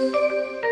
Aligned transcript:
Hola, 0.00 0.69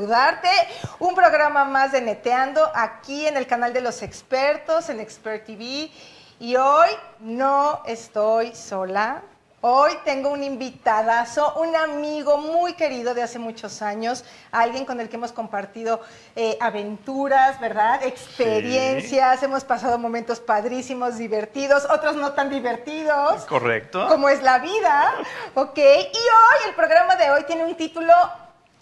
saludarte. 0.00 0.48
Un 0.98 1.14
programa 1.14 1.64
más 1.64 1.92
de 1.92 2.00
Neteando 2.00 2.70
aquí 2.74 3.26
en 3.26 3.36
el 3.36 3.46
canal 3.46 3.72
de 3.72 3.80
los 3.80 4.02
expertos, 4.02 4.88
en 4.88 5.00
Expert 5.00 5.44
TV. 5.44 5.90
Y 6.38 6.56
hoy 6.56 6.88
no 7.20 7.82
estoy 7.86 8.54
sola. 8.54 9.22
Hoy 9.62 9.92
tengo 10.06 10.30
un 10.30 10.42
invitadazo, 10.42 11.52
un 11.60 11.76
amigo 11.76 12.38
muy 12.38 12.72
querido 12.72 13.12
de 13.12 13.22
hace 13.22 13.38
muchos 13.38 13.82
años, 13.82 14.24
alguien 14.52 14.86
con 14.86 15.00
el 15.00 15.10
que 15.10 15.16
hemos 15.16 15.32
compartido 15.32 16.00
eh, 16.34 16.56
aventuras, 16.62 17.60
¿verdad? 17.60 18.02
Experiencias, 18.02 19.42
hemos 19.42 19.64
pasado 19.64 19.98
momentos 19.98 20.40
padrísimos, 20.40 21.18
divertidos, 21.18 21.86
otros 21.90 22.16
no 22.16 22.32
tan 22.32 22.48
divertidos. 22.48 23.44
Correcto. 23.44 24.08
Como 24.08 24.30
es 24.30 24.42
la 24.42 24.60
vida, 24.60 25.12
¿ok? 25.54 25.76
Y 25.76 26.16
hoy, 26.16 26.68
el 26.68 26.74
programa 26.74 27.16
de 27.16 27.30
hoy 27.30 27.44
tiene 27.44 27.66
un 27.66 27.74
título, 27.74 28.14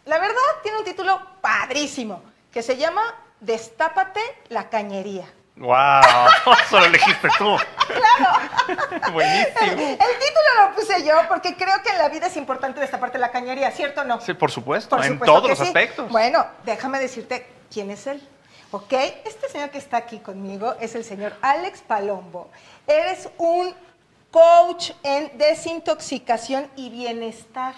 la 0.08 0.18
verdad, 0.18 0.40
tiene 0.62 0.78
un 0.78 0.84
título 0.84 1.20
padrísimo, 1.42 2.22
que 2.50 2.62
se 2.62 2.78
llama 2.78 3.02
Destápate 3.40 4.20
la 4.48 4.70
cañería. 4.70 5.26
¡Wow! 5.56 6.02
Solo 6.70 6.86
elegiste 6.86 7.28
tú. 7.36 7.56
¡Claro! 7.86 9.12
Buenísimo. 9.12 9.82
El 9.82 9.98
título 9.98 10.48
lo 10.68 10.74
puse 10.74 11.04
yo 11.04 11.14
porque 11.28 11.56
creo 11.56 11.82
que 11.82 11.90
en 11.90 11.98
la 11.98 12.08
vida 12.08 12.28
es 12.28 12.36
importante 12.38 12.80
destaparte 12.80 13.18
la 13.18 13.30
cañería, 13.30 13.70
¿cierto 13.70 14.00
o 14.00 14.04
no? 14.04 14.18
Sí, 14.20 14.32
por 14.32 14.50
supuesto, 14.50 14.96
Por 14.96 15.04
en 15.04 15.12
supuesto 15.12 15.34
todos 15.34 15.50
los 15.50 15.58
sí. 15.58 15.66
aspectos. 15.66 16.08
Bueno, 16.10 16.46
déjame 16.64 16.98
decirte 17.00 17.46
quién 17.70 17.90
es 17.90 18.06
él. 18.06 18.26
¿Ok? 18.70 18.92
Este 19.24 19.48
señor 19.50 19.70
que 19.70 19.78
está 19.78 19.98
aquí 19.98 20.20
conmigo 20.20 20.74
es 20.80 20.94
el 20.94 21.04
señor 21.04 21.34
Alex 21.42 21.82
Palombo. 21.82 22.50
Eres 22.86 23.28
un 23.36 23.74
coach 24.30 24.92
en 25.02 25.36
desintoxicación 25.36 26.70
y 26.76 26.88
bienestar. 26.90 27.74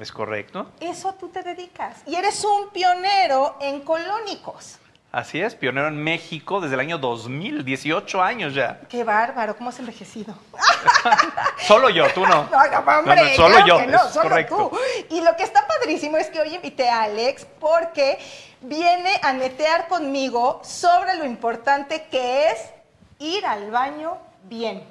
Es 0.00 0.10
correcto. 0.10 0.66
Eso 0.80 1.14
tú 1.14 1.28
te 1.28 1.42
dedicas. 1.42 1.98
Y 2.06 2.14
eres 2.14 2.44
un 2.44 2.70
pionero 2.70 3.56
en 3.60 3.80
colónicos. 3.80 4.78
Así 5.12 5.38
es, 5.42 5.54
pionero 5.54 5.88
en 5.88 6.02
México 6.02 6.58
desde 6.62 6.72
el 6.74 6.80
año 6.80 6.96
2000, 6.96 7.66
18 7.66 8.22
años 8.22 8.54
ya. 8.54 8.80
Qué 8.88 9.04
bárbaro, 9.04 9.54
cómo 9.54 9.68
has 9.68 9.78
envejecido. 9.78 10.34
Solo 11.58 11.90
yo, 11.90 12.06
tú 12.14 12.26
no. 12.26 12.44
No, 12.50 12.66
no, 12.66 12.78
hombre, 12.98 13.16
No, 13.16 13.24
no, 13.24 13.36
solo 13.36 13.48
claro 13.56 13.66
yo, 13.66 13.78
que 13.78 13.86
no, 13.88 13.96
es 14.06 14.12
solo 14.12 14.28
correcto. 14.30 14.70
tú. 14.70 14.78
Y 15.14 15.20
lo 15.20 15.36
que 15.36 15.42
está 15.42 15.66
padrísimo 15.66 16.16
es 16.16 16.30
que 16.30 16.40
hoy 16.40 16.54
invité 16.54 16.88
a 16.88 17.02
Alex 17.02 17.46
porque 17.60 18.18
viene 18.62 19.20
a 19.22 19.34
netear 19.34 19.86
conmigo 19.88 20.62
sobre 20.64 21.14
lo 21.16 21.26
importante 21.26 22.06
que 22.10 22.48
es 22.50 22.70
ir 23.18 23.44
al 23.44 23.70
baño 23.70 24.16
bien. 24.44 24.82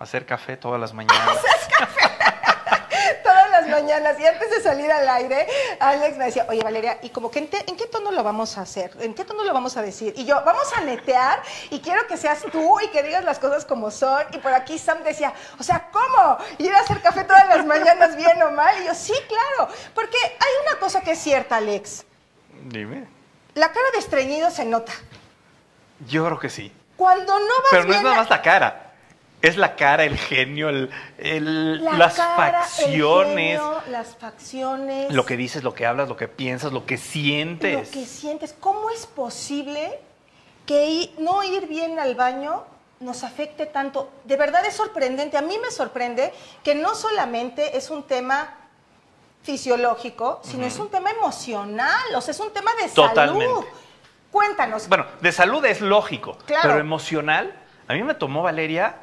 Hacer 0.00 0.26
café 0.26 0.56
todas 0.56 0.80
las 0.80 0.92
mañanas. 0.92 1.38
Todas 3.22 3.50
las 3.50 3.68
mañanas 3.68 4.18
y 4.20 4.26
antes 4.26 4.50
de 4.50 4.60
salir 4.62 4.90
al 4.90 5.08
aire, 5.08 5.46
Alex 5.80 6.16
me 6.16 6.26
decía, 6.26 6.46
oye 6.48 6.60
Valeria, 6.62 6.98
¿y 7.02 7.10
como 7.10 7.30
que 7.30 7.38
en, 7.40 7.48
te- 7.48 7.64
en 7.68 7.76
qué 7.76 7.86
tono 7.86 8.10
lo 8.12 8.22
vamos 8.22 8.58
a 8.58 8.62
hacer? 8.62 8.92
¿En 9.00 9.14
qué 9.14 9.24
tono 9.24 9.44
lo 9.44 9.52
vamos 9.54 9.76
a 9.76 9.82
decir? 9.82 10.12
Y 10.16 10.24
yo, 10.24 10.42
vamos 10.44 10.72
a 10.76 10.80
netear 10.82 11.42
y 11.70 11.80
quiero 11.80 12.06
que 12.06 12.16
seas 12.16 12.40
tú 12.50 12.80
y 12.80 12.88
que 12.88 13.02
digas 13.02 13.24
las 13.24 13.38
cosas 13.38 13.64
como 13.64 13.90
son. 13.90 14.22
Y 14.32 14.38
por 14.38 14.52
aquí 14.54 14.78
Sam 14.78 15.02
decía, 15.04 15.32
o 15.58 15.62
sea, 15.62 15.88
¿cómo? 15.92 16.38
¿Ir 16.58 16.72
a 16.74 16.80
hacer 16.80 17.00
café 17.00 17.24
todas 17.24 17.46
las 17.48 17.64
mañanas 17.66 18.16
bien 18.16 18.42
o 18.42 18.50
mal? 18.52 18.74
Y 18.82 18.86
yo, 18.86 18.94
sí, 18.94 19.14
claro, 19.28 19.72
porque 19.94 20.16
hay 20.18 20.66
una 20.68 20.78
cosa 20.78 21.00
que 21.00 21.12
es 21.12 21.18
cierta, 21.18 21.56
Alex. 21.56 22.04
Dime. 22.64 23.06
La 23.54 23.68
cara 23.72 23.86
de 23.92 23.98
estreñido 23.98 24.50
se 24.50 24.64
nota. 24.64 24.92
Yo 26.08 26.24
creo 26.26 26.38
que 26.38 26.50
sí. 26.50 26.72
Cuando 26.96 27.38
no 27.38 27.46
vas 27.46 27.70
Pero 27.70 27.84
no 27.84 27.94
es 27.94 28.02
nada 28.02 28.16
más 28.16 28.30
la 28.30 28.42
cara. 28.42 28.81
Es 29.42 29.56
la 29.56 29.74
cara, 29.76 30.04
el 30.04 30.16
genio, 30.16 30.68
el, 30.68 30.88
el- 31.18 31.84
la 31.84 31.94
las 31.94 32.14
cara, 32.14 32.46
el 32.60 32.64
facciones. 32.64 33.34
genio, 33.58 33.82
las 33.90 34.16
facciones. 34.16 35.12
Lo 35.12 35.26
que 35.26 35.36
dices, 35.36 35.64
lo 35.64 35.74
que 35.74 35.84
hablas, 35.84 36.08
lo 36.08 36.16
que 36.16 36.28
piensas, 36.28 36.72
lo 36.72 36.86
que 36.86 36.96
sientes. 36.96 37.88
Lo 37.88 38.00
que 38.00 38.06
sientes. 38.06 38.54
¿Cómo 38.60 38.88
es 38.90 39.06
posible 39.06 39.98
que 40.64 41.10
no 41.18 41.42
ir 41.42 41.66
bien 41.66 41.98
al 41.98 42.14
baño 42.14 42.62
nos 43.00 43.24
afecte 43.24 43.66
tanto? 43.66 44.10
De 44.24 44.36
verdad 44.36 44.64
es 44.64 44.74
sorprendente. 44.76 45.36
A 45.36 45.42
mí 45.42 45.58
me 45.60 45.72
sorprende 45.72 46.32
que 46.62 46.76
no 46.76 46.94
solamente 46.94 47.76
es 47.76 47.90
un 47.90 48.04
tema 48.04 48.54
fisiológico, 49.42 50.40
sino 50.44 50.64
es 50.66 50.78
un 50.78 50.88
tema 50.88 51.10
emocional, 51.10 52.14
o 52.14 52.20
sea, 52.20 52.30
es 52.30 52.38
un 52.38 52.52
tema 52.52 52.70
de 52.80 52.88
Totalmente. 52.90 53.46
salud. 53.46 53.64
Cuéntanos. 54.30 54.88
Bueno, 54.88 55.04
de 55.20 55.32
salud 55.32 55.64
es 55.64 55.80
lógico, 55.80 56.38
Claro. 56.46 56.62
pero 56.62 56.78
emocional, 56.78 57.52
a 57.88 57.92
mí 57.94 58.02
me 58.04 58.14
tomó 58.14 58.42
Valeria 58.42 58.94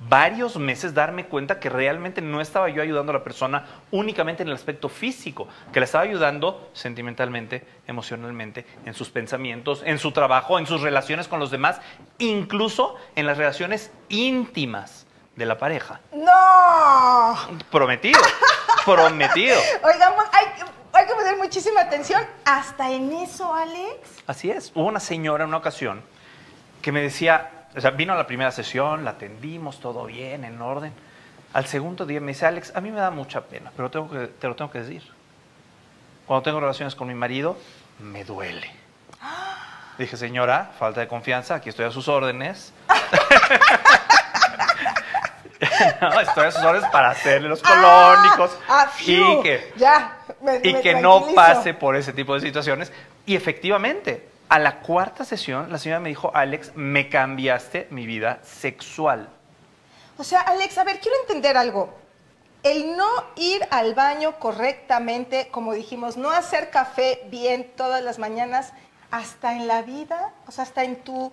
varios 0.00 0.56
meses 0.56 0.94
darme 0.94 1.26
cuenta 1.26 1.58
que 1.58 1.70
realmente 1.70 2.20
no 2.20 2.40
estaba 2.40 2.68
yo 2.68 2.82
ayudando 2.82 3.10
a 3.10 3.14
la 3.14 3.24
persona 3.24 3.64
únicamente 3.90 4.42
en 4.42 4.48
el 4.48 4.54
aspecto 4.54 4.88
físico, 4.88 5.48
que 5.72 5.80
la 5.80 5.84
estaba 5.84 6.04
ayudando 6.04 6.70
sentimentalmente, 6.72 7.66
emocionalmente, 7.86 8.66
en 8.84 8.94
sus 8.94 9.10
pensamientos, 9.10 9.82
en 9.84 9.98
su 9.98 10.12
trabajo, 10.12 10.58
en 10.58 10.66
sus 10.66 10.82
relaciones 10.82 11.28
con 11.28 11.40
los 11.40 11.50
demás, 11.50 11.80
incluso 12.18 12.96
en 13.14 13.26
las 13.26 13.38
relaciones 13.38 13.90
íntimas 14.08 15.06
de 15.34 15.46
la 15.46 15.58
pareja. 15.58 16.00
¡No! 16.12 17.36
Prometido, 17.70 18.20
prometido. 18.84 19.58
Oigamos, 19.82 20.24
ay, 20.32 20.46
hay 20.92 21.06
que 21.06 21.14
poner 21.14 21.36
muchísima 21.36 21.82
atención 21.82 22.22
hasta 22.44 22.90
en 22.90 23.12
eso, 23.12 23.54
Alex. 23.54 24.22
Así 24.26 24.50
es. 24.50 24.72
Hubo 24.74 24.86
una 24.86 25.00
señora 25.00 25.44
en 25.44 25.48
una 25.48 25.58
ocasión 25.58 26.02
que 26.80 26.92
me 26.92 27.02
decía, 27.02 27.50
o 27.76 27.80
sea, 27.80 27.90
vino 27.90 28.12
a 28.12 28.16
la 28.16 28.26
primera 28.26 28.50
sesión, 28.50 29.04
la 29.04 29.10
atendimos, 29.10 29.80
todo 29.80 30.06
bien, 30.06 30.44
en 30.44 30.60
orden. 30.62 30.92
Al 31.52 31.66
segundo 31.66 32.06
día 32.06 32.20
me 32.20 32.28
dice, 32.28 32.46
Alex, 32.46 32.72
a 32.74 32.80
mí 32.80 32.90
me 32.90 32.98
da 33.00 33.10
mucha 33.10 33.42
pena, 33.42 33.70
pero 33.76 33.90
tengo 33.90 34.10
que, 34.10 34.26
te 34.28 34.48
lo 34.48 34.56
tengo 34.56 34.70
que 34.70 34.80
decir. 34.80 35.02
Cuando 36.26 36.42
tengo 36.42 36.60
relaciones 36.60 36.94
con 36.94 37.08
mi 37.08 37.14
marido, 37.14 37.56
me 37.98 38.24
duele. 38.24 38.70
Dije, 39.98 40.16
señora, 40.16 40.72
falta 40.78 41.00
de 41.00 41.08
confianza, 41.08 41.54
aquí 41.56 41.68
estoy 41.68 41.86
a 41.86 41.90
sus 41.90 42.08
órdenes. 42.08 42.72
no, 46.00 46.20
estoy 46.20 46.46
a 46.46 46.50
sus 46.50 46.62
órdenes 46.62 46.90
para 46.90 47.10
hacerle 47.10 47.48
los 47.48 47.62
colónicos 47.62 48.58
Ah, 48.68 48.86
ah, 48.88 48.92
y 49.00 49.42
que, 49.42 49.72
ya, 49.76 50.18
me- 50.42 50.60
y 50.62 50.74
me 50.74 50.80
que 50.80 50.94
no 50.94 51.26
pase 51.34 51.74
por 51.74 51.96
ese 51.96 52.12
tipo 52.12 52.34
de 52.34 52.40
situaciones. 52.40 52.92
Y 53.24 53.34
efectivamente, 53.36 54.28
a 54.48 54.58
la 54.58 54.80
cuarta 54.80 55.24
sesión, 55.24 55.70
la 55.72 55.78
señora 55.78 56.00
me 56.00 56.08
dijo, 56.08 56.30
Alex, 56.34 56.72
me 56.76 57.08
cambiaste 57.08 57.88
mi 57.90 58.06
vida 58.06 58.38
sexual. 58.42 59.28
O 60.18 60.24
sea, 60.24 60.40
Alex, 60.40 60.78
a 60.78 60.84
ver, 60.84 61.00
quiero 61.00 61.16
entender 61.22 61.56
algo. 61.56 61.92
El 62.62 62.96
no 62.96 63.06
ir 63.36 63.60
al 63.70 63.94
baño 63.94 64.38
correctamente, 64.38 65.48
como 65.50 65.72
dijimos, 65.74 66.16
no 66.16 66.30
hacer 66.30 66.70
café 66.70 67.22
bien 67.30 67.70
todas 67.76 68.02
las 68.02 68.18
mañanas, 68.18 68.72
hasta 69.10 69.54
en 69.56 69.68
la 69.68 69.82
vida, 69.82 70.32
o 70.46 70.50
sea, 70.52 70.64
hasta 70.64 70.82
en 70.84 70.96
tu... 70.96 71.32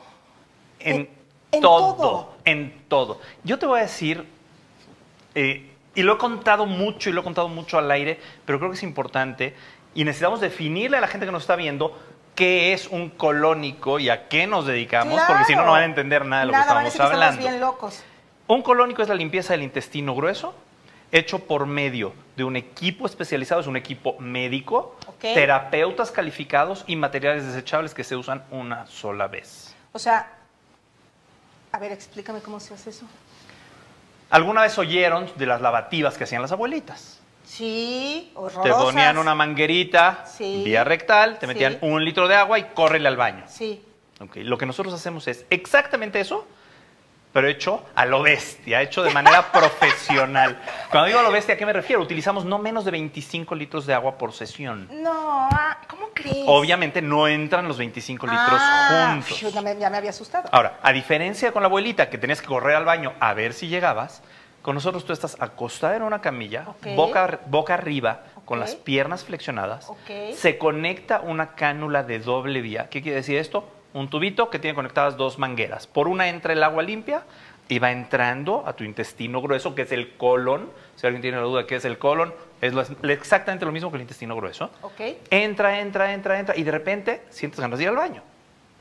En, 0.79 0.95
En- 0.95 1.09
en 1.51 1.61
todo, 1.61 1.93
todo. 1.95 2.33
en 2.45 2.83
todo. 2.87 3.19
Yo 3.43 3.59
te 3.59 3.67
voy 3.67 3.79
a 3.79 3.83
decir, 3.83 4.27
eh, 5.35 5.71
y 5.93 6.01
lo 6.01 6.15
he 6.15 6.17
contado 6.17 6.65
mucho 6.65 7.09
y 7.09 7.13
lo 7.13 7.21
he 7.21 7.23
contado 7.23 7.47
mucho 7.47 7.77
al 7.77 7.91
aire, 7.91 8.19
pero 8.45 8.57
creo 8.57 8.71
que 8.71 8.77
es 8.77 8.81
importante 8.83 9.55
y 9.93 10.03
necesitamos 10.03 10.41
definirle 10.41 10.97
a 10.97 11.01
la 11.01 11.07
gente 11.07 11.27
que 11.27 11.31
nos 11.31 11.43
está 11.43 11.55
viendo 11.55 11.95
qué 12.35 12.73
es 12.73 12.87
un 12.87 13.09
colónico 13.09 13.99
y 13.99 14.09
a 14.09 14.27
qué 14.27 14.47
nos 14.47 14.65
dedicamos, 14.65 15.21
porque 15.27 15.45
si 15.45 15.55
no, 15.55 15.65
no 15.65 15.71
van 15.71 15.83
a 15.83 15.85
entender 15.85 16.25
nada 16.25 16.41
de 16.41 16.45
lo 16.47 16.51
Nada, 16.53 16.65
que 16.67 16.73
van 16.73 16.85
a 16.85 16.87
estamos 16.87 17.09
que 17.09 17.15
hablando. 17.15 17.39
estamos 17.39 17.51
bien 17.51 17.61
locos. 17.61 18.03
Un 18.47 18.61
colónico 18.61 19.01
es 19.01 19.09
la 19.09 19.15
limpieza 19.15 19.53
del 19.53 19.63
intestino 19.63 20.15
grueso, 20.15 20.53
hecho 21.11 21.39
por 21.39 21.65
medio 21.65 22.13
de 22.35 22.43
un 22.43 22.55
equipo 22.55 23.05
especializado, 23.05 23.61
es 23.61 23.67
un 23.67 23.77
equipo 23.77 24.15
médico, 24.19 24.97
terapeutas 25.19 26.11
calificados 26.11 26.83
y 26.87 26.95
materiales 26.95 27.45
desechables 27.45 27.93
que 27.93 28.03
se 28.03 28.15
usan 28.15 28.43
una 28.51 28.85
sola 28.87 29.27
vez. 29.27 29.75
O 29.91 29.99
sea, 29.99 30.27
a 31.71 31.79
ver, 31.79 31.91
explícame 31.91 32.39
cómo 32.41 32.59
se 32.59 32.73
hace 32.73 32.89
eso. 32.89 33.05
¿Alguna 34.29 34.63
vez 34.63 34.77
oyeron 34.79 35.29
de 35.35 35.45
las 35.45 35.61
lavativas 35.61 36.17
que 36.17 36.23
hacían 36.23 36.41
las 36.41 36.51
abuelitas? 36.51 37.19
Sí, 37.43 38.31
Te 38.33 38.39
horrorosas. 38.39 38.83
ponían 38.83 39.17
una 39.17 39.35
manguerita 39.35 40.25
Sí. 40.25 40.61
vía 40.65 40.83
rectal, 40.83 41.35
te 41.39 41.41
Sí. 41.41 41.47
metían 41.47 41.77
un 41.81 42.03
litro 42.03 42.27
de 42.27 42.35
agua 42.35 42.57
y 42.59 42.63
córrele 42.73 43.07
al 43.07 43.17
baño. 43.17 43.43
Sí. 43.47 43.83
Lo 44.35 44.57
que 44.57 44.65
nosotros 44.65 44.93
hacemos 44.93 45.27
es 45.27 45.45
exactamente 45.49 46.19
eso, 46.21 46.47
pero 47.33 47.47
hecho 47.47 47.83
a 47.95 48.05
lo 48.05 48.21
bestia, 48.21 48.81
hecho 48.81 49.03
de 49.03 49.11
manera 49.11 49.51
profesional. 49.51 50.61
Cuando 50.91 51.07
digo 51.07 51.19
a 51.19 51.23
lo 51.23 51.31
bestia, 51.31 51.55
¿a 51.55 51.57
qué 51.57 51.65
me 51.65 51.73
refiero? 51.73 52.01
Utilizamos 52.01 52.45
no 52.45 52.57
menos 52.59 52.85
de 52.85 52.91
25 52.91 53.53
litros 53.55 53.85
de 53.85 53.93
agua 53.93 54.17
por 54.17 54.31
sesión. 54.31 54.87
No, 55.01 55.49
ah, 55.51 55.77
¿cómo 55.89 56.09
crees? 56.13 56.45
Obviamente 56.47 57.01
no 57.01 57.27
entran 57.27 57.67
los 57.67 57.77
25 57.77 58.27
litros 58.27 58.47
Ah, 58.61 59.09
juntos. 59.11 59.37
fiu, 59.37 59.49
ya 59.49 59.61
me, 59.61 59.77
ya 59.77 59.89
me 59.89 59.97
había 59.97 60.11
asustado. 60.11 60.47
Ahora, 60.53 60.79
a 60.81 60.91
diferencia 60.93 61.51
con 61.51 61.63
la 61.63 61.67
abuelita 61.67 62.09
que 62.09 62.17
tenías 62.17 62.39
que 62.39 62.47
correr 62.47 62.75
al 62.77 62.85
baño 62.85 63.13
a 63.19 63.33
ver 63.33 63.51
si 63.53 63.67
llegabas, 63.67 64.21
con 64.63 64.75
nosotros 64.75 65.05
tú 65.05 65.11
estás 65.11 65.35
acostada 65.39 65.97
en 65.97 66.03
una 66.03 66.21
camilla, 66.21 66.65
boca, 66.95 67.41
boca 67.47 67.73
arriba, 67.75 68.23
con 68.45 68.59
las 68.59 68.75
piernas 68.75 69.25
flexionadas. 69.25 69.89
Ok. 69.89 70.33
Se 70.33 70.57
conecta 70.57 71.19
una 71.19 71.53
cánula 71.53 72.03
de 72.03 72.19
doble 72.19 72.61
vía. 72.61 72.87
¿Qué 72.89 73.01
quiere 73.01 73.17
decir 73.17 73.37
esto? 73.37 73.69
Un 73.93 74.09
tubito 74.09 74.49
que 74.49 74.59
tiene 74.59 74.73
conectadas 74.73 75.17
dos 75.17 75.37
mangueras. 75.37 75.85
Por 75.85 76.07
una 76.07 76.29
entra 76.29 76.53
el 76.53 76.63
agua 76.63 76.81
limpia 76.81 77.23
y 77.67 77.79
va 77.79 77.91
entrando 77.91 78.63
a 78.65 78.73
tu 78.73 78.85
intestino 78.85 79.41
grueso, 79.41 79.75
que 79.75 79.81
es 79.83 79.91
el 79.91 80.15
colon. 80.15 80.71
Si 80.95 81.05
alguien 81.05 81.21
tiene 81.21 81.37
la 81.37 81.43
duda 81.43 81.61
de 81.61 81.67
qué 81.67 81.75
es 81.75 81.85
el 81.85 81.97
colon, 81.97 82.33
es 82.61 82.73
exactamente 83.03 83.65
lo 83.65 83.73
mismo 83.73 83.91
que 83.91 83.97
el 83.97 84.01
intestino 84.01 84.33
grueso. 84.35 84.71
Entra, 85.29 85.81
entra, 85.81 86.13
entra, 86.13 86.39
entra 86.39 86.55
y 86.57 86.63
de 86.63 86.71
repente 86.71 87.23
sientes 87.29 87.59
ganas 87.59 87.79
de 87.79 87.83
ir 87.83 87.89
al 87.89 87.97
baño. 87.97 88.21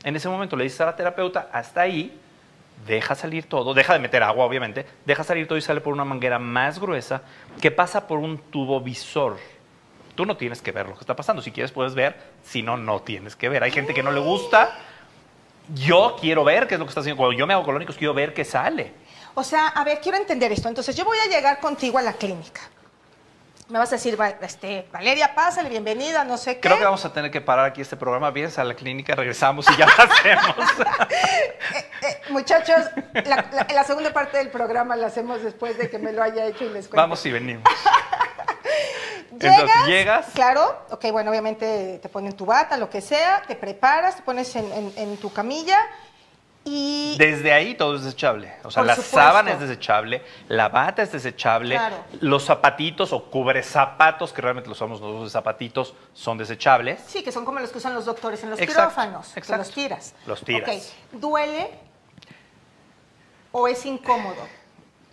En 0.03 0.15
ese 0.15 0.29
momento 0.29 0.55
le 0.55 0.63
dices 0.63 0.79
a 0.81 0.85
la 0.85 0.95
terapeuta, 0.95 1.49
hasta 1.51 1.81
ahí, 1.81 2.17
deja 2.85 3.15
salir 3.15 3.47
todo, 3.47 3.73
deja 3.73 3.93
de 3.93 3.99
meter 3.99 4.23
agua 4.23 4.45
obviamente, 4.45 4.85
deja 5.05 5.23
salir 5.23 5.47
todo 5.47 5.57
y 5.57 5.61
sale 5.61 5.81
por 5.81 5.93
una 5.93 6.05
manguera 6.05 6.39
más 6.39 6.79
gruesa 6.79 7.21
que 7.61 7.71
pasa 7.71 8.07
por 8.07 8.19
un 8.19 8.37
tubo 8.37 8.81
visor. 8.81 9.37
Tú 10.15 10.25
no 10.25 10.37
tienes 10.37 10.61
que 10.61 10.71
ver 10.71 10.87
lo 10.87 10.93
que 10.93 11.01
está 11.01 11.15
pasando, 11.15 11.41
si 11.41 11.51
quieres 11.51 11.71
puedes 11.71 11.95
ver, 11.95 12.15
si 12.43 12.61
no, 12.61 12.77
no 12.77 13.01
tienes 13.01 13.35
que 13.35 13.49
ver. 13.49 13.63
Hay 13.63 13.71
gente 13.71 13.93
que 13.93 14.03
no 14.03 14.11
le 14.11 14.19
gusta. 14.19 14.77
Yo 15.73 16.17
quiero 16.19 16.43
ver 16.43 16.67
qué 16.67 16.75
es 16.75 16.79
lo 16.79 16.85
que 16.85 16.89
está 16.89 16.99
haciendo. 16.99 17.17
Cuando 17.17 17.37
yo 17.37 17.47
me 17.47 17.53
hago 17.53 17.63
colónicos, 17.63 17.95
quiero 17.95 18.13
ver 18.13 18.33
qué 18.33 18.45
sale. 18.45 18.93
O 19.33 19.43
sea, 19.43 19.69
a 19.69 19.83
ver, 19.83 19.99
quiero 20.01 20.17
entender 20.17 20.51
esto. 20.51 20.69
Entonces, 20.69 20.95
yo 20.95 21.05
voy 21.05 21.17
a 21.17 21.29
llegar 21.29 21.59
contigo 21.59 21.97
a 21.97 22.01
la 22.03 22.13
clínica. 22.13 22.61
Me 23.69 23.79
vas 23.79 23.89
a 23.89 23.95
decir, 23.95 24.17
este, 24.41 24.87
Valeria, 24.91 25.33
pásale, 25.33 25.69
bienvenida, 25.69 26.23
no 26.25 26.37
sé 26.37 26.55
qué. 26.55 26.61
Creo 26.61 26.77
que 26.77 26.83
vamos 26.83 27.05
a 27.05 27.13
tener 27.13 27.31
que 27.31 27.39
parar 27.39 27.65
aquí 27.65 27.81
este 27.81 27.95
programa. 27.95 28.29
Vienes 28.29 28.59
a 28.59 28.63
la 28.65 28.73
clínica, 28.75 29.15
regresamos 29.15 29.65
y 29.71 29.77
ya 29.77 29.85
lo 29.87 29.93
hacemos. 30.03 30.55
Eh, 32.05 32.21
muchachos, 32.31 32.83
la, 33.13 33.45
la- 33.53 33.67
la 33.73 33.83
segunda 33.85 34.11
parte 34.11 34.37
del 34.37 34.49
programa 34.49 34.97
la 34.97 35.07
hacemos 35.07 35.41
después 35.41 35.77
de 35.77 35.89
que 35.89 35.97
me 35.97 36.11
lo 36.11 36.21
haya 36.21 36.45
hecho 36.47 36.65
y 36.65 36.67
les 36.69 36.87
cuente. 36.89 36.97
Vamos 36.97 37.25
y 37.25 37.31
venimos. 37.31 37.63
¿Llegas? 39.39 39.59
Entonces, 39.61 39.87
llegas. 39.87 40.25
Claro, 40.33 40.85
ok, 40.91 41.05
bueno, 41.13 41.31
obviamente 41.31 41.99
te 42.01 42.09
ponen 42.09 42.33
tu 42.35 42.45
bata, 42.45 42.75
lo 42.75 42.89
que 42.89 42.99
sea, 42.99 43.41
te 43.47 43.55
preparas, 43.55 44.17
te 44.17 44.21
pones 44.23 44.53
en, 44.57 44.69
en- 44.73 44.93
en 44.97 45.17
tu 45.17 45.31
camilla 45.31 45.79
y... 46.65 47.15
Desde 47.17 47.51
ahí 47.51 47.75
todo 47.75 47.95
es 47.95 48.03
desechable. 48.03 48.53
O 48.63 48.71
sea, 48.71 48.83
la 48.83 48.95
supuesto. 48.95 49.17
sábana 49.17 49.51
es 49.51 49.59
desechable, 49.59 50.21
la 50.47 50.69
bata 50.69 51.01
es 51.03 51.11
desechable, 51.11 51.75
Claro. 51.75 51.97
los 52.21 52.45
zapatitos 52.45 53.11
o 53.13 53.25
cubrezapatos, 53.29 54.31
que 54.33 54.41
realmente 54.41 54.69
los 54.69 54.77
usamos 54.77 55.01
nosotros 55.01 55.25
de 55.25 55.29
zapatitos, 55.29 55.93
son 56.13 56.37
desechables. 56.37 57.01
Sí, 57.05 57.21
que 57.23 57.31
son 57.31 57.43
como 57.45 57.59
los 57.59 57.71
que 57.71 57.77
usan 57.79 57.93
los 57.93 58.05
doctores 58.05 58.43
en 58.43 58.49
los 58.51 58.59
Exacto, 58.59 58.81
quirófanos, 58.95 59.35
exacto. 59.37 59.63
los 59.63 59.71
tiras. 59.71 60.15
Los 60.25 60.43
tiras. 60.43 60.93
Ok, 61.13 61.19
¿duele 61.19 61.69
o 63.51 63.67
es 63.67 63.85
incómodo? 63.85 64.47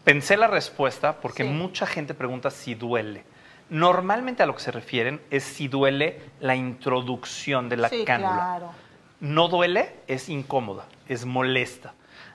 Pensé 0.05 0.37
la 0.37 0.47
respuesta 0.47 1.21
porque 1.21 1.43
Sí. 1.43 1.49
mucha 1.49 1.87
gente 1.87 2.15
pregunta 2.15 2.51
si 2.51 2.75
duele. 2.75 3.25
Normalmente 3.69 4.43
a 4.43 4.47
lo 4.47 4.55
que 4.55 4.63
se 4.63 4.73
refieren 4.73 5.21
es 5.31 5.45
si 5.45 5.69
duele 5.69 6.21
la 6.41 6.57
introducción 6.57 7.69
de 7.69 7.77
la 7.77 7.89
sí, 7.89 8.05
cánula. 8.05 8.33
claro. 8.35 8.71
No 9.21 9.49
duele, 9.49 9.95
es 10.07 10.29
incómoda, 10.29 10.85
es 11.09 11.25
molesta. 11.27 11.93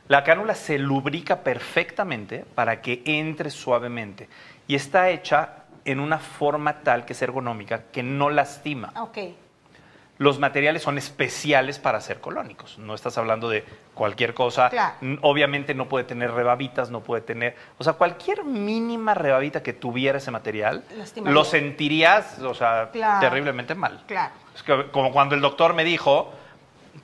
La 0.07 0.23
cánula 0.23 0.53
se 0.53 0.77
lubrica 0.77 1.41
perfectamente 1.43 2.45
para 2.53 2.81
que 2.81 3.01
entre 3.05 3.49
suavemente 3.49 4.29
y 4.67 4.75
está 4.75 5.09
hecha 5.09 5.63
en 5.83 5.99
una 5.99 6.19
forma 6.19 6.81
tal 6.81 7.05
que 7.05 7.13
es 7.13 7.21
ergonómica, 7.21 7.83
que 7.91 8.03
no 8.03 8.29
lastima. 8.29 8.91
Ok, 8.99 9.17
Los 10.17 10.39
materiales 10.39 10.81
son 10.83 10.97
especiales 10.97 11.77
para 11.77 11.99
ser 11.99 12.21
colónicos. 12.21 12.77
No 12.79 12.93
estás 12.95 13.17
hablando 13.17 13.49
de 13.49 13.65
cualquier 13.93 14.33
cosa. 14.33 14.69
Claro. 14.69 14.95
Obviamente 15.23 15.73
no 15.73 15.89
puede 15.89 16.05
tener 16.05 16.31
rebabitas, 16.31 16.89
no 16.89 17.01
puede 17.01 17.21
tener... 17.21 17.55
O 17.79 17.83
sea, 17.83 17.93
cualquier 17.93 18.45
mínima 18.45 19.13
rebabita 19.13 19.61
que 19.61 19.73
tuviera 19.73 20.19
ese 20.19 20.31
material, 20.31 20.85
Lastimaría. 20.95 21.33
lo 21.33 21.43
sentirías, 21.43 22.39
o 22.39 22.53
sea, 22.53 22.91
Claro. 22.93 23.19
terriblemente 23.19 23.75
mal. 23.75 24.03
claro. 24.07 24.33
Es 24.55 24.63
que 24.63 24.89
como 24.91 25.11
cuando 25.11 25.35
el 25.35 25.41
doctor 25.41 25.73
me 25.73 25.83
dijo, 25.83 26.31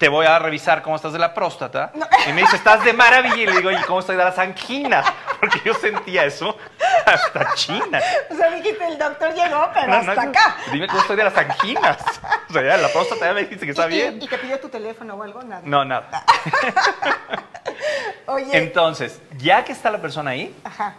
te 0.02 0.10
voy 0.10 0.26
a 0.26 0.40
revisar 0.40 0.82
cómo 0.82 0.96
estás 0.96 1.14
de 1.14 1.20
la 1.20 1.32
próstata. 1.32 1.92
No. 1.94 2.08
Y 2.28 2.34
me 2.34 2.42
dice, 2.42 2.56
estás 2.56 2.84
de 2.84 2.92
maravilla. 2.92 3.36
Y 3.36 3.46
le 3.46 3.52
digo, 3.58 3.70
¿y 3.70 3.76
cómo 3.84 4.00
estoy 4.00 4.16
de 4.18 4.24
las 4.24 4.36
anginas? 4.40 5.06
Porque 5.40 5.62
yo 5.64 5.76
sentía 5.76 6.26
eso 6.26 6.58
hasta 7.06 7.54
China. 7.54 8.02
O 8.32 8.36
sea, 8.36 8.50
dijiste, 8.50 8.84
el 8.88 8.98
doctor 8.98 9.32
llegó, 9.36 9.70
pero 9.76 9.88
No, 9.90 9.98
hasta 9.98 10.16
no. 10.16 10.22
acá. 10.32 10.56
Dime 10.72 10.88
cómo 10.88 11.02
estoy 11.02 11.18
de 11.18 11.24
las 11.24 11.38
anginas. 11.38 11.98
O 12.50 12.54
sea, 12.54 12.64
ya 12.64 12.78
la 12.78 12.88
próstata 12.90 13.28
ya 13.28 13.34
me 13.34 13.42
dijiste 13.42 13.64
que 13.66 13.72
está 13.72 13.88
¿Y- 13.90 13.94
y- 13.94 13.96
bien. 13.96 14.20
¿Y 14.24 14.28
te 14.28 14.38
pidió 14.40 14.60
tu 14.60 14.68
teléfono 14.70 15.14
o 15.14 15.22
algo? 15.24 15.42
Nada. 15.44 15.62
No, 15.64 15.86
nada. 15.86 16.10
Oye, 18.26 18.58
Entonces, 18.58 19.22
ya 19.38 19.64
que 19.64 19.72
está 19.72 19.90
la 19.92 20.00
persona 20.02 20.32
ahí, 20.32 20.54
ajá, 20.64 20.96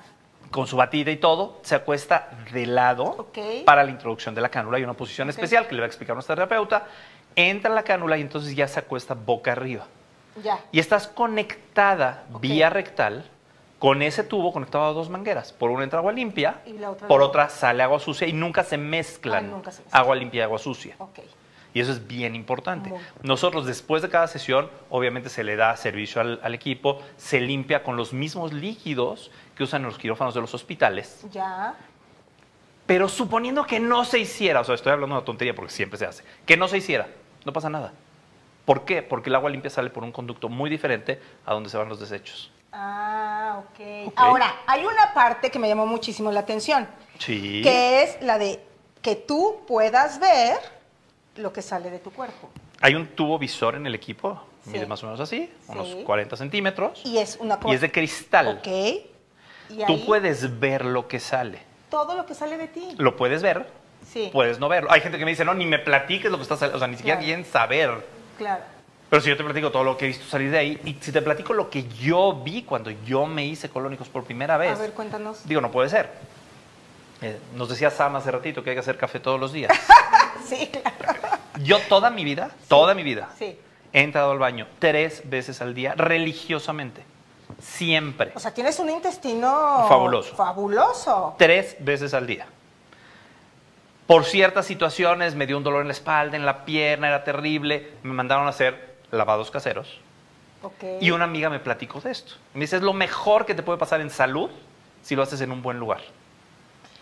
con 0.50 0.66
su 0.66 0.76
batida 0.76 1.10
y 1.10 1.16
todo, 1.16 1.58
se 1.62 1.74
acuesta 1.74 2.28
de 2.52 2.66
lado 2.66 3.28
para 3.66 3.82
la 3.84 3.90
introducción 3.90 4.34
de 4.34 4.40
la 4.40 4.48
cánula. 4.48 4.78
Hay 4.78 4.84
una 4.84 4.94
posición 4.94 5.28
especial 5.28 5.66
que 5.66 5.74
le 5.74 5.80
va 5.80 5.86
a 5.86 5.88
explicar 5.88 6.14
nuestra 6.14 6.34
terapeuta. 6.36 6.84
Entra 7.36 7.70
la 7.70 7.82
cánula 7.82 8.18
y 8.18 8.20
entonces 8.22 8.54
ya 8.54 8.68
se 8.68 8.78
acuesta 8.80 9.14
boca 9.14 9.52
arriba. 9.52 9.86
ya. 10.42 10.58
Y 10.72 10.78
estás 10.80 11.08
conectada 11.08 12.24
vía 12.40 12.70
rectal 12.70 13.24
con 13.78 14.00
ese 14.02 14.22
tubo 14.22 14.52
conectado 14.52 14.84
a 14.84 14.92
dos 14.92 15.08
mangueras. 15.10 15.52
Por 15.52 15.70
una 15.70 15.82
entra 15.84 15.98
agua 15.98 16.12
limpia, 16.12 16.60
Y 16.66 16.74
la 16.74 16.90
otra 16.90 17.08
por 17.08 17.20
no. 17.20 17.26
otra 17.26 17.48
sale 17.48 17.82
agua 17.82 17.98
sucia 17.98 18.28
y 18.28 18.32
nunca 18.32 18.62
se 18.64 18.78
mezclan 18.78 19.46
Ah, 19.46 19.48
nunca 19.48 19.72
se 19.72 19.82
mezclan. 19.82 20.00
agua 20.02 20.14
limpia 20.16 20.38
y 20.38 20.42
agua 20.42 20.58
sucia. 20.58 20.96
Y 21.74 21.80
eso 21.80 21.90
es 21.90 22.06
bien 22.06 22.34
importante. 22.34 22.90
Muy. 22.90 23.00
Nosotros 23.22 23.64
después 23.66 24.02
de 24.02 24.10
cada 24.10 24.26
sesión, 24.28 24.70
obviamente 24.90 25.30
se 25.30 25.42
le 25.42 25.56
da 25.56 25.74
servicio 25.76 26.20
al, 26.20 26.38
al 26.42 26.54
equipo, 26.54 27.00
se 27.16 27.40
limpia 27.40 27.82
con 27.82 27.96
los 27.96 28.12
mismos 28.12 28.52
líquidos 28.52 29.30
que 29.56 29.64
usan 29.64 29.82
los 29.82 29.96
quirófanos 29.98 30.34
de 30.34 30.42
los 30.42 30.52
hospitales, 30.54 31.24
Ya. 31.32 31.74
Pero 32.86 33.08
suponiendo 33.08 33.64
que 33.64 33.80
no 33.80 34.04
se 34.04 34.18
hiciera, 34.18 34.60
o 34.60 34.64
sea, 34.64 34.74
estoy 34.74 34.92
hablando 34.92 35.14
de 35.14 35.18
una 35.20 35.24
tontería 35.24 35.54
porque 35.54 35.72
siempre 35.72 35.98
se 35.98 36.04
hace, 36.04 36.24
que 36.44 36.56
no 36.56 36.68
se 36.68 36.78
hiciera, 36.78 37.06
no 37.44 37.52
pasa 37.52 37.68
nada. 37.70 37.92
¿Por 38.64 38.84
qué? 38.84 39.02
Porque 39.02 39.28
el 39.28 39.34
agua 39.34 39.50
limpia 39.50 39.70
sale 39.70 39.90
por 39.90 40.04
un 40.04 40.12
conducto 40.12 40.48
muy 40.48 40.70
diferente 40.70 41.20
a 41.44 41.52
donde 41.54 41.68
se 41.68 41.76
van 41.76 41.88
los 41.88 41.98
desechos. 41.98 42.50
Ah, 42.72 43.60
ok. 43.60 44.06
Ok. 44.08 44.12
Ahora, 44.16 44.54
hay 44.66 44.84
una 44.84 45.12
parte 45.14 45.50
que 45.50 45.58
me 45.58 45.68
llamó 45.68 45.86
muchísimo 45.86 46.30
la 46.30 46.40
atención, 46.40 46.86
Sí. 47.18 47.60
que 47.62 48.02
es 48.02 48.22
la 48.22 48.38
de 48.38 48.60
que 49.02 49.16
tú 49.16 49.62
puedas 49.66 50.20
ver 50.20 50.56
lo 51.36 51.52
que 51.52 51.60
sale 51.60 51.90
de 51.90 51.98
tu 51.98 52.10
cuerpo. 52.12 52.48
Hay 52.80 52.94
un 52.94 53.08
tubo 53.08 53.38
visor 53.38 53.74
en 53.74 53.86
el 53.86 53.94
equipo, 53.94 54.40
Sí. 54.64 54.70
mide 54.70 54.86
más 54.86 55.02
o 55.02 55.06
menos 55.06 55.20
así, 55.20 55.52
unos 55.68 55.88
Sí. 55.88 56.02
40 56.04 56.36
centímetros, 56.36 57.02
Y 57.04 57.18
es 57.18 57.36
una 57.40 57.58
y 57.66 57.74
es 57.74 57.80
de 57.80 57.90
cristal. 57.90 58.58
Ok. 58.58 58.66
Y 58.68 59.84
Tú 59.86 59.94
ahí, 59.94 60.04
puedes 60.06 60.60
ver 60.60 60.84
lo 60.84 61.08
que 61.08 61.18
sale. 61.18 61.58
todo 61.90 62.14
lo 62.14 62.26
que 62.26 62.34
sale 62.34 62.56
de 62.56 62.68
ti. 62.68 62.94
Lo 62.96 63.16
puedes 63.16 63.42
ver, 63.42 63.66
Sí. 64.10 64.30
puedes 64.32 64.58
no 64.58 64.68
verlo. 64.68 64.90
Hay 64.92 65.00
gente 65.00 65.18
que 65.18 65.24
me 65.24 65.30
dice, 65.30 65.44
no, 65.44 65.54
ni 65.54 65.66
me 65.66 65.78
platiques 65.78 66.30
lo 66.30 66.36
que 66.36 66.42
está 66.42 66.56
saliendo, 66.56 66.76
o 66.76 66.78
sea, 66.78 66.88
ni 66.88 66.96
siquiera 66.96 67.16
Claro. 67.18 67.26
quieren 67.26 67.44
saber. 67.44 68.06
Claro. 68.38 68.62
Pero 69.10 69.22
si 69.22 69.28
yo 69.28 69.36
te 69.36 69.44
platico 69.44 69.70
todo 69.70 69.84
lo 69.84 69.96
que 69.98 70.06
he 70.06 70.08
visto 70.08 70.24
salir 70.26 70.50
de 70.50 70.58
ahí, 70.58 70.80
y 70.84 70.94
si 71.00 71.12
te 71.12 71.20
platico 71.20 71.52
lo 71.52 71.68
que 71.68 71.86
yo 71.88 72.40
vi 72.42 72.62
cuando 72.62 72.90
yo 72.90 73.26
me 73.26 73.44
hice 73.44 73.68
colónicos 73.68 74.08
por 74.08 74.24
primera 74.24 74.56
vez, 74.56 74.72
A 74.78 74.80
ver, 74.80 74.92
cuéntanos. 74.92 75.46
digo, 75.46 75.60
no 75.60 75.70
puede 75.70 75.88
ser. 75.90 76.10
Eh, 77.20 77.38
nos 77.54 77.68
decía 77.68 77.90
Sam 77.90 78.16
hace 78.16 78.30
ratito 78.30 78.64
que 78.64 78.70
hay 78.70 78.76
que 78.76 78.80
hacer 78.80 78.96
café 78.98 79.20
todos 79.20 79.38
los 79.38 79.52
días. 79.52 79.70
Sí, 80.46 80.66
claro. 80.68 81.20
Yo 81.62 81.78
toda 81.88 82.10
mi 82.10 82.24
vida, 82.24 82.50
toda 82.68 82.94
mi 82.94 83.02
vida, 83.02 83.28
Sí. 83.38 83.56
he 83.92 84.00
entrado 84.02 84.32
al 84.32 84.38
baño 84.38 84.66
tres 84.80 85.22
veces 85.28 85.60
al 85.62 85.72
día, 85.72 85.94
religiosamente. 85.94 87.04
Siempre. 87.60 88.32
O 88.34 88.40
sea, 88.40 88.52
tienes 88.52 88.78
un 88.80 88.90
intestino 88.90 89.86
Fabuloso. 89.88 90.34
Fabuloso. 90.34 91.34
Tres 91.38 91.76
veces 91.78 92.12
al 92.14 92.26
día. 92.26 92.46
Por 94.06 94.24
ciertas 94.24 94.66
situaciones 94.66 95.34
me 95.34 95.46
dio 95.46 95.56
un 95.56 95.64
dolor 95.64 95.82
en 95.82 95.88
la 95.88 95.92
espalda, 95.92 96.36
en 96.36 96.44
la 96.44 96.64
pierna, 96.64 97.08
era 97.08 97.24
terrible. 97.24 97.92
Me 98.02 98.12
mandaron 98.12 98.46
a 98.46 98.50
hacer 98.50 98.96
lavados 99.10 99.50
caseros. 99.50 100.00
Y 101.00 101.10
una 101.10 101.24
amiga 101.24 101.50
me 101.50 101.58
platicó 101.58 102.00
de 102.00 102.10
esto. 102.10 102.34
Me 102.54 102.60
dice, 102.60 102.76
es 102.76 102.82
lo 102.82 102.92
mejor 102.92 103.46
que 103.46 103.54
te 103.54 103.62
puede 103.62 103.78
pasar 103.78 104.00
en 104.00 104.10
salud 104.10 104.50
si 105.02 105.16
lo 105.16 105.22
haces 105.22 105.40
en 105.40 105.50
un 105.50 105.62
buen 105.62 105.78
lugar. 105.78 106.00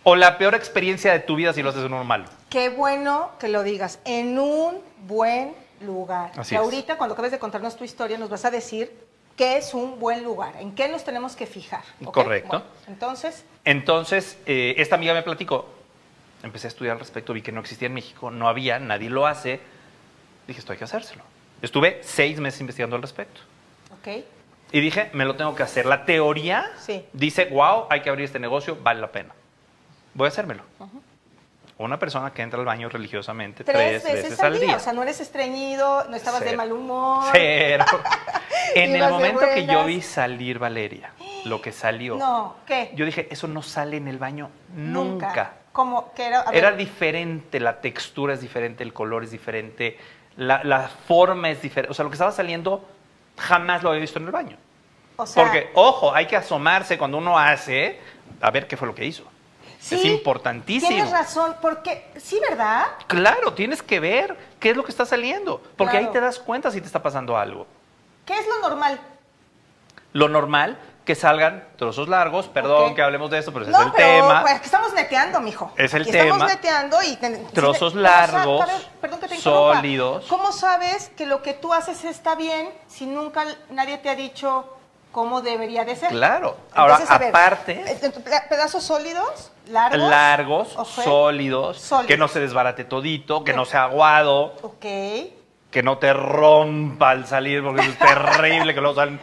O 0.02 0.16
la 0.16 0.38
peor 0.38 0.54
experiencia 0.54 1.12
de 1.12 1.21
tu 1.21 1.37
vida 1.37 1.52
si 1.52 1.62
lo 1.62 1.71
haces 1.71 1.85
en 1.85 1.92
uno 1.92 2.04
malo. 2.04 2.25
Qué 2.49 2.71
bueno 2.71 3.33
que 3.38 3.49
lo 3.49 3.62
digas. 3.62 4.00
En 4.04 4.38
un 4.38 4.80
buen 5.07 5.52
lugar. 5.83 6.33
Así 6.37 6.54
y 6.54 6.57
es. 6.57 6.62
ahorita, 6.62 6.97
cuando 6.97 7.12
acabes 7.12 7.33
de 7.33 7.38
contarnos 7.38 7.76
tu 7.76 7.85
historia, 7.85 8.16
nos 8.16 8.30
vas 8.30 8.45
a 8.47 8.50
decir 8.50 8.97
qué 9.37 9.59
es 9.59 9.75
un 9.75 9.99
buen 10.00 10.25
lugar, 10.25 10.57
en 10.59 10.75
qué 10.75 10.88
nos 10.88 11.04
tenemos 11.04 11.37
que 11.37 11.47
fijar. 11.47 11.83
Correcto. 12.04 12.49
Bueno, 12.49 12.64
entonces, 12.88 13.45
Entonces, 13.64 14.38
eh, 14.47 14.75
esta 14.78 14.95
amiga 14.95 15.12
me 15.12 15.23
platicó, 15.23 15.66
empecé 16.42 16.66
a 16.66 16.68
estudiar 16.68 16.94
al 16.94 17.00
respecto, 17.00 17.32
vi 17.32 17.42
que 17.42 17.52
no 17.52 17.61
existía 17.61 17.87
en 17.87 17.94
México, 17.94 18.30
no 18.30 18.49
había, 18.49 18.78
nadie 18.78 19.11
lo 19.11 19.26
hace. 19.26 19.61
Dije, 20.47 20.61
esto 20.61 20.73
hay 20.73 20.78
que 20.78 20.85
hacérselo. 20.85 21.23
Estuve 21.62 22.00
seis 22.02 22.40
meses 22.40 22.61
investigando 22.61 22.97
al 22.97 23.02
respecto. 23.02 23.40
ok. 23.92 24.25
Y 24.73 24.80
dije, 24.80 25.11
me 25.14 25.25
lo 25.25 25.35
tengo 25.35 25.54
que 25.56 25.64
hacer. 25.64 25.85
La 25.85 26.04
teoría 26.04 26.70
Sí. 26.78 27.04
dice, 27.12 27.47
wow, 27.47 27.87
hay 27.90 28.02
que 28.02 28.09
abrir 28.09 28.25
este 28.26 28.38
negocio, 28.38 28.78
vale 28.80 29.00
la 29.00 29.11
pena. 29.11 29.35
Voy 30.14 30.26
a 30.26 30.28
hacérmelo. 30.28 30.62
Una 31.78 31.99
persona 31.99 32.32
que 32.32 32.42
entra 32.42 32.61
al 32.61 32.66
baño 32.66 32.88
religiosamente 32.90 33.64
Tres, 33.64 34.04
veces, 34.04 34.38
al 34.40 34.52
día. 34.59 34.66
día. 34.66 34.76
O 34.76 34.80
sea, 34.80 34.92
no 34.92 35.02
eres 35.02 35.20
estreñido, 35.20 36.04
no 36.11 36.14
estabas 36.14 36.40
de 36.40 36.47
Cero. 36.47 36.59
mal 36.59 36.73
humor. 36.73 37.25
Cero. 37.32 37.85
En 38.76 38.94
el 38.94 39.00
de 39.00 39.09
momento 39.09 39.40
que 39.52 39.66
yo 39.66 39.85
vi 39.85 40.00
salir 40.00 40.61
Valeria, 40.61 41.11
lo 41.47 41.61
que 41.61 41.73
salió, 41.73 42.16
No, 42.16 42.54
¿qué? 42.66 42.92
yo 42.94 43.04
dije, 43.04 43.26
eso 43.30 43.49
no 43.49 43.62
sale 43.62 43.97
en 43.97 44.06
el 44.06 44.18
baño 44.18 44.50
nunca. 44.76 45.54
Como 45.73 46.12
que 46.15 46.27
era. 46.27 46.45
Era 46.53 46.73
diferente, 46.73 47.61
la 47.61 47.81
textura 47.81 48.35
es 48.35 48.41
diferente, 48.41 48.83
el 48.83 48.93
color 48.93 49.25
es 49.25 49.31
diferente, 49.31 49.97
la, 50.37 50.62
la 50.65 50.89
forma 50.89 51.50
es 51.50 51.62
diferente. 51.62 51.91
O 51.91 51.95
sea, 51.95 52.03
lo 52.05 52.11
que 52.11 52.15
estaba 52.15 52.33
saliendo 52.33 52.85
jamás 53.39 53.83
lo 53.83 53.91
había 53.91 54.00
visto 54.00 54.19
en 54.19 54.27
el 54.27 54.33
baño. 54.33 54.57
o 55.17 55.27
sea, 55.27 55.43
Porque, 55.45 55.71
ojo, 55.75 56.12
hay 56.15 56.27
que 56.27 56.37
asomarse 56.37 56.99
cuando 56.99 57.19
uno 57.19 57.39
hace 57.39 57.99
a 58.41 58.50
ver 58.50 58.67
qué 58.67 58.77
fue 58.77 58.89
lo 58.89 58.95
que 58.95 59.05
hizo. 59.05 59.25
sí, 59.79 59.95
es 59.95 60.05
importantísimo. 60.07 60.91
Tienes 60.91 61.11
razón, 61.12 61.55
porque 61.62 62.05
sí, 62.19 62.39
¿verdad? 62.49 62.87
Claro, 63.07 63.53
tienes 63.55 63.83
que 63.83 64.00
ver 64.00 64.37
qué 64.59 64.71
es 64.71 64.77
lo 64.77 64.83
que 64.85 64.91
está 64.91 65.07
saliendo. 65.07 65.61
Porque 65.77 65.93
Claro. 65.93 66.07
ahí 66.07 66.12
te 66.12 66.21
das 66.21 66.39
cuenta 66.39 66.71
si 66.71 66.81
te 66.81 66.87
está 66.87 67.00
pasando 67.03 67.37
algo. 67.37 67.67
¿Qué 68.27 68.35
es 68.39 68.47
lo 68.47 68.69
normal? 68.69 69.00
Lo 70.12 70.29
normal, 70.29 70.77
que 71.04 71.14
salgan 71.14 71.64
trozos 71.76 72.09
largos, 72.09 72.47
perdón 72.49 72.95
que 72.95 73.02
hablemos 73.02 73.30
de 73.30 73.38
eso, 73.38 73.52
pero 73.52 73.64
ese 73.64 73.73
no, 73.73 73.80
es 73.80 73.87
el 73.87 73.92
pero 73.92 74.23
tema. 74.26 74.42
pues, 74.42 74.61
estamos 74.62 74.92
neteando, 74.92 75.40
mijo. 75.40 75.73
Es 75.76 75.92
el 75.95 76.02
Aquí 76.02 76.12
tema. 76.12 76.25
Estamos 76.35 76.49
neteando 76.52 77.02
y... 77.02 77.16
ten- 77.16 77.47
Trozos 77.49 77.95
¿cómo 77.95 78.04
sa- 78.07 78.11
largos, 78.26 78.66
perdón 79.00 79.21
que 79.21 79.28
te 79.28 79.37
sólidos. 79.38 80.26
¿Cómo 80.26 80.52
sabes 80.52 81.11
que 81.16 81.26
lo 81.26 81.42
que 81.42 81.54
tú 81.54 81.73
haces 81.73 82.04
está 82.04 82.35
bien 82.37 82.71
si 82.87 83.07
nunca 83.07 83.45
nadie 83.71 83.99
te 83.99 84.09
ha 84.11 84.14
dicho 84.14 84.76
cómo 85.11 85.40
debería 85.40 85.85
de 85.85 85.97
ser? 85.97 86.11
Claro. 86.11 86.57
Ahora, 86.75 86.95
Entonces, 87.00 87.19
ver, 87.19 87.28
aparte, 87.30 87.73
eh, 87.87 88.11
pe- 88.12 88.42
pedazos 88.49 88.85
sólidos, 88.85 89.50
largos. 89.69 89.99
largos, 90.11 90.76
Sólidos. 91.04 91.90
que 92.07 92.16
no 92.16 92.28
se 92.28 92.38
desbarate 92.40 92.85
todito, 92.85 93.42
que 93.42 93.52
no 93.52 93.64
sea 93.64 93.85
aguado, 93.85 94.54
Ok. 94.62 94.85
que 95.71 95.83
no 95.83 95.99
te 95.99 96.12
rompa 96.12 97.11
al 97.11 97.26
salir, 97.26 97.62
porque 97.64 97.87
es 97.87 97.99
terrible 97.99 98.75
que 98.75 98.80
luego 98.80 98.95
salen 98.95 99.19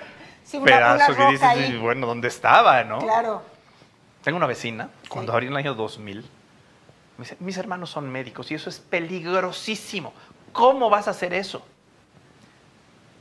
Sí, 0.47 0.57
una- 0.57 0.63
una 0.77 0.93
pedazos 0.95 1.15
que 1.17 1.25
dices, 1.27 1.43
ahí. 1.43 1.77
bueno, 1.77 2.07
¿dónde 2.07 2.29
estaba, 2.29 2.83
no? 2.85 2.99
Claro. 2.99 3.41
Tengo 4.23 4.37
una 4.37 4.47
vecina, 4.47 4.89
cuando 5.09 5.31
Sí. 5.31 5.35
abrí 5.35 5.47
en 5.47 5.51
el 5.53 5.57
año 5.57 5.73
2000, 5.73 6.21
me 7.17 7.23
dice, 7.23 7.35
mis 7.39 7.57
hermanos 7.57 7.89
son 7.89 8.09
médicos 8.09 8.49
y 8.51 8.55
eso 8.55 8.69
es 8.69 8.79
peligrosísimo. 8.79 10.13
¿Cómo 10.53 10.89
vas 10.89 11.07
a 11.07 11.11
hacer 11.11 11.33
eso? 11.33 11.65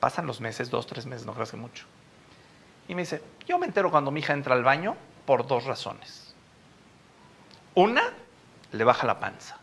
Pasan 0.01 0.27
los 0.27 0.41
meses, 0.41 0.71
dos, 0.71 0.87
tres 0.87 1.05
meses, 1.07 1.27
no 1.27 1.35
creo 1.35 1.47
que 1.47 1.57
mucho. 1.57 1.85
Y 2.89 2.95
me 2.95 3.03
dice, 3.03 3.23
yo 3.47 3.59
me 3.59 3.67
entero 3.67 3.91
cuando 3.91 4.11
mi 4.13 4.21
hija 4.21 4.33
entra 4.33 4.55
al 4.55 4.63
baño 4.63 4.95
por 5.25 5.47
dos 5.47 5.65
razones. 5.65 6.35
Una, 7.75 8.03
le 8.73 8.85
baja 8.85 9.07
la 9.07 9.19
panza. 9.19 9.59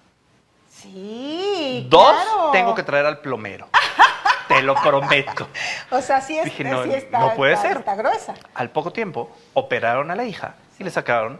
Sí. 0.69 1.87
Dos, 1.89 2.11
claro. 2.13 2.51
tengo 2.51 2.75
que 2.75 2.83
traer 2.83 3.05
al 3.05 3.19
plomero. 3.19 3.69
Te 4.55 4.61
lo 4.63 4.75
prometo. 4.75 5.47
O 5.91 6.01
sea, 6.01 6.21
sí, 6.21 6.37
es, 6.37 6.45
Dije, 6.45 6.63
no, 6.63 6.83
sí 6.83 6.91
está, 6.93 7.19
no 7.19 7.33
puede 7.35 7.53
está- 7.53 7.67
ser. 7.67 7.77
Está 7.77 7.95
gruesa. 7.95 8.33
Al 8.53 8.69
poco 8.69 8.91
tiempo, 8.91 9.31
operaron 9.53 10.11
a 10.11 10.15
la 10.15 10.25
hija 10.25 10.55
y 10.79 10.83
le 10.83 10.89
sacaron 10.91 11.39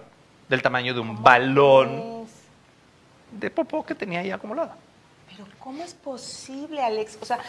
del 0.50 0.62
tamaño 0.62 0.94
de 0.94 1.00
un 1.00 1.22
balón 1.24 2.24
Es- 2.26 3.40
de 3.40 3.50
popó 3.50 3.86
que 3.86 3.96
tenía 3.96 4.20
ahí 4.20 4.32
acumulado. 4.32 4.72
Pero 5.30 5.46
¿cómo 5.60 5.84
es 5.84 5.94
posible, 5.94 6.82
Alex? 6.84 7.18
O 7.22 7.26
sea, 7.26 7.40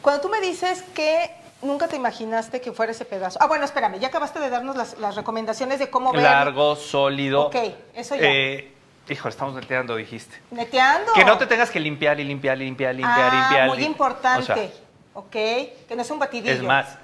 cuando 0.00 0.22
tú 0.22 0.28
me 0.28 0.40
dices 0.40 0.82
que 0.94 1.30
nunca 1.62 1.88
te 1.88 1.96
imaginaste 1.96 2.60
que 2.60 2.72
fuera 2.72 2.92
ese 2.92 3.04
pedazo. 3.04 3.38
Ah, 3.42 3.46
bueno, 3.46 3.64
espérame, 3.64 3.98
ya 3.98 4.08
acabaste 4.08 4.38
de 4.40 4.48
darnos 4.50 4.76
las, 4.76 4.98
las 4.98 5.14
recomendaciones 5.16 5.78
de 5.78 5.90
cómo 5.90 6.12
ver. 6.12 6.22
Largo, 6.22 6.76
sólido. 6.76 7.46
Ok, 7.48 7.56
eso 7.94 8.14
ya. 8.14 8.22
Eh, 8.22 8.72
híjole, 9.08 9.30
estamos 9.30 9.54
neteando, 9.54 9.96
dijiste. 9.96 10.36
Neteando. 10.50 11.12
Que 11.12 11.24
no 11.24 11.36
te 11.36 11.46
tengas 11.46 11.70
que 11.70 11.80
limpiar 11.80 12.18
y 12.20 12.24
limpiar 12.24 12.56
y 12.56 12.64
limpiar, 12.64 12.94
limpiar, 12.94 13.30
ah, 13.32 13.40
limpiar. 13.48 13.68
muy 13.68 13.78
lim- 13.78 13.86
importante. 13.86 14.42
O 14.52 14.54
sea, 14.54 14.68
ok, 15.14 15.30
que 15.32 15.94
no 15.96 16.02
es 16.02 16.10
un 16.10 16.18
batidillo. 16.18 16.52
es 16.52 16.62
más, 16.62 16.98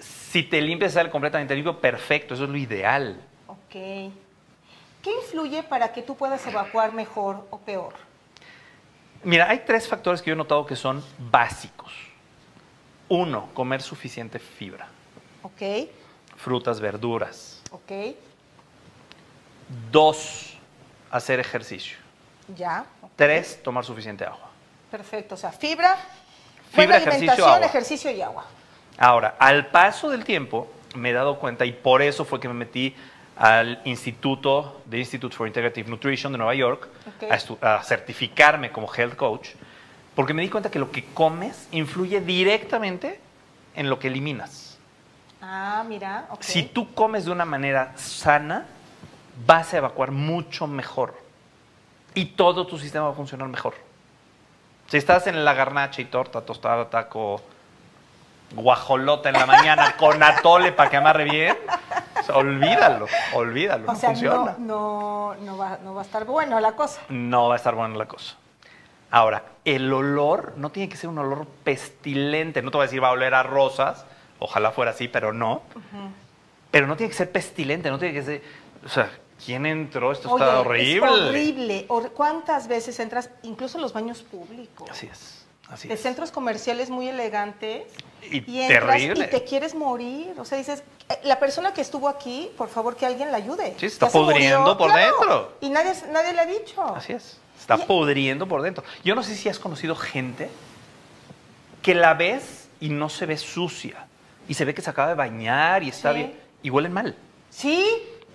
si 0.00 0.42
te 0.42 0.60
limpias 0.60 0.92
sale 0.94 1.10
completamente 1.10 1.54
limpio, 1.54 1.80
perfecto, 1.80 2.34
eso 2.34 2.44
es 2.44 2.50
lo 2.50 2.56
ideal. 2.56 3.20
Ok. 3.46 3.70
¿Qué 3.72 5.14
influye 5.24 5.62
para 5.62 5.92
que 5.92 6.02
tú 6.02 6.16
puedas 6.16 6.44
evacuar 6.46 6.92
mejor 6.92 7.46
o 7.50 7.58
peor? 7.58 7.94
Mira, 9.22 9.48
hay 9.48 9.60
tres 9.60 9.86
factores 9.88 10.20
que 10.22 10.28
yo 10.30 10.34
he 10.34 10.36
notado 10.36 10.66
que 10.66 10.76
son 10.76 11.02
básicos. 11.18 11.92
Uno, 13.08 13.48
comer 13.54 13.80
suficiente 13.80 14.38
fibra, 14.38 14.86
Ok, 15.42 15.88
frutas, 16.36 16.78
verduras. 16.80 17.62
ok, 17.70 18.14
Dos, 19.90 20.56
hacer 21.10 21.40
ejercicio. 21.40 21.96
ya. 22.56 22.84
ok. 23.02 23.10
Tres, 23.16 23.62
tomar 23.62 23.84
suficiente 23.84 24.24
agua. 24.24 24.50
Perfecto, 24.90 25.34
o 25.34 25.38
sea, 25.38 25.52
fibra, 25.52 25.96
Fibra, 26.72 26.98
ejercicio, 26.98 27.46
agua. 27.46 27.66
ejercicio 27.66 28.10
y 28.10 28.22
agua. 28.22 28.44
Ahora, 28.98 29.36
al 29.38 29.66
paso 29.66 30.10
del 30.10 30.24
tiempo, 30.24 30.68
me 30.94 31.10
he 31.10 31.12
dado 31.12 31.38
cuenta, 31.38 31.64
y 31.64 31.72
por 31.72 32.02
eso 32.02 32.24
fue 32.24 32.40
que 32.40 32.48
me 32.48 32.54
metí 32.54 32.94
al 33.36 33.80
Instituto 33.84 34.82
de 34.84 34.98
Institute 34.98 35.34
for 35.34 35.46
Integrative 35.46 35.88
Nutrition 35.88 36.32
de 36.32 36.38
Nueva 36.38 36.54
York, 36.54 36.88
a, 37.62 37.82
certificarme 37.82 38.72
como 38.72 38.92
health 38.92 39.14
coach, 39.14 39.50
porque 40.14 40.34
me 40.34 40.42
di 40.42 40.48
cuenta 40.48 40.70
que 40.70 40.80
lo 40.80 40.90
que 40.90 41.04
comes 41.04 41.68
influye 41.70 42.20
directamente 42.20 43.20
en 43.76 43.88
lo 43.88 44.00
que 44.00 44.08
eliminas. 44.08 44.76
Ah, 45.40 45.84
mira. 45.86 46.28
Si 46.40 46.64
tú 46.64 46.92
comes 46.92 47.24
de 47.24 47.30
una 47.30 47.44
manera 47.44 47.92
sana, 47.96 48.66
vas 49.46 49.72
a 49.72 49.76
evacuar 49.76 50.10
mucho 50.10 50.66
mejor. 50.66 51.14
Y 52.14 52.24
todo 52.26 52.66
tu 52.66 52.76
sistema 52.76 53.04
va 53.06 53.12
a 53.12 53.14
funcionar 53.14 53.46
mejor. 53.48 53.74
Si 54.88 54.96
estás 54.96 55.26
en 55.26 55.44
la 55.44 55.54
garnacha 55.54 56.00
y 56.02 56.06
torta, 56.06 56.40
tostada, 56.42 56.88
taco, 56.90 57.40
guajolota 58.54 59.28
en 59.28 59.34
la 59.38 59.46
mañana 59.46 59.96
con 59.98 60.22
atole 60.22 60.72
para 60.72 60.90
que 60.90 60.96
amarre 60.96 61.24
bien, 61.24 61.56
sea, 62.24 62.36
olvídalo, 62.36 63.06
olvídalo, 63.34 63.84
O 63.84 63.92
no 63.92 63.98
sea, 63.98 64.10
funciona. 64.10 64.56
no, 64.58 65.34
no, 65.34 65.34
no, 65.40 65.58
va, 65.58 65.78
no 65.82 65.94
va 65.94 66.02
a 66.02 66.04
estar 66.04 66.24
bueno 66.24 66.60
la 66.60 66.72
cosa. 66.72 67.00
no 67.08 67.48
va 67.48 67.54
a 67.54 67.56
estar 67.56 67.74
buena 67.74 67.96
la 67.96 68.06
cosa. 68.06 68.36
Ahora, 69.10 69.42
el 69.64 69.90
olor 69.92 70.52
no 70.56 70.70
tiene 70.70 70.88
que 70.90 70.96
ser 70.96 71.08
un 71.08 71.18
olor 71.18 71.46
pestilente. 71.64 72.60
No 72.60 72.70
te 72.70 72.76
voy 72.76 72.84
a 72.84 72.86
decir 72.88 73.02
va 73.02 73.08
a 73.08 73.12
oler 73.12 73.32
a 73.34 73.42
rosas. 73.42 74.04
Ojalá 74.38 74.70
fuera 74.70 74.90
así, 74.90 75.08
pero 75.08 75.32
no. 75.32 75.62
Pero 76.70 76.86
no 76.86 76.94
tiene 76.96 77.10
que 77.10 77.16
ser 77.16 77.32
pestilente, 77.32 77.90
no 77.90 77.98
tiene 77.98 78.12
que 78.12 78.22
ser. 78.22 78.42
O 78.84 78.88
sea, 78.90 79.10
¿quién 79.44 79.66
entró? 79.66 80.12
Esto 80.12 80.30
Oye, 80.30 80.44
está 80.44 80.60
horrible. 80.60 81.06
Es 81.06 81.12
horrible. 81.28 81.84
Hor- 81.88 82.10
¿Cuántas 82.12 82.68
veces 82.68 82.98
entras, 83.00 83.30
incluso 83.42 83.78
en 83.78 83.82
los 83.82 83.92
baños 83.92 84.22
públicos? 84.22 84.88
Así 84.90 85.06
es. 85.10 85.44
Así 85.68 85.86
de 85.86 85.94
es. 85.94 86.00
centros 86.02 86.30
comerciales 86.30 86.88
muy 86.88 87.08
elegantes 87.08 87.84
Y 88.22 88.60
entras 88.62 88.96
terrible. 88.96 89.24
y 89.26 89.28
te 89.28 89.44
quieres 89.44 89.74
morir. 89.74 90.34
O 90.38 90.44
sea, 90.46 90.56
dices, 90.56 90.82
eh, 91.10 91.18
la 91.24 91.38
persona 91.38 91.74
que 91.74 91.82
estuvo 91.82 92.08
aquí, 92.08 92.50
por 92.56 92.68
favor 92.70 92.96
que 92.96 93.04
alguien 93.04 93.30
la 93.30 93.36
ayude. 93.36 93.72
Sí, 93.72 93.80
se 93.80 93.86
está 93.86 94.08
pudriendo 94.08 94.78
por 94.78 94.90
claro. 94.90 95.16
dentro. 95.18 95.52
Y 95.60 95.68
nadie, 95.68 95.92
nadie 96.10 96.32
le 96.32 96.40
ha 96.40 96.46
dicho. 96.46 96.82
Así 96.82 97.12
es. 97.12 97.38
Está 97.60 97.76
Y- 97.76 97.82
pudriendo 97.84 98.48
por 98.48 98.62
dentro. 98.62 98.82
Yo 99.04 99.14
no 99.14 99.22
sé 99.22 99.34
si 99.34 99.48
has 99.50 99.58
conocido 99.58 99.94
gente 99.94 100.48
que 101.82 101.94
la 101.94 102.14
ves 102.14 102.68
y 102.80 102.88
no 102.88 103.08
se 103.10 103.26
ve 103.26 103.36
sucia. 103.36 104.06
Y 104.48 104.54
se 104.54 104.64
ve 104.64 104.72
que 104.74 104.80
se 104.80 104.88
acaba 104.88 105.08
de 105.08 105.14
bañar 105.16 105.82
y 105.82 105.90
está 105.90 106.12
Sí. 106.12 106.18
bien. 106.18 106.40
Y 106.62 106.70
huelen 106.70 106.92
mal. 106.94 107.14
Sí. 107.50 107.84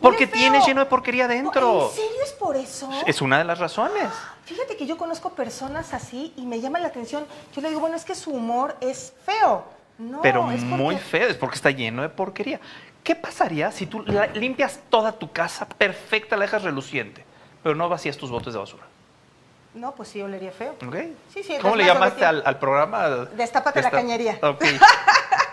Porque 0.04 0.28
tiene 0.28 0.60
lleno 0.66 0.82
de 0.82 0.86
porquería 0.86 1.28
dentro. 1.30 1.86
¿En 1.90 1.96
serio 1.96 2.22
es 2.24 2.34
por 2.34 2.56
eso? 2.58 2.90
Es 3.08 3.22
una 3.22 3.38
de 3.38 3.46
las 3.46 3.58
razones. 3.58 4.04
Fíjate 4.46 4.76
que 4.76 4.86
yo 4.86 4.98
conozco 4.98 5.30
personas 5.32 5.94
así 5.94 6.34
y 6.36 6.46
me 6.46 6.60
llama 6.60 6.78
la 6.80 6.90
atención. 6.90 7.26
Yo 7.56 7.62
le 7.62 7.70
digo, 7.70 7.80
bueno, 7.80 7.96
es 7.96 8.04
que 8.04 8.14
su 8.14 8.32
humor 8.32 8.76
es 8.82 9.14
feo. 9.26 9.64
No, 9.98 10.22
pero 10.22 10.52
es 10.52 10.60
porque- 10.62 10.66
muy 10.76 10.98
feo, 10.98 11.30
es 11.30 11.38
porque 11.38 11.56
está 11.56 11.72
lleno 11.72 12.02
de 12.02 12.10
porquería. 12.10 12.60
¿Qué 13.04 13.16
pasaría 13.16 13.72
si 13.72 13.86
tú 13.86 14.02
la- 14.06 14.28
limpias 14.28 14.80
toda 14.90 15.14
tu 15.14 15.32
casa 15.32 15.66
perfecta, 15.68 16.36
la 16.36 16.44
dejas 16.46 16.64
reluciente, 16.64 17.24
pero 17.64 17.74
no 17.76 17.88
vacías 17.88 18.18
tus 18.18 18.30
botes 18.30 18.54
de 18.54 18.60
basura? 18.60 18.84
No, 19.74 19.94
pues 19.96 20.10
sí, 20.10 20.22
olería 20.22 20.52
feo. 20.52 20.76
¿Ok? 20.86 20.96
Sí, 21.34 21.44
sí, 21.44 21.58
¿Cómo 21.62 21.76
le 21.78 21.86
llamaste 21.86 22.26
al, 22.26 22.44
al 22.46 22.60
programa? 22.60 23.08
Destápate 23.38 23.82
la 23.82 23.90
cañería. 23.90 24.38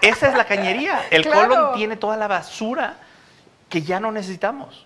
Esa 0.01 0.29
es 0.29 0.35
la 0.35 0.45
cañería. 0.45 1.07
El 1.11 1.23
Claro. 1.27 1.49
colon 1.49 1.75
tiene 1.75 1.97
toda 1.97 2.17
la 2.17 2.27
basura 2.29 2.97
que 3.71 3.81
ya 3.83 3.99
no 4.01 4.13
necesitamos. 4.13 4.85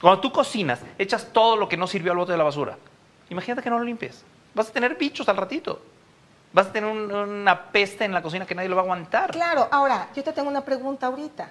Cuando 0.00 0.20
tú 0.20 0.32
cocinas, 0.32 0.80
echas 0.98 1.28
todo 1.32 1.56
lo 1.56 1.68
que 1.68 1.76
no 1.76 1.86
sirvió 1.86 2.12
al 2.12 2.18
bote 2.18 2.32
de 2.32 2.38
la 2.38 2.44
basura. 2.44 2.78
Imagínate 3.28 3.62
que 3.62 3.68
no 3.70 3.78
lo 3.78 3.84
limpies. 3.84 4.24
Vas 4.54 4.68
a 4.70 4.72
tener 4.72 4.94
bichos 4.96 5.28
al 5.28 5.36
ratito. 5.36 5.80
Vas 6.52 6.68
a 6.68 6.72
tener 6.72 6.90
un- 6.90 7.12
una 7.12 7.70
peste 7.70 8.04
en 8.04 8.12
la 8.12 8.22
cocina 8.22 8.44
que 8.46 8.54
nadie 8.54 8.68
lo 8.68 8.76
va 8.76 8.82
a 8.82 8.84
aguantar. 8.84 9.30
Claro, 9.30 9.68
ahora, 9.70 10.08
yo 10.14 10.22
te 10.22 10.32
tengo 10.32 10.48
una 10.48 10.62
pregunta 10.64 11.06
ahorita. 11.06 11.50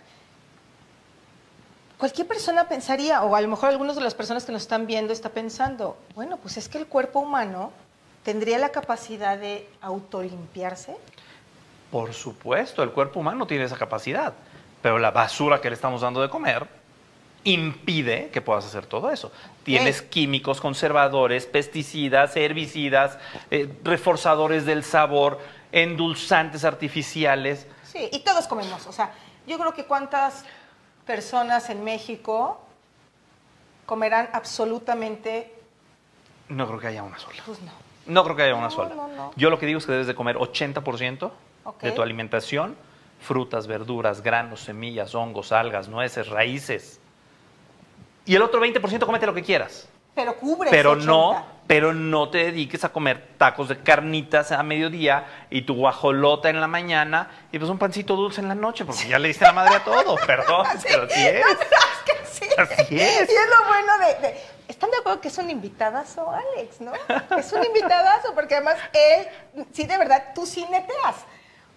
Cualquier 1.97 2.27
persona 2.27 2.67
pensaría, 2.67 3.21
o 3.23 3.35
a 3.35 3.41
lo 3.41 3.47
mejor 3.47 3.69
algunas 3.69 3.95
de 3.95 4.01
las 4.01 4.15
personas 4.15 4.43
que 4.43 4.51
nos 4.51 4.63
están 4.63 4.87
viendo 4.87 5.13
está 5.13 5.29
pensando, 5.29 5.97
bueno, 6.15 6.37
pues 6.37 6.57
es 6.57 6.67
que 6.67 6.77
el 6.79 6.87
cuerpo 6.87 7.19
humano 7.19 7.71
tendría 8.23 8.57
la 8.57 8.69
capacidad 8.69 9.37
de 9.37 9.69
autolimpiarse. 9.81 10.97
Por 11.91 12.13
supuesto, 12.13 12.81
el 12.83 12.91
cuerpo 12.91 13.19
humano 13.19 13.45
tiene 13.45 13.65
esa 13.65 13.77
capacidad, 13.77 14.33
pero 14.81 14.99
la 14.99 15.11
basura 15.11 15.61
que 15.61 15.69
le 15.69 15.75
estamos 15.75 16.01
dando 16.01 16.21
de 16.21 16.29
comer 16.29 16.67
impide 17.43 18.29
que 18.29 18.41
puedas 18.41 18.65
hacer 18.65 18.85
todo 18.85 19.09
eso. 19.09 19.31
Tienes 19.63 20.01
químicos, 20.01 20.61
conservadores, 20.61 21.45
pesticidas, 21.47 22.35
herbicidas, 22.35 23.17
eh, 23.49 23.71
reforzadores 23.83 24.65
del 24.65 24.83
sabor, 24.83 25.39
endulzantes 25.71 26.63
artificiales. 26.65 27.65
Sí, 27.83 28.09
y 28.11 28.19
todos 28.19 28.47
comemos. 28.47 28.85
O 28.87 28.91
sea, 28.91 29.11
yo 29.47 29.57
creo 29.57 29.73
que 29.73 29.85
cuántas 29.85 30.45
personas 31.05 31.69
en 31.69 31.83
México 31.83 32.61
comerán 33.85 34.29
absolutamente, 34.33 35.53
No 36.49 36.67
creo 36.67 36.79
que 36.79 36.87
haya 36.87 37.03
una 37.03 37.17
sola. 37.17 37.41
pues 37.45 37.59
no. 37.61 37.71
No 38.07 38.23
creo 38.23 38.35
que 38.35 38.43
haya 38.43 38.55
una 38.55 38.65
No, 38.65 38.71
sola. 38.71 38.95
no, 38.95 39.07
no. 39.07 39.33
Yo 39.35 39.49
lo 39.49 39.57
que 39.59 39.65
digo 39.65 39.79
es 39.79 39.85
que 39.85 39.91
debes 39.93 40.07
de 40.07 40.15
comer 40.15 40.35
80% 40.37 41.31
Ok. 41.63 41.81
de 41.81 41.91
tu 41.91 42.01
alimentación, 42.01 42.75
frutas, 43.21 43.67
verduras, 43.67 44.21
granos, 44.21 44.61
semillas, 44.61 45.15
hongos, 45.15 45.51
algas, 45.51 45.87
nueces, 45.87 46.27
raíces. 46.27 46.99
Y 48.25 48.35
el 48.35 48.41
otro 48.41 48.59
20% 48.61 49.05
comete 49.05 49.25
lo 49.25 49.33
que 49.33 49.43
quieras. 49.43 49.87
Pero 50.13 50.35
cubre. 50.35 50.69
pero 50.69 50.97
no, 50.97 51.29
80. 51.29 51.45
pero 51.67 51.93
no 51.93 52.29
te 52.29 52.39
dediques 52.39 52.83
a 52.83 52.89
comer 52.89 53.29
tacos 53.37 53.69
de 53.69 53.79
carnitas 53.81 54.51
a 54.51 54.61
mediodía 54.61 55.25
y 55.49 55.61
tu 55.61 55.73
guajolota 55.75 56.49
en 56.49 56.59
la 56.59 56.67
mañana 56.67 57.29
y 57.49 57.57
pues 57.59 57.71
un 57.71 57.79
pancito 57.79 58.17
dulce 58.17 58.41
en 58.41 58.49
la 58.49 58.55
noche, 58.55 58.83
porque 58.83 59.07
ya 59.07 59.17
le 59.17 59.29
diste 59.29 59.45
la 59.45 59.53
madre 59.53 59.75
a 59.75 59.83
todo, 59.85 60.15
perdón, 60.27 60.67
pero 60.83 61.03
así 61.03 61.21
es. 61.27 61.45
Es 62.01 62.03
que 62.03 62.25
sí. 62.45 62.49
Así 62.57 62.99
es. 62.99 63.29
Y 63.29 63.33
es 63.33 63.49
lo 63.49 63.67
bueno 63.67 63.97
de, 63.99 64.27
de- 64.27 64.41
¿Están 64.67 64.89
de 64.91 64.97
acuerdo 64.97 65.21
que 65.21 65.27
es 65.29 65.37
un 65.37 65.49
invitadazo, 65.49 66.29
Alex, 66.29 66.81
no? 66.81 66.91
Es 67.37 67.53
un 67.53 67.63
invitadazo, 67.65 68.33
porque 68.33 68.55
además 68.55 68.75
él, 68.93 69.65
sí, 69.71 69.85
de 69.85 69.97
verdad, 69.97 70.31
tú 70.35 70.45
sí 70.45 70.65
neteas. 70.69 71.15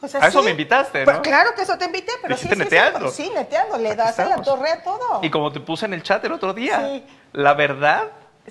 O 0.01 0.09
sea, 0.09 0.23
A 0.23 0.29
eso 0.29 0.41
sí. 0.41 0.45
me 0.45 0.51
invitaste, 0.51 1.01
¿no? 1.01 1.05
Pues 1.07 1.19
claro 1.21 1.55
que 1.55 1.63
eso 1.63 1.79
te 1.79 1.87
invité, 1.87 2.13
pero 2.21 2.37
sí, 2.37 2.49
neteando. 2.49 3.11
sí, 3.11 3.25
sí, 3.25 3.31
neteando, 3.35 3.79
le 3.79 3.89
Aquí 3.91 3.97
das 3.99 4.19
a 4.19 4.25
la 4.27 4.43
torre 4.43 4.71
a 4.71 4.83
todo. 4.83 5.21
Y 5.23 5.31
como 5.31 5.51
te 5.51 5.61
puse 5.61 5.87
en 5.87 5.95
el 5.95 6.03
chat 6.03 6.23
el 6.25 6.33
otro 6.33 6.53
día, 6.53 6.81
Sí. 6.87 7.05
la 7.33 7.55
verdad 7.55 8.09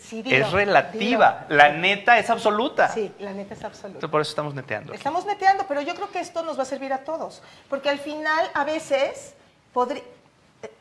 dilo, 0.09 0.29
es 0.35 0.51
relativa, 0.51 1.45
dilo. 1.47 1.57
la 1.57 1.69
neta 1.69 2.17
es 2.17 2.29
absoluta. 2.31 2.87
Sí, 2.89 3.11
la 3.19 3.33
neta 3.33 3.53
es 3.53 3.63
absoluta. 3.63 3.97
Entonces, 3.97 4.09
por 4.09 4.21
eso 4.21 4.29
estamos 4.29 4.55
neteando. 4.55 4.93
Estamos 4.93 5.25
neteando, 5.27 5.65
pero 5.67 5.81
yo 5.81 5.93
creo 5.93 6.09
que 6.09 6.19
esto 6.19 6.41
nos 6.41 6.57
va 6.57 6.63
a 6.63 6.65
servir 6.65 6.91
a 6.91 6.99
todos. 6.99 7.43
Porque 7.69 7.89
al 7.89 7.99
final, 7.99 8.49
a 8.55 8.63
veces, 8.63 9.35
eh, 9.75 10.03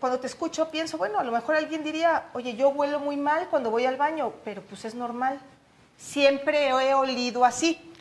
cuando 0.00 0.18
te 0.20 0.26
escucho, 0.26 0.70
pienso, 0.70 0.96
bueno, 0.96 1.18
a 1.18 1.24
lo 1.24 1.32
mejor 1.32 1.56
alguien 1.56 1.84
diría, 1.84 2.24
oye, 2.32 2.54
yo 2.56 2.70
huelo 2.70 2.98
muy 3.00 3.18
mal 3.18 3.48
cuando 3.50 3.70
voy 3.70 3.84
al 3.84 3.96
baño, 3.96 4.32
pero 4.44 4.62
pues 4.62 4.86
es 4.86 4.94
normal. 4.94 5.38
Siempre 5.98 6.68
he 6.68 6.94
olido 6.94 7.44
así. 7.44 7.91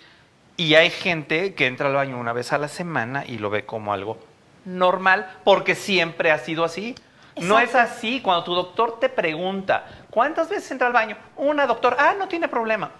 Y 0.61 0.75
hay 0.75 0.91
gente 0.91 1.55
que 1.55 1.65
entra 1.65 1.87
al 1.87 1.95
baño 1.95 2.19
una 2.19 2.33
vez 2.33 2.53
a 2.53 2.59
la 2.59 2.67
semana 2.67 3.25
y 3.25 3.39
lo 3.39 3.49
ve 3.49 3.65
como 3.65 3.93
algo 3.93 4.19
normal 4.63 5.27
porque 5.43 5.73
siempre 5.73 6.29
ha 6.29 6.37
sido 6.37 6.63
así. 6.63 6.93
No 7.37 7.57
es 7.57 7.73
así. 7.73 8.21
Cuando 8.21 8.43
tu 8.43 8.53
doctor 8.53 8.99
te 8.99 9.09
pregunta, 9.09 9.87
¿cuántas 10.11 10.49
veces 10.49 10.69
entra 10.69 10.85
al 10.85 10.93
baño? 10.93 11.17
Una, 11.35 11.65
doctor, 11.65 11.95
ah, 11.97 12.13
no 12.15 12.27
tiene 12.27 12.47
problema. 12.47 12.91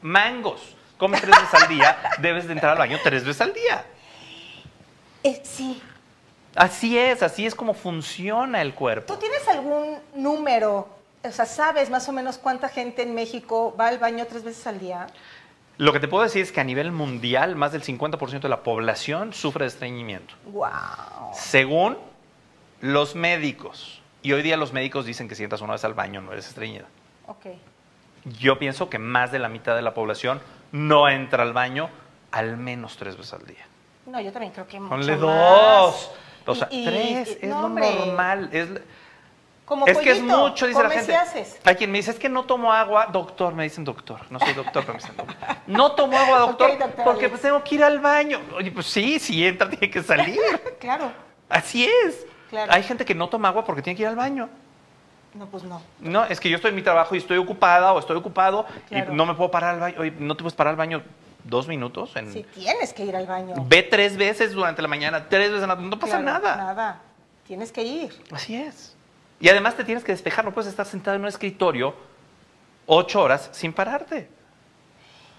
Mangos. 0.00 0.74
Come 0.96 1.20
tres 1.20 1.36
veces 1.36 1.62
al 1.62 1.68
día, 1.68 1.98
debes 2.20 2.46
de 2.46 2.54
entrar 2.54 2.72
al 2.72 2.78
baño 2.78 2.98
tres 3.04 3.22
veces 3.22 3.42
al 3.42 3.52
día. 3.52 3.84
Eh, 5.22 5.42
sí. 5.44 5.82
Así 6.54 6.96
es, 6.96 7.22
así 7.22 7.44
es 7.44 7.54
como 7.54 7.74
funciona 7.74 8.62
el 8.62 8.72
cuerpo. 8.72 9.12
¿Tú 9.12 9.20
tienes 9.20 9.46
algún 9.46 9.98
número? 10.14 10.88
O 11.22 11.30
sea, 11.30 11.44
¿sabes 11.44 11.90
más 11.90 12.08
o 12.08 12.12
menos 12.12 12.38
cuánta 12.38 12.70
gente 12.70 13.02
en 13.02 13.14
México 13.14 13.76
va 13.78 13.88
al 13.88 13.98
baño 13.98 14.26
tres 14.26 14.42
veces 14.42 14.66
al 14.66 14.80
día? 14.80 15.06
Lo 15.80 15.94
que 15.94 16.00
te 16.00 16.08
puedo 16.08 16.22
decir 16.24 16.42
es 16.42 16.52
que 16.52 16.60
a 16.60 16.64
nivel 16.64 16.92
mundial, 16.92 17.56
más 17.56 17.72
del 17.72 17.82
50% 17.82 18.40
de 18.40 18.48
la 18.50 18.62
población 18.62 19.32
sufre 19.32 19.64
de 19.64 19.68
estreñimiento. 19.68 20.34
¡Wow! 20.52 20.68
Según 21.32 21.96
los 22.82 23.14
médicos. 23.14 24.02
Y 24.22 24.32
hoy 24.32 24.42
día 24.42 24.58
los 24.58 24.74
médicos 24.74 25.06
dicen 25.06 25.26
que 25.26 25.34
si 25.34 25.42
entras 25.42 25.62
una 25.62 25.72
vez 25.72 25.84
al 25.84 25.94
baño 25.94 26.20
no 26.20 26.32
eres 26.32 26.46
estreñida. 26.48 26.84
Ok. 27.26 27.46
Yo 28.38 28.58
pienso 28.58 28.90
que 28.90 28.98
más 28.98 29.32
de 29.32 29.38
la 29.38 29.48
mitad 29.48 29.74
de 29.74 29.80
la 29.80 29.94
población 29.94 30.42
no 30.70 31.08
entra 31.08 31.42
al 31.44 31.54
baño 31.54 31.88
al 32.30 32.58
menos 32.58 32.98
tres 32.98 33.16
veces 33.16 33.32
al 33.32 33.46
día. 33.46 33.64
No, 34.04 34.20
yo 34.20 34.32
también 34.32 34.52
creo 34.52 34.66
que 34.66 34.78
mucho 34.78 34.90
Ponle 34.90 35.12
más. 35.12 35.20
dos. 35.22 36.10
O 36.46 36.54
sea, 36.54 36.68
Y- 36.70 36.82
y- 36.82 36.84
tres 36.84 37.38
y- 37.40 37.44
es 37.46 37.50
no, 37.50 37.60
lo 37.62 37.66
hombre. 37.68 37.94
normal. 38.06 38.50
Es, 38.52 38.68
Como 39.70 39.86
es 39.86 39.98
que 39.98 40.10
es 40.10 40.20
mucho, 40.20 40.66
dice 40.66 40.82
la 40.82 40.90
gente. 40.90 41.14
haces. 41.14 41.60
Hay 41.64 41.76
quien 41.76 41.92
me 41.92 41.98
dice, 41.98 42.10
es 42.10 42.18
que 42.18 42.28
no 42.28 42.42
tomo 42.42 42.72
agua. 42.72 43.06
Doctor, 43.06 43.54
me 43.54 43.62
dicen 43.62 43.84
doctor. 43.84 44.20
No 44.28 44.40
soy 44.40 44.52
doctor, 44.52 44.82
pero 44.84 44.94
me 44.94 44.98
dicen 44.98 45.16
doctor. 45.16 45.36
No 45.68 45.92
tomo 45.92 46.18
agua, 46.18 46.38
doctor, 46.40 46.72
porque 47.04 47.28
pues 47.28 47.40
tengo 47.40 47.62
que 47.62 47.76
ir 47.76 47.84
al 47.84 48.00
baño. 48.00 48.40
Oye, 48.56 48.72
pues 48.72 48.86
sí, 48.86 49.20
si 49.20 49.46
entra 49.46 49.70
tiene 49.70 49.88
que 49.88 50.02
salir. 50.02 50.40
Claro. 50.80 51.12
Así 51.48 51.86
es. 51.86 52.26
Claro. 52.48 52.72
Hay 52.72 52.82
gente 52.82 53.04
que 53.04 53.14
no 53.14 53.28
toma 53.28 53.46
agua 53.50 53.64
porque 53.64 53.80
tiene 53.80 53.96
que 53.96 54.02
ir 54.02 54.08
al 54.08 54.16
baño. 54.16 54.48
No, 55.34 55.46
pues 55.46 55.62
no. 55.62 55.80
No, 56.00 56.24
es 56.24 56.40
que 56.40 56.50
yo 56.50 56.56
estoy 56.56 56.70
en 56.70 56.74
mi 56.74 56.82
trabajo 56.82 57.14
y 57.14 57.18
estoy 57.18 57.38
ocupada 57.38 57.92
o 57.92 58.00
estoy 58.00 58.16
ocupado 58.16 58.66
Claro. 58.88 59.12
y 59.12 59.14
no 59.16 59.24
me 59.24 59.34
puedo 59.34 59.52
parar 59.52 59.74
al 59.74 59.80
baño. 59.80 60.00
Oye, 60.00 60.12
¿no 60.18 60.34
te 60.36 60.42
puedes 60.42 60.56
parar 60.56 60.72
al 60.72 60.76
baño 60.76 61.04
dos 61.44 61.68
minutos? 61.68 62.16
En... 62.16 62.32
Si 62.32 62.42
tienes 62.42 62.92
que 62.92 63.04
ir 63.04 63.14
al 63.14 63.26
baño. 63.28 63.54
Ve 63.68 63.84
tres 63.84 64.16
veces 64.16 64.52
durante 64.52 64.82
la 64.82 64.88
mañana, 64.88 65.28
tres 65.28 65.50
veces 65.50 65.62
en 65.62 65.68
la... 65.68 65.76
No 65.76 65.96
pasa 66.00 66.18
Claro, 66.18 66.24
nada. 66.40 66.56
Nada. 66.56 67.00
Tienes 67.46 67.70
que 67.70 67.84
ir. 67.84 68.24
Así 68.32 68.56
es. 68.56 68.96
Y 69.40 69.48
además 69.48 69.74
te 69.74 69.84
tienes 69.84 70.04
que 70.04 70.12
despejar, 70.12 70.44
no 70.44 70.52
puedes 70.52 70.70
estar 70.70 70.86
sentado 70.86 71.16
en 71.16 71.22
un 71.22 71.28
escritorio 71.28 71.94
ocho 72.86 73.22
horas 73.22 73.48
sin 73.52 73.72
pararte. 73.72 74.28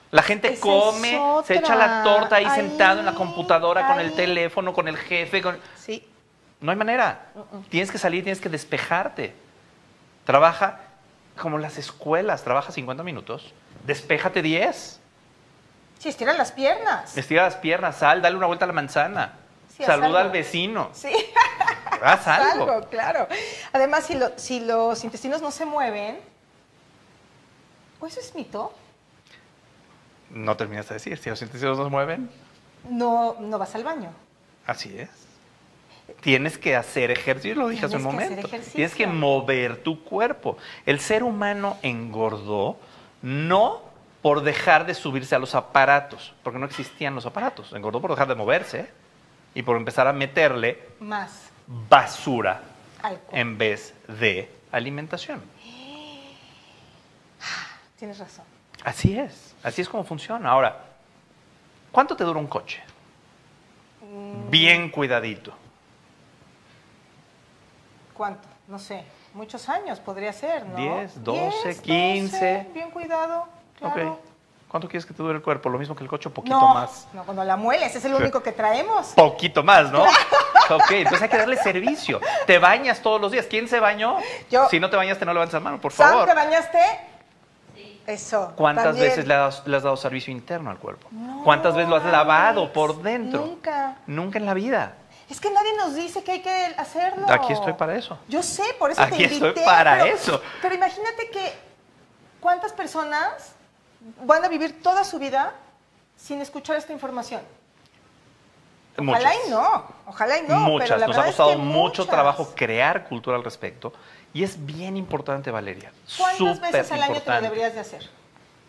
La 0.09 0.23
gente 0.23 0.49
Esa 0.53 0.61
come, 0.61 1.43
se 1.45 1.55
echa 1.55 1.75
la 1.75 2.03
torta 2.03 2.35
ahí, 2.37 2.45
Ahí, 2.45 2.55
sentado 2.59 2.99
en 2.99 3.05
la 3.05 3.13
computadora 3.13 3.87
con 3.87 3.99
el 3.99 4.13
teléfono, 4.13 4.73
con 4.73 4.87
el 4.87 4.97
jefe. 4.97 5.41
con- 5.41 5.57
Sí. 5.77 6.05
No 6.59 6.71
hay 6.71 6.77
manera. 6.77 7.31
Tienes 7.69 7.91
que 7.91 7.97
salir, 7.97 8.23
tienes 8.23 8.41
que 8.41 8.49
despejarte. 8.49 9.33
Trabaja 10.25 10.79
como 11.39 11.57
las 11.57 11.77
escuelas, 11.77 12.43
trabaja 12.43 12.71
50 12.71 13.03
minutos, 13.03 13.53
despéjate 13.85 14.41
10. 14.41 14.99
Sí, 15.99 16.09
estira 16.09 16.33
las 16.33 16.51
piernas. 16.51 17.15
Estira 17.17 17.43
las 17.43 17.55
piernas, 17.55 17.97
sal, 17.97 18.21
dale 18.21 18.35
una 18.35 18.47
vuelta 18.47 18.65
a 18.65 18.67
la 18.67 18.73
manzana. 18.73 19.33
Sí, 19.75 19.83
Saluda 19.83 20.21
al 20.21 20.31
vecino. 20.31 20.89
Sí. 20.93 21.11
Haz 22.01 22.27
algo. 22.27 22.87
claro. 22.89 23.27
Además, 23.73 24.05
si, 24.05 24.15
lo- 24.15 24.37
si 24.37 24.59
los 24.59 25.03
intestinos 25.03 25.41
no 25.41 25.51
se 25.51 25.65
mueven, 25.65 26.19
¿pues 27.99 28.17
eso 28.17 28.21
es 28.27 28.35
mito? 28.35 28.73
No 30.29 30.55
terminas 30.57 30.87
de 30.89 30.95
decir, 30.95 31.17
si 31.17 31.29
los 31.29 31.41
intestinos 31.41 31.77
no 31.77 31.83
se 31.85 31.89
mueven, 31.89 32.29
No, 32.89 33.35
no 33.39 33.57
vas 33.59 33.75
al 33.75 33.83
baño. 33.83 34.11
así 34.65 34.97
es. 34.97 35.09
Tienes 36.21 36.57
que 36.57 36.75
hacer 36.75 37.09
ejercicio, 37.11 37.55
lo 37.55 37.67
dije 37.69 37.85
hace 37.85 37.95
un 37.95 38.01
Tienes 38.03 38.17
que 38.29 38.33
hacer 38.33 38.49
momento. 38.49 38.71
Tienes 38.73 38.95
que 38.95 39.07
mover 39.07 39.77
tu 39.83 40.03
cuerpo. 40.03 40.57
El 40.85 40.99
ser 40.99 41.23
humano 41.23 41.77
engordó 41.83 42.77
no 43.21 43.81
por 44.21 44.41
dejar 44.43 44.85
de 44.85 44.93
subirse 44.93 45.35
a 45.35 45.39
los 45.39 45.55
aparatos, 45.55 46.33
porque 46.43 46.59
no 46.59 46.65
existían 46.65 47.15
los 47.15 47.25
aparatos. 47.25 47.71
Engordó 47.73 48.01
por 48.01 48.11
dejar 48.11 48.27
de 48.27 48.35
moverse 48.35 48.89
y 49.53 49.61
por 49.63 49.77
empezar 49.77 50.05
a 50.07 50.13
meterle 50.13 50.79
Más 50.99 51.49
basura 51.89 52.61
alcohol. 53.01 53.29
en 53.39 53.57
vez 53.57 53.93
de 54.07 54.51
alimentación. 54.71 55.41
Tienes 57.97 58.19
razón. 58.19 58.45
Así 58.83 59.17
es, 59.17 59.55
así 59.63 59.81
es 59.81 59.89
como 59.89 60.03
funciona. 60.03 60.49
Ahora, 60.49 60.77
¿cuánto 61.91 62.15
te 62.15 62.23
dura 62.23 62.39
un 62.39 62.47
coche? 62.47 62.81
Mm. 64.01 64.49
Bien 64.49 64.89
cuidadito. 64.89 65.53
¿Cuánto? 68.13 68.47
No 68.67 68.79
sé. 68.79 69.03
Muchos 69.33 69.69
años 69.69 69.99
podría 69.99 70.33
ser, 70.33 70.65
¿no? 70.65 70.75
10, 70.75 71.23
12, 71.23 71.41
10, 71.63 71.81
15. 71.81 72.53
12, 72.57 72.69
bien 72.73 72.91
cuidado. 72.91 73.45
Claro. 73.77 74.13
Ok. 74.13 74.19
¿Cuánto 74.67 74.87
quieres 74.87 75.05
que 75.05 75.13
te 75.13 75.21
dure 75.21 75.35
el 75.35 75.41
cuerpo? 75.41 75.69
Lo 75.69 75.77
mismo 75.77 75.95
que 75.95 76.03
el 76.03 76.09
coche, 76.09 76.29
poquito 76.29 76.57
No, 76.57 76.73
más. 76.73 77.07
no, 77.13 77.23
cuando 77.25 77.43
la 77.43 77.57
mueles, 77.57 77.93
es 77.93 78.05
el 78.05 78.13
único 78.13 78.41
que 78.41 78.53
traemos. 78.53 79.07
Poquito 79.09 79.63
más, 79.63 79.91
¿no? 79.91 80.05
ok, 80.69 80.91
entonces 80.91 81.21
hay 81.21 81.29
que 81.29 81.37
darle 81.37 81.57
servicio. 81.57 82.19
Te 82.45 82.59
bañas 82.59 83.01
todos 83.01 83.19
los 83.19 83.31
días. 83.31 83.45
¿Quién 83.49 83.67
se 83.67 83.79
bañó? 83.79 84.17
Yo. 84.49 84.67
Si 84.69 84.79
no 84.79 84.89
te 84.89 84.95
bañaste, 84.97 85.25
no 85.25 85.33
levantes 85.33 85.53
la 85.53 85.59
mano, 85.59 85.79
por 85.81 85.91
¿Sam, 85.93 86.09
favor. 86.09 86.27
te 86.27 86.33
bañaste? 86.35 86.79
Eso. 88.07 88.53
¿Cuántas 88.55 88.85
también. 88.85 89.09
veces 89.09 89.27
le 89.27 89.33
has, 89.35 89.65
le 89.67 89.77
has 89.77 89.83
dado 89.83 89.95
servicio 89.95 90.31
interno 90.31 90.71
al 90.71 90.77
cuerpo? 90.77 91.07
No, 91.11 91.43
¿Cuántas 91.43 91.75
veces 91.75 91.89
lo 91.89 91.95
has 91.97 92.05
lavado 92.05 92.61
Alex, 92.61 92.73
por 92.73 93.01
dentro? 93.01 93.41
Nunca. 93.45 93.95
Nunca 94.07 94.39
en 94.39 94.45
la 94.45 94.53
vida. 94.53 94.93
Es 95.29 95.39
que 95.39 95.49
nadie 95.49 95.73
nos 95.77 95.95
dice 95.95 96.23
que 96.23 96.31
hay 96.33 96.41
que 96.41 96.73
hacerlo. 96.77 97.25
Aquí 97.29 97.53
estoy 97.53 97.73
para 97.73 97.95
eso. 97.95 98.17
Yo 98.27 98.43
sé, 98.43 98.63
por 98.77 98.91
eso 98.91 99.01
Aquí 99.01 99.17
te 99.17 99.23
invité. 99.35 99.47
estoy 99.49 99.63
para 99.63 99.99
pero- 100.03 100.15
eso. 100.15 100.41
Pero 100.61 100.75
imagínate 100.75 101.29
que 101.29 101.53
cuántas 102.41 102.73
personas 102.73 103.53
van 104.23 104.43
a 104.43 104.49
vivir 104.49 104.81
toda 104.81 105.03
su 105.05 105.19
vida 105.19 105.53
sin 106.17 106.41
escuchar 106.41 106.75
esta 106.77 106.91
información. 106.91 107.41
Ojalá 108.97 109.17
Muchas. 109.29 109.47
y 109.47 109.49
no, 109.49 109.83
ojalá 110.07 110.37
y 110.37 110.41
no. 110.47 110.59
muchas. 110.59 110.89
pero 110.89 110.99
la 110.99 111.07
Nos 111.07 111.17
ha 111.17 111.21
es 111.21 111.25
costado 111.27 111.49
que 111.51 111.55
mucho 111.57 111.79
muchas. 112.01 112.07
trabajo 112.07 112.53
crear 112.55 113.05
cultura 113.07 113.37
al 113.37 113.43
respecto. 113.43 113.93
Y 114.33 114.43
es 114.43 114.65
bien 114.65 114.97
importante, 114.97 115.49
Valeria. 115.51 115.91
¿Cuántas 116.17 116.37
Súper 116.37 116.71
veces 116.73 116.91
al 116.91 116.97
año 117.03 117.05
te 117.05 117.09
lo 117.11 117.17
importante. 117.19 117.43
deberías 117.49 117.73
de 117.73 117.79
hacer? 117.79 118.09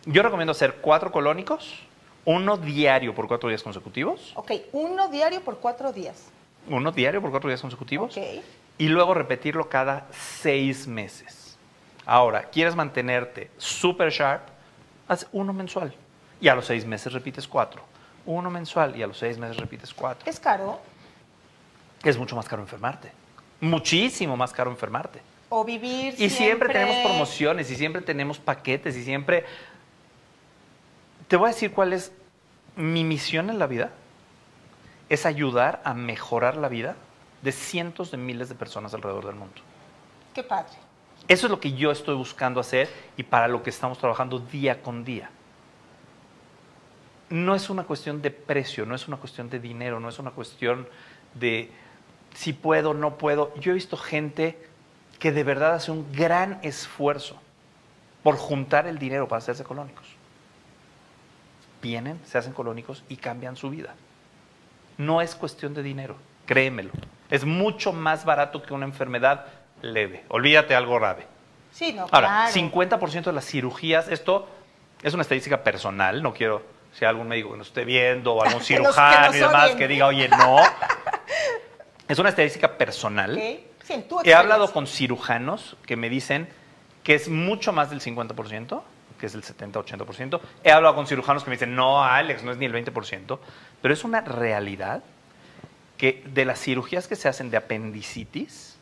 Yo 0.05 0.23
recomiendo 0.23 0.51
hacer 0.51 0.75
cuatro 0.81 1.11
colónicos, 1.11 1.79
uno 2.25 2.57
diario 2.57 3.13
por 3.15 3.27
cuatro 3.27 3.49
días 3.49 3.63
consecutivos, 3.63 4.31
Ok, 4.35 4.51
uno 4.73 5.07
diario 5.09 5.41
por 5.41 5.59
cuatro 5.59 5.91
días. 5.93 6.25
uno 6.67 6.91
diario 6.91 7.21
por 7.21 7.31
cuatro 7.31 7.49
días 7.49 7.61
consecutivos, 7.61 8.15
Ok. 8.17 8.23
y 8.77 8.87
luego 8.89 9.13
repetirlo 9.13 9.69
cada 9.69 10.07
seis 10.11 10.87
meses. 10.87 11.57
Ahora, 12.05 12.43
¿quieres 12.49 12.75
mantenerte 12.75 13.49
super 13.57 14.09
sharp? 14.09 14.43
Haz 15.07 15.27
uno 15.31 15.53
mensual. 15.53 15.93
Y 16.41 16.49
a 16.49 16.55
los 16.55 16.65
seis 16.65 16.85
meses 16.85 17.13
repites 17.13 17.47
cuatro. 17.47 17.81
Uno 18.25 18.49
mensual 18.49 18.95
y 18.95 19.03
a 19.03 19.07
los 19.07 19.17
seis 19.17 19.37
meses 19.37 19.57
repites 19.57 19.93
cuatro. 19.93 20.29
Es 20.29 20.39
caro. 20.39 20.79
Es 22.03 22.17
mucho 22.17 22.35
más 22.35 22.47
caro 22.47 22.61
enfermarte. 22.61 23.11
Muchísimo 23.61 24.35
más 24.37 24.51
caro 24.51 24.71
enfermarte. 24.71 25.21
O 25.49 25.63
vivir 25.63 26.15
Y 26.17 26.29
siempre 26.29 26.69
tenemos 26.73 26.97
promociones 27.05 27.69
y 27.69 27.75
siempre 27.75 28.01
tenemos 28.01 28.39
paquetes 28.39 28.95
y 28.95 29.03
siempre... 29.03 29.45
Te 31.27 31.37
voy 31.37 31.49
a 31.49 31.53
decir 31.53 31.71
cuál 31.71 31.93
es 31.93 32.11
mi 32.75 33.03
misión 33.03 33.49
en 33.49 33.59
la 33.59 33.67
vida. 33.67 33.91
Es 35.09 35.25
ayudar 35.25 35.81
a 35.85 35.93
mejorar 35.93 36.57
la 36.57 36.69
vida 36.69 36.95
de 37.41 37.51
cientos 37.51 38.11
de 38.11 38.17
miles 38.17 38.49
de 38.49 38.55
personas 38.55 38.93
alrededor 38.93 39.25
del 39.25 39.35
mundo. 39.35 39.61
Qué 40.33 40.43
padre. 40.43 40.73
Eso 41.27 41.47
es 41.47 41.51
lo 41.51 41.59
que 41.59 41.73
yo 41.73 41.91
estoy 41.91 42.15
buscando 42.15 42.59
hacer 42.59 42.89
y 43.15 43.23
para 43.23 43.47
lo 43.47 43.63
que 43.63 43.69
estamos 43.69 43.97
trabajando 43.97 44.39
día 44.39 44.81
con 44.81 45.05
día. 45.05 45.29
No 47.33 47.55
es 47.55 47.71
una 47.71 47.85
cuestión 47.85 48.21
de 48.21 48.29
precio, 48.29 48.85
no 48.85 48.93
es 48.93 49.07
una 49.07 49.17
cuestión 49.17 49.49
de 49.49 49.59
dinero, 49.59 49.99
no 49.99 50.07
es 50.07 50.19
una 50.19 50.29
cuestión 50.29 50.87
de 51.33 51.71
si 52.35 52.53
puedo 52.53 52.91
o 52.91 52.93
no 52.93 53.17
puedo. 53.17 53.55
Yo 53.55 53.71
he 53.71 53.73
visto 53.73 53.97
gente 53.97 54.55
que 55.17 55.31
de 55.31 55.43
verdad 55.43 55.73
hace 55.73 55.89
un 55.89 56.11
gran 56.11 56.59
esfuerzo 56.61 57.41
por 58.21 58.35
juntar 58.37 58.85
el 58.85 58.99
dinero 58.99 59.27
para 59.27 59.39
hacerse 59.39 59.63
colónicos. 59.63 60.05
Vienen, 61.81 62.19
se 62.23 62.37
hacen 62.37 62.53
colónicos 62.53 63.03
y 63.09 63.15
cambian 63.15 63.55
su 63.55 63.71
vida. 63.71 63.95
No 64.99 65.19
es 65.19 65.33
cuestión 65.33 65.73
de 65.73 65.81
dinero, 65.81 66.17
créemelo. 66.45 66.91
Es 67.31 67.45
mucho 67.45 67.93
más 67.93 68.25
barato 68.25 68.61
que 68.61 68.75
una 68.75 68.85
enfermedad 68.85 69.47
leve. 69.81 70.23
Olvídate 70.27 70.75
algo 70.75 70.99
grave. 70.99 71.25
Sí, 71.71 71.93
no, 71.93 72.03
Ahora, 72.11 72.51
claro. 72.51 72.53
50% 72.53 73.23
de 73.23 73.33
las 73.33 73.45
cirugías, 73.47 74.07
esto 74.07 74.47
es 75.01 75.15
una 75.15 75.23
estadística 75.23 75.63
personal, 75.63 76.21
no 76.21 76.31
quiero 76.31 76.61
si 76.93 77.05
hay 77.05 77.09
algún 77.09 77.27
médico 77.27 77.51
que 77.51 77.57
nos 77.57 77.67
esté 77.67 77.85
viendo 77.85 78.33
o 78.33 78.43
algún 78.43 78.59
que 78.59 78.65
cirujano 78.65 79.35
y 79.35 79.39
demás 79.39 79.71
que 79.71 79.87
diga, 79.87 80.07
oye, 80.07 80.27
no. 80.29 80.57
es 82.07 82.19
una 82.19 82.29
estadística 82.29 82.77
personal. 82.77 83.35
Ok. 83.35 83.73
Sí, 83.83 84.05
He 84.23 84.33
hablado 84.33 84.71
con 84.71 84.87
cirujanos 84.87 85.75
que 85.85 85.97
me 85.97 86.09
dicen 86.09 86.47
que 87.03 87.15
es 87.15 87.27
mucho 87.27 87.73
más 87.73 87.89
del 87.89 87.99
50%, 87.99 88.81
que 89.19 89.25
es 89.25 89.35
el 89.35 89.43
70-80%. 89.43 90.39
He 90.63 90.71
hablado 90.71 90.95
con 90.95 91.05
cirujanos 91.05 91.43
que 91.43 91.49
me 91.49 91.57
dicen, 91.57 91.75
no, 91.75 92.01
Alex, 92.01 92.43
no 92.43 92.51
es 92.51 92.57
ni 92.57 92.65
el 92.65 92.73
20%. 92.73 93.39
Pero 93.81 93.93
es 93.93 94.05
una 94.05 94.21
realidad 94.21 95.03
que 95.97 96.23
de 96.27 96.45
las 96.45 96.61
cirugías 96.61 97.09
que 97.09 97.17
se 97.17 97.27
hacen 97.27 97.51
de 97.51 97.57
apendicitis, 97.57 98.77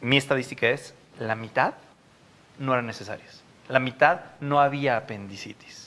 mi 0.00 0.16
estadística 0.16 0.68
es 0.68 0.94
la 1.18 1.34
mitad 1.34 1.74
no 2.58 2.72
eran 2.72 2.86
necesarias. 2.86 3.42
La 3.68 3.80
mitad 3.80 4.20
no 4.40 4.60
había 4.60 4.96
apendicitis. 4.96 5.85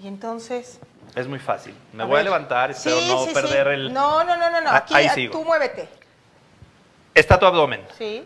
Y 0.00 0.06
entonces. 0.06 0.78
Es 1.14 1.26
muy 1.26 1.38
fácil. 1.38 1.74
Me 1.92 2.02
a 2.02 2.06
voy 2.06 2.14
a 2.14 2.16
ver. 2.18 2.24
levantar, 2.26 2.70
espero 2.70 3.00
Sí, 3.00 3.08
no 3.08 3.24
sí, 3.24 3.34
perder 3.34 3.66
sí. 3.66 3.72
el... 3.74 3.92
No, 3.92 4.22
no, 4.24 4.36
no, 4.36 4.50
no, 4.50 4.60
no. 4.60 4.70
Ah, 4.70 4.76
Aquí 4.78 4.94
ahí 4.94 5.06
ah, 5.06 5.14
sigo. 5.14 5.32
tú 5.32 5.44
muévete. 5.44 5.88
Está 7.14 7.38
tu 7.38 7.46
abdomen, 7.46 7.80
Sí, 7.96 8.24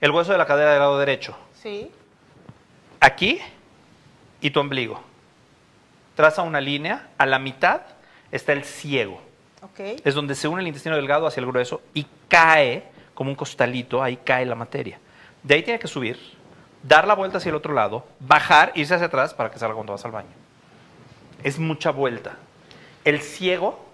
el 0.00 0.10
hueso 0.12 0.30
de 0.30 0.38
la 0.38 0.46
cadera 0.46 0.70
del 0.70 0.78
lado 0.80 0.98
derecho. 0.98 1.36
sí. 1.60 1.90
aquí 3.00 3.40
y 4.40 4.50
tu 4.50 4.60
ombligo. 4.60 5.00
Traza 6.14 6.42
una 6.42 6.60
línea, 6.60 7.08
a 7.18 7.26
la 7.26 7.38
mitad 7.40 7.80
está 8.30 8.52
el 8.52 8.64
ciego. 8.64 9.20
Ok. 9.62 10.00
Es 10.04 10.14
donde 10.14 10.34
se 10.36 10.46
une 10.46 10.60
el 10.62 10.68
intestino 10.68 10.94
delgado 10.94 11.26
hacia 11.26 11.40
el 11.40 11.46
grueso 11.46 11.80
y 11.94 12.06
cae 12.28 12.84
como 13.14 13.30
un 13.30 13.36
costalito, 13.36 14.00
ahí 14.02 14.16
cae 14.18 14.46
la 14.46 14.54
materia. 14.54 15.00
De 15.42 15.54
ahí 15.56 15.62
tiene 15.64 15.80
que 15.80 15.88
subir, 15.88 16.18
dar 16.84 17.06
la 17.08 17.14
vuelta 17.14 17.38
hacia 17.38 17.48
el 17.50 17.56
otro 17.56 17.72
lado, 17.74 18.06
bajar, 18.20 18.70
irse 18.76 18.94
hacia 18.94 19.06
atrás 19.08 19.34
para 19.34 19.50
que 19.50 19.58
salga 19.58 19.74
cuando 19.74 19.92
vas 19.92 20.04
al 20.04 20.12
baño. 20.12 20.28
Es 21.42 21.58
mucha 21.58 21.90
vuelta. 21.90 22.36
El 23.04 23.20
ciego 23.20 23.84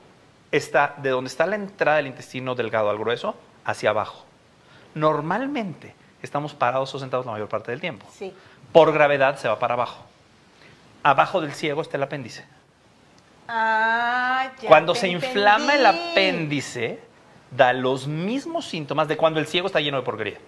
está 0.50 0.94
de 0.98 1.10
donde 1.10 1.28
está 1.28 1.46
la 1.46 1.56
entrada 1.56 1.98
del 1.98 2.06
intestino 2.06 2.54
delgado 2.54 2.90
al 2.90 2.98
grueso 2.98 3.34
hacia 3.64 3.90
abajo. 3.90 4.24
Normalmente 4.94 5.94
estamos 6.22 6.54
parados 6.54 6.94
o 6.94 6.98
sentados 6.98 7.26
la 7.26 7.32
mayor 7.32 7.48
parte 7.48 7.70
del 7.70 7.80
tiempo 7.80 8.06
Sí. 8.16 8.32
por 8.72 8.92
gravedad 8.92 9.36
se 9.38 9.48
va 9.48 9.58
para 9.58 9.74
abajo. 9.74 10.04
Abajo 11.02 11.40
del 11.40 11.52
ciego 11.52 11.82
está 11.82 11.96
el 11.96 12.02
apéndice. 12.04 12.44
Ah, 13.46 14.52
ya. 14.62 14.68
cuando 14.68 14.94
se 14.94 15.08
inflama 15.08 15.74
el 15.74 15.84
apéndice, 15.84 16.98
da 17.50 17.72
los 17.74 18.06
mismos 18.06 18.66
síntomas 18.66 19.06
de 19.06 19.16
cuando 19.18 19.38
el 19.38 19.46
ciego 19.46 19.66
está 19.66 19.80
lleno 19.80 19.98
de 19.98 20.02
porquería. 20.02 20.38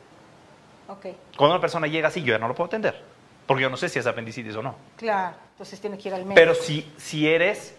Ok, 0.88 1.06
Cuando 1.36 1.54
una 1.56 1.60
persona 1.60 1.88
llega 1.88 2.08
así, 2.08 2.22
yo 2.22 2.32
ya 2.32 2.38
no 2.38 2.48
lo 2.48 2.54
puedo 2.54 2.68
atender, 2.68 3.02
porque 3.46 3.62
yo 3.62 3.70
no 3.70 3.76
sé 3.76 3.88
si 3.88 3.98
es 3.98 4.06
apendicitis 4.06 4.54
o 4.56 4.62
no. 4.62 4.74
claro. 4.96 5.36
Entonces 5.52 5.80
tiene 5.80 5.96
que 5.96 6.08
ir 6.08 6.14
al 6.14 6.20
médico. 6.20 6.34
Pero 6.34 6.54
si, 6.54 6.86
si 6.98 7.26
eres 7.26 7.74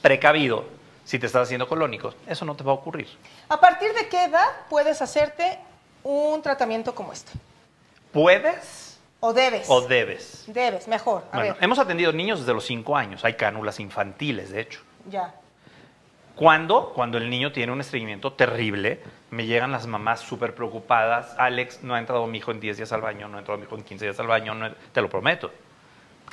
precavido, 0.00 0.64
si 1.04 1.18
te 1.18 1.26
estás 1.26 1.42
haciendo 1.42 1.66
colónicos, 1.68 2.14
eso 2.28 2.44
no 2.44 2.54
te 2.54 2.62
va 2.62 2.70
a 2.70 2.74
ocurrir. 2.76 3.08
¿A 3.48 3.58
partir 3.58 3.92
de 3.92 4.08
qué 4.08 4.24
edad 4.26 4.46
puedes 4.70 5.02
hacerte 5.02 5.58
un 6.04 6.40
tratamiento 6.42 6.94
como 6.94 7.12
este? 7.12 7.32
Puedes 8.12 8.98
¿O 9.20 9.32
debes? 9.32 9.66
o 9.68 9.80
debes. 9.82 10.44
Debes, 10.46 10.86
mejor. 10.86 11.24
A 11.32 11.38
Bueno, 11.38 11.54
ver, 11.54 11.64
hemos 11.64 11.78
atendido 11.80 12.12
niños 12.12 12.38
desde 12.40 12.54
los 12.54 12.64
5 12.64 12.96
años, 12.96 13.24
hay 13.24 13.34
cánulas 13.34 13.80
infantiles, 13.80 14.50
de 14.50 14.60
hecho. 14.60 14.80
ya. 15.10 15.34
Cuando, 16.36 16.92
cuando 16.94 17.16
el 17.18 17.30
niño 17.30 17.50
tiene 17.50 17.72
un 17.72 17.80
estreñimiento 17.80 18.32
terrible, 18.34 19.00
me 19.30 19.46
llegan 19.46 19.72
las 19.72 19.86
mamás 19.86 20.20
súper 20.20 20.54
preocupadas. 20.54 21.34
Alex, 21.38 21.82
no 21.82 21.94
ha 21.94 21.98
entrado 21.98 22.26
mi 22.26 22.38
hijo 22.38 22.50
en 22.50 22.60
10 22.60 22.76
días 22.76 22.92
al 22.92 23.00
baño, 23.00 23.26
no 23.26 23.36
ha 23.36 23.40
entrado 23.40 23.58
mi 23.58 23.64
hijo 23.64 23.74
en 23.74 23.82
15 23.82 24.04
días 24.04 24.20
al 24.20 24.26
baño, 24.26 24.54
no 24.54 24.66
he- 24.66 24.74
te 24.92 25.00
lo 25.00 25.08
prometo. 25.08 25.50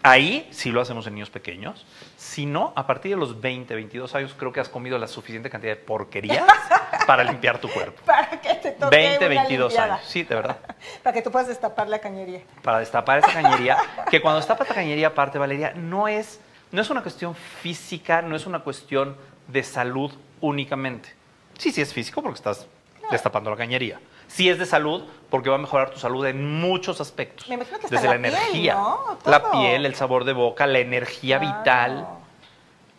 Ahí 0.06 0.50
sí 0.52 0.72
lo 0.72 0.82
hacemos 0.82 1.08
en 1.08 1.14
niños 1.14 1.30
pequeños. 1.30 1.86
Si 2.18 2.46
no, 2.46 2.74
a 2.76 2.86
partir 2.86 3.12
de 3.12 3.18
los 3.18 3.40
20, 3.40 3.74
22 3.74 4.14
años 4.16 4.36
creo 4.38 4.52
que 4.52 4.60
has 4.60 4.68
comido 4.68 4.98
la 4.98 5.08
suficiente 5.08 5.50
cantidad 5.50 5.72
de 5.72 5.78
porquerías 5.82 6.46
para 7.08 7.24
limpiar 7.24 7.60
tu 7.60 7.70
cuerpo. 7.70 8.02
Para 8.06 8.30
que 8.42 8.54
te 8.56 8.72
toque 8.72 8.94
20, 8.98 9.18
una 9.20 9.28
22 9.42 9.72
limpiada. 9.72 9.94
años. 9.96 10.06
Sí, 10.10 10.24
de 10.24 10.36
verdad. 10.36 10.58
Para 11.04 11.14
que 11.14 11.22
tú 11.22 11.32
puedas 11.32 11.48
destapar 11.48 11.88
la 11.88 12.00
cañería. 12.00 12.42
Para 12.62 12.80
destapar 12.80 13.20
esa 13.20 13.32
cañería, 13.32 13.78
que 14.12 14.20
cuando 14.22 14.40
destapa 14.40 14.64
esta 14.64 14.76
cañería, 14.76 15.08
aparte, 15.08 15.38
Valeria, 15.40 15.72
no 15.74 16.10
es, 16.10 16.42
no 16.74 16.82
es 16.82 16.90
una 16.90 17.02
cuestión 17.02 17.34
física, 17.34 18.22
no 18.22 18.36
es 18.36 18.46
una 18.46 18.60
cuestión 18.60 19.16
de 19.48 19.64
salud 19.64 20.12
únicamente. 20.42 21.14
Sí, 21.58 21.72
sí 21.72 21.82
es 21.82 21.94
físico 21.94 22.22
porque 22.22 22.38
estás 22.38 22.68
destapando 23.12 23.50
la 23.50 23.58
cañería. 23.58 24.00
Sí 24.28 24.50
es 24.50 24.58
de 24.58 24.66
salud 24.66 25.04
porque 25.30 25.50
va 25.50 25.56
a 25.56 25.60
mejorar 25.60 25.92
tu 25.92 26.00
salud 26.00 26.26
en 26.26 26.60
muchos 26.60 27.00
aspectos. 27.02 27.48
Me 27.50 27.56
imagino 27.56 27.78
que 27.80 27.86
hasta 27.86 27.96
Desde 27.96 28.08
la 28.08 28.16
la, 28.16 28.22
piel, 28.22 28.34
energía, 28.36 28.74
¿no? 28.76 29.18
la 29.26 29.52
piel, 29.52 29.86
el 29.86 29.96
sabor 29.96 30.24
de 30.24 30.34
boca, 30.34 30.66
la 30.66 30.80
energía 30.80 31.40
Claro. 31.40 31.58
vital, 31.60 32.08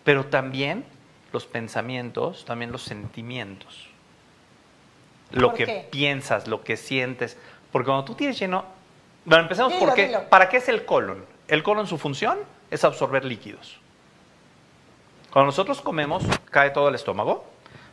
pero 0.05 0.27
también 0.27 0.85
los 1.33 1.47
pensamientos, 1.47 2.45
también 2.45 2.71
los 2.71 2.83
sentimientos. 2.83 3.89
Lo 5.33 5.49
¿Por 5.49 5.57
que 5.59 5.65
qué? 5.67 5.89
piensas, 5.91 6.47
lo 6.47 6.63
que 6.63 6.77
sientes. 6.77 7.37
Porque 7.73 7.87
cuando 7.87 8.05
tú 8.05 8.15
tienes 8.15 8.39
lleno... 8.39 8.65
Bueno, 9.25 9.45
empecemos 9.45 9.73
Dilo, 9.73 9.85
por 9.87 9.95
qué. 9.95 10.07
dilo. 10.07 10.29
¿Para 10.29 10.49
qué 10.49 10.59
es 10.59 10.69
el 10.69 10.85
colon? 10.85 11.25
El 11.49 11.63
colon, 11.63 11.87
su 11.89 11.99
función 11.99 12.39
es 12.71 12.85
absorber 12.85 13.25
líquidos. 13.25 13.81
Cuando 15.35 15.47
nosotros 15.47 15.81
comemos, 15.81 16.23
cae 16.49 16.71
todo 16.71 16.89
el 16.89 16.95
estómago, 16.95 17.45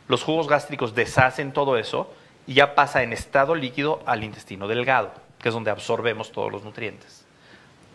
los 0.06 0.22
jugos 0.22 0.46
gástricos 0.46 0.94
deshacen 0.94 1.52
todo 1.52 1.76
eso 1.76 2.08
y 2.46 2.54
ya 2.54 2.76
pasa 2.76 3.02
en 3.02 3.12
estado 3.12 3.56
líquido 3.56 4.00
al 4.06 4.22
intestino 4.22 4.68
delgado, 4.68 5.10
que 5.40 5.48
es 5.48 5.54
donde 5.54 5.72
absorbemos 5.72 6.30
todos 6.30 6.52
los 6.52 6.62
nutrientes. 6.62 7.24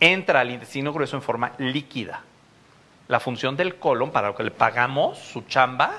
Entra 0.00 0.40
al 0.40 0.50
intestino 0.50 0.92
grueso 0.92 1.16
en 1.16 1.22
forma 1.22 1.52
líquida. 1.56 2.20
La 3.08 3.20
función 3.20 3.56
del 3.56 3.76
colon, 3.76 4.10
para 4.10 4.28
lo 4.28 4.34
que 4.34 4.42
le 4.42 4.50
pagamos, 4.50 5.16
su 5.16 5.40
chamba, 5.46 5.94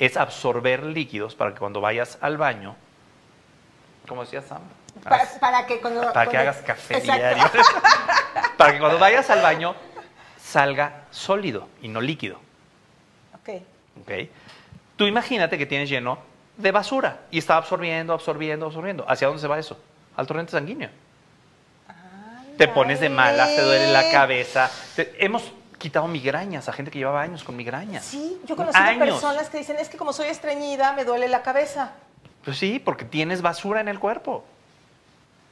es 0.00 0.16
absorber 0.16 0.82
líquidos 0.82 1.36
para 1.36 1.52
que 1.52 1.60
cuando 1.60 1.80
vayas 1.80 2.18
al 2.20 2.38
baño, 2.38 2.74
como 4.08 4.24
decía 4.24 4.42
Sam, 4.42 4.62
Para, 5.40 5.64
que 5.64 5.80
cuando. 5.80 6.12
para 6.12 6.28
que 6.28 6.36
hagas 6.36 6.56
café 6.56 7.00
diario. 7.00 7.44
para 8.56 8.72
que 8.72 8.80
cuando 8.80 8.98
vayas 8.98 9.30
al 9.30 9.42
baño 9.42 9.76
salga 10.42 11.04
sólido 11.12 11.68
y 11.82 11.86
no 11.86 12.00
líquido. 12.00 12.49
Ok. 14.00 14.10
¿ok? 14.10 14.28
Tú 14.96 15.06
imagínate 15.06 15.56
que 15.56 15.66
tienes 15.66 15.88
lleno 15.88 16.18
de 16.56 16.72
basura 16.72 17.20
y 17.30 17.38
está 17.38 17.56
absorbiendo, 17.56 18.12
absorbiendo, 18.12 18.66
absorbiendo. 18.66 19.04
¿Hacia 19.08 19.28
dónde 19.28 19.40
se 19.40 19.48
va 19.48 19.58
eso? 19.58 19.78
Al 20.16 20.26
torrente 20.26 20.52
sanguíneo. 20.52 20.90
Te 22.58 22.68
pones 22.68 23.00
de 23.00 23.08
malas, 23.08 23.48
te 23.56 23.62
duele 23.62 23.90
la 23.90 24.10
cabeza. 24.10 24.70
Te- 24.94 25.14
hemos 25.24 25.50
quitado 25.78 26.06
migrañas 26.06 26.68
a 26.68 26.72
gente 26.74 26.90
que 26.90 26.98
llevaba 26.98 27.22
años 27.22 27.42
con 27.42 27.56
migrañas. 27.56 28.04
Sí, 28.04 28.38
yo 28.46 28.54
conocí 28.54 28.78
personas 28.98 29.48
que 29.48 29.56
dicen, 29.58 29.76
es 29.78 29.88
que 29.88 29.96
como 29.96 30.12
soy 30.12 30.26
estreñida, 30.28 30.92
me 30.92 31.06
duele 31.06 31.26
la 31.28 31.40
cabeza. 31.40 31.92
Pues 32.44 32.58
sí, 32.58 32.78
porque 32.78 33.06
tienes 33.06 33.40
basura 33.40 33.80
en 33.80 33.88
el 33.88 33.98
cuerpo. 33.98 34.44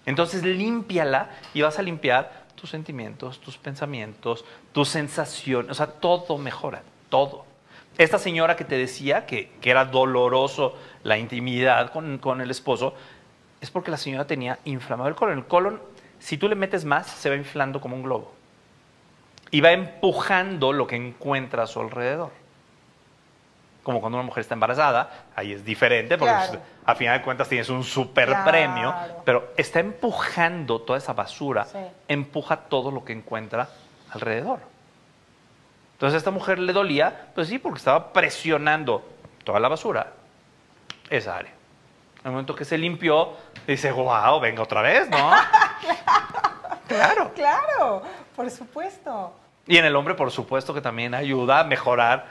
Entonces 0.05 0.43
límpiala 0.43 1.31
y 1.55 1.63
vas 1.63 1.79
a 1.79 1.83
limpiar 1.83 2.45
tus 2.55 2.69
sentimientos, 2.71 3.41
tus 3.41 3.57
pensamientos, 3.57 4.45
tus 4.73 4.91
sensaciones. 4.91 5.71
O 5.71 5.75
sea, 5.75 5.87
todo 5.87 6.37
mejora, 6.37 6.83
todo. 7.09 7.47
Esta 7.99 8.19
señora 8.19 8.55
que 8.57 8.65
te 8.65 8.77
decía 8.77 9.27
que, 9.27 9.51
que 9.61 9.71
era 9.71 9.85
doloroso 9.85 10.77
la 11.03 11.19
intimidad 11.19 11.91
con, 11.91 12.19
con 12.19 12.41
el 12.41 12.51
esposo, 12.51 12.95
es 13.61 13.71
porque 13.71 13.91
la 13.91 13.97
señora 13.97 14.25
tenía 14.27 14.59
inflamado 14.65 15.09
el 15.09 15.17
colon. 15.17 15.39
El 15.39 15.47
colon, 15.47 15.83
si 16.21 16.39
tú 16.39 16.49
le 16.49 16.55
metes 16.55 16.85
más, 16.85 17.09
se 17.09 17.29
va 17.29 17.35
inflando 17.35 17.81
como 17.81 17.97
un 17.97 18.05
globo. 18.05 18.33
Y 19.51 19.61
va 19.61 19.73
empujando 19.73 20.73
lo 20.73 20.87
que 20.87 20.95
encuentra 20.95 21.65
a 21.65 21.67
su 21.67 21.81
alrededor. 21.81 22.31
Como 23.83 24.01
cuando 24.01 24.19
una 24.19 24.27
mujer 24.27 24.43
está 24.43 24.55
embarazada, 24.55 25.25
ahí 25.35 25.53
es 25.53 25.65
diferente, 25.65 26.19
porque 26.19 26.35
Claro. 26.35 26.61
a 26.85 26.95
final 26.95 27.19
de 27.19 27.25
cuentas 27.25 27.49
tienes 27.49 27.69
un 27.71 27.83
super 27.83 28.29
Claro. 28.29 28.45
premio, 28.51 28.95
pero 29.25 29.53
está 29.57 29.81
empujando 29.81 30.81
toda 30.83 30.99
esa 30.99 31.15
basura, 31.15 31.65
Sí. 31.65 31.79
empuja 32.07 32.57
todo 32.59 32.91
lo 32.93 33.05
que 33.05 33.13
encuentra 33.15 33.69
alrededor. 34.11 34.61
Entonces 35.99 36.15
a 36.15 36.19
esta 36.19 36.31
mujer 36.31 36.61
le 36.61 36.73
dolía, 36.73 37.27
pues 37.35 37.49
sí, 37.49 37.59
porque 37.59 37.79
estaba 37.79 38.13
presionando 38.13 39.05
toda 39.43 39.59
la 39.59 39.67
basura, 39.67 40.13
esa 41.11 41.37
área. 41.39 41.51
En 42.21 42.27
el 42.27 42.31
momento 42.31 42.55
que 42.55 42.65
se 42.65 42.79
limpió, 42.79 43.33
dice, 43.67 43.91
wow, 43.91 44.39
venga 44.39 44.63
otra 44.63 44.81
vez, 44.81 45.11
¿no? 45.11 45.17
claro. 46.87 47.33
Claro, 47.35 48.03
por 48.37 48.49
supuesto. 48.49 49.35
Y 49.67 49.77
en 49.77 49.87
el 49.87 49.97
hombre, 49.97 50.15
por 50.15 50.31
supuesto, 50.31 50.73
que 50.73 50.81
también 50.81 51.17
ayuda 51.17 51.59
a 51.59 51.65
mejorar 51.65 52.27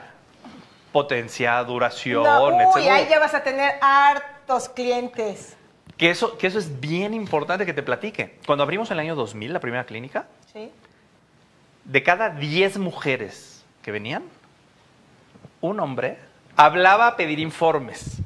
potencia, 0.90 1.62
duración, 1.62 2.22
No, 2.22 2.46
uy, 2.46 2.54
etcétera. 2.62 2.94
ahí 2.94 3.06
ya 3.10 3.18
vas 3.18 3.34
a 3.34 3.42
tener 3.42 3.74
hartos 3.82 4.70
clientes. 4.70 5.58
Que 5.98 6.08
eso, 6.08 6.38
que 6.38 6.46
eso 6.46 6.58
es 6.58 6.80
bien 6.80 7.12
importante 7.12 7.66
que 7.66 7.74
te 7.74 7.82
platique. 7.82 8.38
Cuando 8.46 8.64
abrimos 8.64 8.90
en 8.90 8.94
el 8.94 9.00
año 9.00 9.14
2000 9.14 9.52
la 9.52 9.60
primera 9.60 9.84
clínica, 9.84 10.24
¿Sí? 10.54 10.72
de 11.84 12.02
cada 12.02 12.30
10 12.30 12.78
mujeres 12.78 13.57
que 13.82 13.90
venían, 13.92 14.24
un 15.60 15.80
hombre 15.80 16.18
hablaba 16.56 17.06
a 17.08 17.16
pedir 17.16 17.38
informes. 17.38 18.18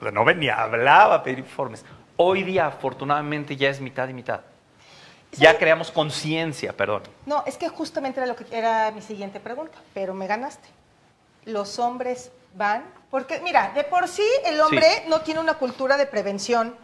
No 0.00 0.24
venía, 0.24 0.60
hablaba 0.62 1.16
a 1.16 1.22
pedir 1.22 1.40
informes. 1.40 1.84
Hoy 2.16 2.42
día, 2.42 2.66
afortunadamente, 2.66 3.56
ya 3.56 3.68
es 3.68 3.80
mitad 3.80 4.08
y 4.08 4.14
mitad. 4.14 4.40
Ya 5.32 5.56
creamos 5.58 5.90
conciencia, 5.90 6.72
perdón. 6.72 7.02
No, 7.26 7.44
es 7.46 7.56
que 7.56 7.68
justamente 7.68 8.18
era 8.20 8.26
lo 8.26 8.34
que 8.34 8.44
era 8.50 8.90
mi 8.90 9.00
siguiente 9.02 9.38
pregunta, 9.40 9.78
pero 9.94 10.12
me 10.14 10.26
ganaste. 10.26 10.68
Los 11.44 11.78
hombres 11.78 12.30
van, 12.56 12.82
porque 13.10 13.40
mira, 13.40 13.70
de 13.74 13.84
por 13.84 14.08
sí 14.08 14.26
el 14.44 14.60
hombre 14.60 14.86
Sí. 15.04 15.08
no 15.08 15.20
tiene 15.20 15.40
una 15.40 15.54
cultura 15.54 15.96
de 15.96 16.06
prevención. 16.06 16.74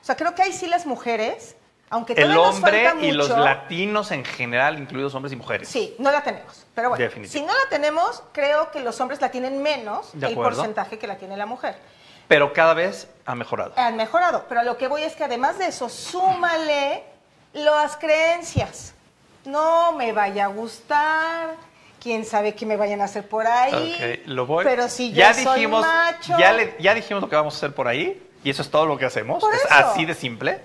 O 0.00 0.04
sea, 0.04 0.14
creo 0.14 0.34
que 0.34 0.42
ahí 0.42 0.52
sí 0.52 0.68
las 0.68 0.86
mujeres, 0.86 1.56
aunque 1.90 2.12
El 2.14 2.32
nos 2.34 2.56
hombre 2.56 2.84
falta 2.88 3.04
y 3.06 3.12
los 3.12 3.28
latinos 3.30 4.10
en 4.10 4.24
general, 4.24 4.78
incluidos 4.78 5.14
hombres 5.14 5.32
y 5.32 5.36
mujeres. 5.36 5.68
Sí, 5.68 5.94
no 5.98 6.10
la 6.10 6.22
tenemos. 6.22 6.64
Pero 6.74 6.90
bueno, 6.90 7.02
Definitivo. 7.02 7.32
si 7.40 7.46
no 7.46 7.52
la 7.52 7.68
tenemos, 7.70 8.22
creo 8.32 8.70
que 8.70 8.80
los 8.80 9.00
hombres 9.00 9.20
la 9.20 9.30
tienen 9.30 9.62
menos 9.62 10.12
el 10.20 10.34
porcentaje 10.34 10.98
que 10.98 11.06
la 11.06 11.16
tiene 11.16 11.36
la 11.36 11.46
mujer. 11.46 11.76
Pero 12.28 12.52
cada 12.52 12.74
vez 12.74 13.08
ha 13.24 13.34
mejorado. 13.34 13.72
Han 13.76 13.96
mejorado, 13.96 14.44
pero 14.48 14.62
lo 14.62 14.76
que 14.76 14.86
voy 14.88 15.02
es 15.02 15.16
que 15.16 15.24
además 15.24 15.58
de 15.58 15.66
eso, 15.68 15.88
súmale 15.88 17.02
las 17.54 17.96
creencias. 17.96 18.94
No 19.46 19.92
me 19.92 20.12
vaya 20.12 20.44
a 20.44 20.48
gustar, 20.48 21.54
quién 22.02 22.26
sabe 22.26 22.54
qué 22.54 22.66
me 22.66 22.76
vayan 22.76 23.00
a 23.00 23.04
hacer 23.04 23.26
por 23.26 23.46
ahí. 23.46 24.22
Lo 24.26 24.44
voy. 24.46 24.62
Pero 24.64 24.88
si 24.88 25.12
ya 25.12 25.32
soy 25.32 25.54
dijimos, 25.60 25.80
macho. 25.86 26.36
Ya, 26.38 26.52
le- 26.52 26.76
ya 26.78 26.92
dijimos 26.92 27.22
lo 27.22 27.30
que 27.30 27.36
vamos 27.36 27.54
a 27.54 27.56
hacer 27.56 27.74
por 27.74 27.88
ahí 27.88 28.22
y 28.44 28.50
eso 28.50 28.60
es 28.60 28.70
todo 28.70 28.84
lo 28.84 28.98
que 28.98 29.06
hacemos. 29.06 29.40
Por 29.40 29.54
es 29.54 29.64
eso. 29.64 29.74
así 29.74 30.04
de 30.04 30.14
simple. 30.14 30.60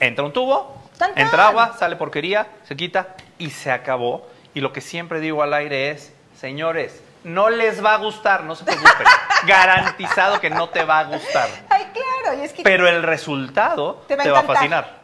Entra 0.00 0.24
un 0.24 0.32
tubo, 0.32 0.76
Tan, 0.98 1.14
tan. 1.14 1.24
entra 1.24 1.48
agua, 1.48 1.74
sale 1.78 1.96
porquería, 1.96 2.46
se 2.64 2.76
quita 2.76 3.14
y 3.38 3.50
se 3.50 3.70
acabó. 3.70 4.26
Y 4.54 4.60
lo 4.60 4.72
que 4.72 4.80
siempre 4.80 5.20
digo 5.20 5.42
al 5.42 5.54
aire 5.54 5.90
es, 5.90 6.12
señores, 6.38 7.02
no 7.24 7.50
les 7.50 7.84
va 7.84 7.94
a 7.94 7.98
gustar, 7.98 8.44
no 8.44 8.54
se 8.54 8.64
preocupen. 8.64 9.06
Garantizado 9.46 10.40
que 10.40 10.50
no 10.50 10.68
te 10.68 10.84
va 10.84 11.00
a 11.00 11.04
gustar. 11.04 11.48
Ay, 11.68 11.86
claro, 11.92 12.38
y 12.40 12.44
es 12.44 12.52
que 12.52 12.62
Pero 12.62 12.88
el 12.88 13.02
resultado 13.02 14.04
Te 14.08 14.16
te 14.16 14.30
va 14.30 14.40
a 14.40 14.42
fascinar. 14.44 14.98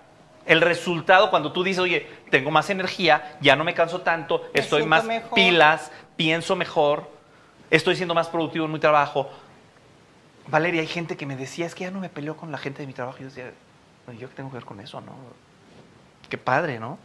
El 0.47 0.61
resultado 0.61 1.31
cuando 1.31 1.53
tú 1.53 1.65
dices, 1.65 1.81
oye, 1.81 2.07
tengo 2.31 2.51
más 2.51 2.69
energía, 2.71 3.37
ya 3.41 3.57
no 3.57 3.65
me 3.65 3.75
canso 3.75 4.03
tanto, 4.03 4.49
Me 4.53 4.61
estoy 4.61 4.85
más 4.85 5.05
mejor. 5.05 5.35
pilas, 5.35 5.91
pienso 6.17 6.55
mejor, 6.55 7.09
estoy 7.71 7.97
siendo 7.97 8.15
más 8.15 8.29
productivo 8.29 8.67
en 8.67 8.73
mi 8.73 8.79
trabajo. 8.79 9.31
Valeria, 10.49 10.83
hay 10.83 10.87
gente 10.87 11.17
que 11.17 11.25
me 11.25 11.37
decía, 11.37 11.65
es 11.65 11.75
que 11.75 11.85
ya 11.85 11.91
no 11.91 12.01
me 12.01 12.11
peleo 12.11 12.37
con 12.37 12.53
la 12.53 12.59
gente 12.59 12.83
de 12.83 12.87
mi 12.87 12.93
trabajo. 12.93 13.17
Y 13.21 13.23
yo 13.23 13.29
decía, 13.29 13.45
"Bueno, 13.45 13.59
¿yo 14.13 14.29
qué 14.29 14.35
tengo 14.35 14.51
que 14.51 14.57
ver 14.57 14.65
con 14.65 14.81
eso, 14.81 15.01
no? 15.01 15.13
Qué 16.29 16.39
padre, 16.39 16.79
¿no? 16.79 16.99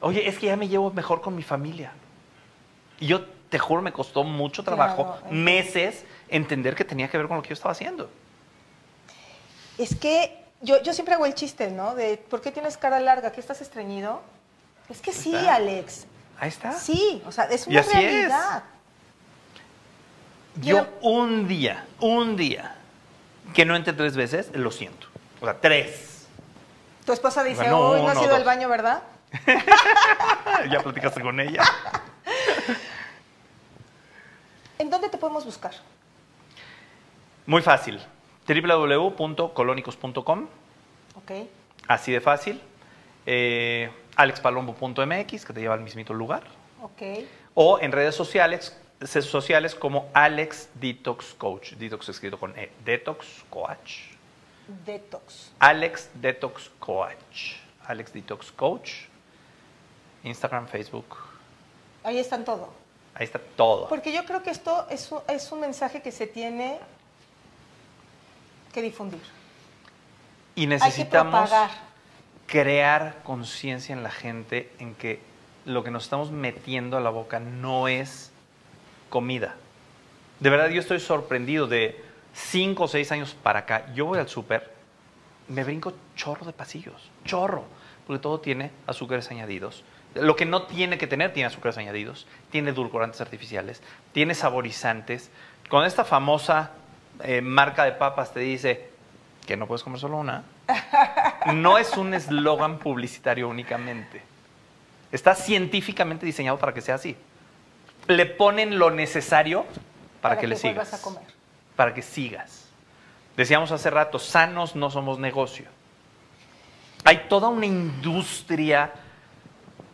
Oye, 0.00 0.26
es 0.28 0.38
que 0.38 0.46
ya 0.46 0.56
me 0.56 0.68
llevo 0.68 0.90
mejor 0.92 1.20
con 1.20 1.34
mi 1.36 1.42
familia. 1.42 1.92
Y 2.98 3.06
yo 3.06 3.24
te 3.48 3.58
juro, 3.58 3.82
me 3.82 3.92
costó 3.92 4.22
mucho 4.24 4.62
trabajo, 4.62 5.04
Claro, 5.18 5.34
meses, 5.34 6.04
entender 6.28 6.74
que 6.74 6.84
tenía 6.84 7.08
que 7.08 7.18
ver 7.18 7.26
con 7.28 7.36
lo 7.36 7.42
que 7.42 7.48
yo 7.50 7.54
estaba 7.54 7.72
haciendo. 7.72 8.08
es 9.78 9.94
que 9.96 10.36
yo, 10.62 10.82
yo 10.82 10.92
siempre 10.92 11.14
hago 11.14 11.24
el 11.26 11.34
chiste, 11.34 11.70
¿no? 11.70 11.94
De 11.94 12.16
¿por 12.18 12.40
qué 12.42 12.52
tienes 12.52 12.76
cara 12.76 13.00
larga? 13.00 13.32
¿Que 13.32 13.40
estás 13.40 13.60
estreñido? 13.62 14.20
Es 14.88 15.00
que 15.00 15.12
sí, 15.12 15.34
está. 15.34 15.54
Alex. 15.54 16.06
Ahí 16.38 16.48
está. 16.48 16.72
Sí, 16.72 17.22
o 17.26 17.32
sea, 17.32 17.44
es 17.44 17.66
Y 17.66 17.70
una 17.70 17.80
es. 17.80 17.92
realidad. 17.92 18.64
Yo 20.56 20.86
un 21.00 21.46
día, 21.48 21.86
un 22.00 22.36
día, 22.36 22.74
que 23.54 23.64
no 23.64 23.76
entre 23.76 23.92
tres 23.94 24.16
veces, 24.16 24.50
lo 24.54 24.70
siento. 24.70 25.06
O 25.40 25.44
sea, 25.44 25.58
tres. 25.60 26.09
Tu 27.10 27.14
esposa 27.14 27.42
dice, 27.42 27.66
No, 27.66 27.80
hoy 27.80 28.02
no 28.02 28.08
has 28.08 28.18
no, 28.18 28.24
ido 28.24 28.36
al 28.36 28.44
baño, 28.44 28.68
¿verdad? 28.68 29.02
ya 30.70 30.80
platicaste 30.80 31.20
con 31.20 31.40
ella. 31.40 31.64
¿En 34.78 34.88
dónde 34.90 35.08
te 35.08 35.18
podemos 35.18 35.44
buscar? 35.44 35.72
Muy 37.46 37.62
fácil. 37.62 38.00
www.colónicos.com, 38.46 40.46
Ok. 41.16 41.32
así 41.88 42.12
de 42.12 42.20
fácil. 42.20 42.62
Eh, 43.26 43.90
alexpalombo.mx, 44.14 45.44
que 45.44 45.52
te 45.52 45.60
lleva 45.60 45.74
al 45.74 45.80
mismito 45.80 46.14
lugar. 46.14 46.44
Ok. 46.80 47.02
O 47.54 47.80
en 47.80 47.90
redes 47.90 48.14
sociales, 48.14 48.80
sociales 49.02 49.74
como 49.74 50.08
Alex 50.14 50.68
Detox 50.74 51.34
Coach. 51.34 51.72
Detox 51.72 52.08
escrito 52.08 52.38
con 52.38 52.56
E. 52.56 52.70
Detox 52.84 53.44
Coach. 53.50 54.19
Detox. 54.84 55.52
Alex 55.58 56.08
Detox 56.14 56.70
Coach. 56.78 57.56
Alex 57.86 58.12
Detox 58.12 58.50
Coach. 58.52 58.92
Instagram, 60.24 60.66
Facebook. 60.66 61.16
Ahí 62.04 62.18
están 62.18 62.44
todo. 62.44 62.72
Ahí 63.14 63.24
está 63.24 63.38
todo. 63.38 63.88
Porque 63.88 64.12
yo 64.12 64.24
creo 64.24 64.42
que 64.42 64.50
esto 64.50 64.86
es 64.90 65.10
un, 65.10 65.20
es 65.28 65.50
un 65.52 65.60
mensaje 65.60 66.02
que 66.02 66.12
se 66.12 66.26
tiene 66.26 66.78
que 68.72 68.82
difundir. 68.82 69.20
Y 70.54 70.62
Hay 70.62 70.66
que 70.66 70.74
necesitamos 70.74 71.50
crear 72.46 73.22
conciencia 73.22 73.92
en 73.92 74.02
la 74.02 74.10
gente 74.10 74.72
en 74.78 74.94
que 74.94 75.20
lo 75.64 75.84
que 75.84 75.90
nos 75.90 76.04
estamos 76.04 76.30
metiendo 76.30 76.96
a 76.96 77.00
la 77.00 77.10
boca 77.10 77.40
no 77.40 77.88
es 77.88 78.30
comida. 79.08 79.56
De 80.40 80.50
verdad, 80.50 80.68
yo 80.70 80.80
estoy 80.80 81.00
sorprendido 81.00 81.66
de 81.66 82.02
cinco 82.34 82.84
o 82.84 82.88
seis 82.88 83.12
años 83.12 83.36
para 83.42 83.60
acá. 83.60 83.92
Yo 83.94 84.06
voy 84.06 84.18
al 84.18 84.28
súper, 84.28 84.72
me 85.48 85.64
brinco 85.64 85.92
chorro 86.16 86.46
de 86.46 86.52
pasillos, 86.52 87.10
chorro, 87.24 87.64
porque 88.06 88.22
todo 88.22 88.40
tiene 88.40 88.70
azúcares 88.86 89.30
añadidos. 89.30 89.84
Lo 90.14 90.34
que 90.36 90.46
no 90.46 90.62
tiene 90.62 90.98
que 90.98 91.06
tener 91.06 91.32
tiene 91.32 91.46
azúcares 91.46 91.78
añadidos, 91.78 92.26
tiene 92.50 92.70
edulcorantes 92.70 93.20
artificiales, 93.20 93.82
tiene 94.12 94.34
saborizantes. 94.34 95.30
Con 95.68 95.84
esta 95.84 96.04
famosa 96.04 96.72
eh, 97.22 97.40
marca 97.40 97.84
de 97.84 97.92
papas 97.92 98.32
te 98.32 98.40
dice 98.40 98.90
que 99.46 99.56
no 99.56 99.66
puedes 99.66 99.82
comer 99.82 100.00
solo 100.00 100.18
una, 100.18 100.44
no 101.54 101.78
es 101.78 101.96
un 101.96 102.14
eslogan 102.14 102.78
publicitario 102.78 103.48
únicamente. 103.48 104.22
Está 105.12 105.34
científicamente 105.34 106.24
diseñado 106.24 106.58
para 106.58 106.72
que 106.72 106.80
sea 106.80 106.94
así. 106.96 107.16
Le 108.06 108.26
ponen 108.26 108.78
lo 108.78 108.90
necesario 108.90 109.64
para, 110.20 110.38
que, 110.38 110.46
le 110.46 110.56
sigas. 110.56 110.94
a 110.94 111.02
comer. 111.02 111.22
Para 111.80 111.94
que 111.94 112.02
sigas. 112.02 112.66
Decíamos 113.38 113.72
hace 113.72 113.88
rato, 113.88 114.18
sanos 114.18 114.76
no 114.76 114.90
somos 114.90 115.18
negocio. 115.18 115.64
Hay 117.04 117.26
toda 117.26 117.48
una 117.48 117.64
industria 117.64 118.92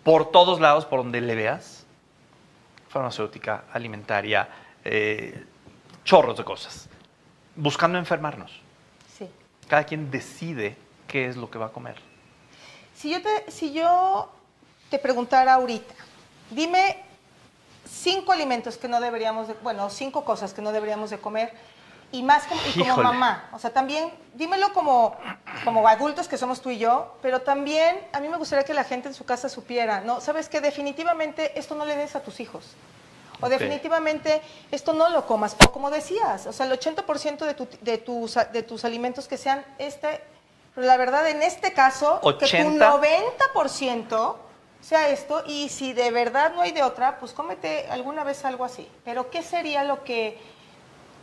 por 0.02 0.32
todos 0.32 0.58
lados, 0.58 0.84
por 0.84 1.04
donde 1.04 1.20
le 1.20 1.36
veas. 1.36 1.86
Farmacéutica, 2.88 3.66
alimentaria, 3.72 4.48
eh, 4.84 5.46
chorros 6.02 6.36
de 6.36 6.42
cosas. 6.42 6.88
Buscando 7.54 7.98
enfermarnos. 7.98 8.50
Sí. 9.16 9.30
Cada 9.68 9.84
quien 9.84 10.10
decide 10.10 10.76
qué 11.06 11.28
es 11.28 11.36
lo 11.36 11.48
que 11.48 11.58
va 11.58 11.66
a 11.66 11.72
comer. 11.72 11.94
Si 12.96 13.12
yo 13.12 13.22
te, 13.22 13.48
si 13.52 13.72
yo 13.72 14.28
te 14.90 14.98
preguntara 14.98 15.54
ahorita, 15.54 15.94
dime 16.50 17.04
cinco 17.88 18.32
alimentos 18.32 18.76
que 18.76 18.88
no 18.88 19.00
deberíamos 19.00 19.46
de, 19.46 19.54
bueno, 19.62 19.88
cinco 19.88 20.24
cosas 20.24 20.52
que 20.52 20.62
no 20.62 20.72
deberíamos 20.72 21.10
de 21.10 21.18
comer 21.18 21.75
y 22.12 22.22
más 22.22 22.44
como, 22.46 22.60
y 22.66 22.72
como 22.72 22.84
Híjole. 22.84 23.08
mamá. 23.08 23.48
O 23.52 23.58
sea, 23.58 23.70
también 23.72 24.12
dímelo 24.34 24.72
como, 24.72 25.16
como 25.64 25.86
adultos 25.88 26.28
que 26.28 26.38
somos 26.38 26.60
tú 26.60 26.70
y 26.70 26.78
yo, 26.78 27.16
pero 27.22 27.42
también 27.42 27.98
a 28.12 28.20
mí 28.20 28.28
me 28.28 28.36
gustaría 28.36 28.64
que 28.64 28.74
la 28.74 28.84
gente 28.84 29.08
en 29.08 29.14
su 29.14 29.24
casa 29.24 29.48
supiera, 29.48 30.00
¿no? 30.00 30.20
Sabes 30.20 30.48
que 30.48 30.60
definitivamente 30.60 31.58
esto 31.58 31.74
no 31.74 31.84
le 31.84 31.96
des 31.96 32.14
a 32.16 32.20
tus 32.22 32.40
hijos. 32.40 32.64
O 33.42 33.50
definitivamente 33.50 34.40
esto 34.70 34.94
no 34.94 35.10
lo 35.10 35.26
comas. 35.26 35.56
O 35.66 35.70
como 35.70 35.90
decías, 35.90 36.46
o 36.46 36.52
sea, 36.54 36.64
el 36.64 36.72
80% 36.72 37.44
de, 37.44 37.52
tu- 37.54 37.68
de, 37.82 37.98
tus, 37.98 38.34
de 38.52 38.62
tus 38.62 38.84
alimentos 38.86 39.28
que 39.28 39.36
sean 39.36 39.62
este, 39.78 40.22
pero 40.74 40.86
la 40.86 40.96
verdad 40.96 41.28
en 41.28 41.42
este 41.42 41.74
caso, 41.74 42.14
que 42.38 42.46
tu 42.46 42.56
80. 42.56 42.94
90% 43.54 44.36
sea 44.80 45.08
esto, 45.08 45.42
y 45.46 45.68
si 45.68 45.92
de 45.92 46.10
verdad 46.10 46.52
no 46.54 46.62
hay 46.62 46.70
de 46.72 46.82
otra, 46.82 47.18
pues 47.18 47.32
cómete 47.32 47.86
alguna 47.90 48.24
vez 48.24 48.44
algo 48.44 48.64
así. 48.64 48.88
Pero 49.04 49.30
¿qué 49.30 49.42
sería 49.42 49.84
lo 49.84 50.04
que 50.04 50.38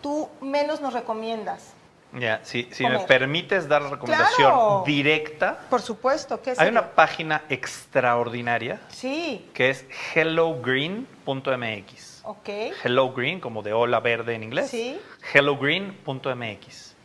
tú 0.04 0.30
menos 0.42 0.82
nos 0.82 0.94
recomiendas? 0.94 1.74
Ya, 2.16 2.42
si, 2.44 2.70
si 2.72 2.86
me 2.86 3.00
permites 3.00 3.68
dar 3.68 3.82
la 3.82 3.90
recomendación 3.90 4.52
Claro. 4.52 4.84
directa, 4.86 5.62
Por 5.68 5.82
supuesto, 5.82 6.40
¿qué 6.44 6.54
hay 6.56 6.70
una 6.70 6.92
página 6.92 7.42
extraordinaria 7.50 8.80
Sí, 8.90 9.50
que 9.56 9.72
es 9.72 9.84
hellogreen.mx. 10.14 12.22
ok. 12.24 12.50
Hello 12.84 13.12
Green, 13.14 13.40
como 13.40 13.64
de 13.64 13.74
hola 13.74 14.00
verde 14.00 14.36
en 14.36 14.44
inglés. 14.44 14.70
Sí. 14.70 15.00
Hellogreen.mx. 15.34 16.96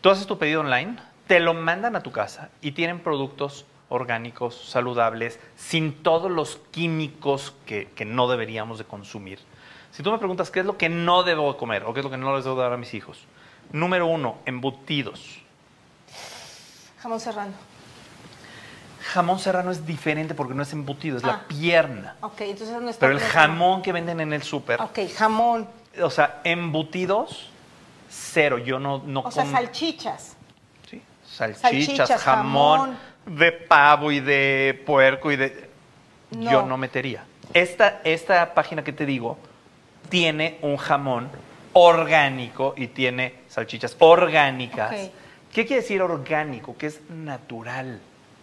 Tú 0.00 0.10
haces 0.10 0.28
tu 0.28 0.38
pedido 0.38 0.60
online, 0.60 0.96
te 1.26 1.40
lo 1.40 1.52
mandan 1.52 1.96
a 1.96 2.04
tu 2.04 2.12
casa 2.12 2.50
y 2.62 2.70
tienen 2.72 3.00
productos 3.00 3.66
orgánicos, 3.88 4.70
saludables, 4.70 5.40
sin 5.56 6.04
todos 6.04 6.30
los 6.30 6.60
químicos 6.70 7.52
que, 7.66 7.88
que 7.96 8.04
no 8.04 8.28
deberíamos 8.28 8.78
de 8.78 8.84
consumir. 8.84 9.40
Si 9.92 10.02
tú 10.02 10.10
me 10.12 10.18
preguntas 10.18 10.50
qué 10.50 10.60
es 10.60 10.66
lo 10.66 10.76
que 10.78 10.88
no 10.88 11.22
debo 11.22 11.56
comer 11.56 11.84
o 11.84 11.92
qué 11.92 12.00
es 12.00 12.04
lo 12.04 12.10
que 12.10 12.16
no 12.16 12.34
les 12.36 12.44
debo 12.44 12.56
dar 12.56 12.72
a 12.72 12.76
mis 12.76 12.94
hijos, 12.94 13.18
número 13.72 14.06
uno, 14.06 14.38
embutidos. 14.46 15.40
Jamón 17.02 17.20
serrano. 17.20 17.52
Jamón 19.12 19.38
serrano 19.40 19.70
es 19.70 19.84
diferente 19.86 20.34
porque 20.34 20.54
no 20.54 20.62
es 20.62 20.72
embutido, 20.72 21.16
es 21.16 21.24
Ah. 21.24 21.26
la 21.28 21.48
pierna. 21.48 22.16
Ok, 22.20 22.42
entonces 22.42 22.80
no 22.80 22.88
está 22.88 23.00
Pero 23.06 23.18
el 23.18 23.20
jamón 23.24 23.82
que 23.82 23.92
venden 23.92 24.20
en 24.20 24.32
el 24.32 24.42
súper, 24.42 24.80
Ok, 24.80 25.00
jamón. 25.16 25.66
o 26.00 26.10
sea, 26.10 26.40
embutidos, 26.44 27.50
cero. 28.08 28.58
Yo 28.58 28.78
no, 28.78 29.02
no 29.04 29.20
O 29.20 29.30
sea, 29.30 29.46
salchichas. 29.46 30.36
Sí, 30.88 31.02
salchichas, 31.26 31.60
Salchichas, 31.62 32.22
jamón, 32.22 32.78
jamón. 32.80 32.98
de 33.38 33.52
pavo 33.52 34.12
y 34.12 34.20
de 34.20 34.80
puerco 34.86 35.32
y 35.32 35.36
de... 35.36 35.70
No. 36.30 36.50
Yo 36.52 36.62
no 36.66 36.76
metería. 36.76 37.24
Esta, 37.54 38.00
esta 38.04 38.54
página 38.54 38.84
que 38.84 38.92
te 38.92 39.04
digo 39.04 39.36
tiene 40.10 40.58
un 40.62 40.76
jamón 40.76 41.30
orgánico 41.72 42.74
y 42.76 42.88
tiene 42.88 43.34
salchichas 43.48 43.96
orgánicas. 44.00 45.10
¿Qué 45.52 45.66
quiere 45.66 45.82
decir 45.82 46.02
orgánico? 46.02 46.76
Que 46.76 46.86
es 46.86 47.00
natural, 47.08 48.00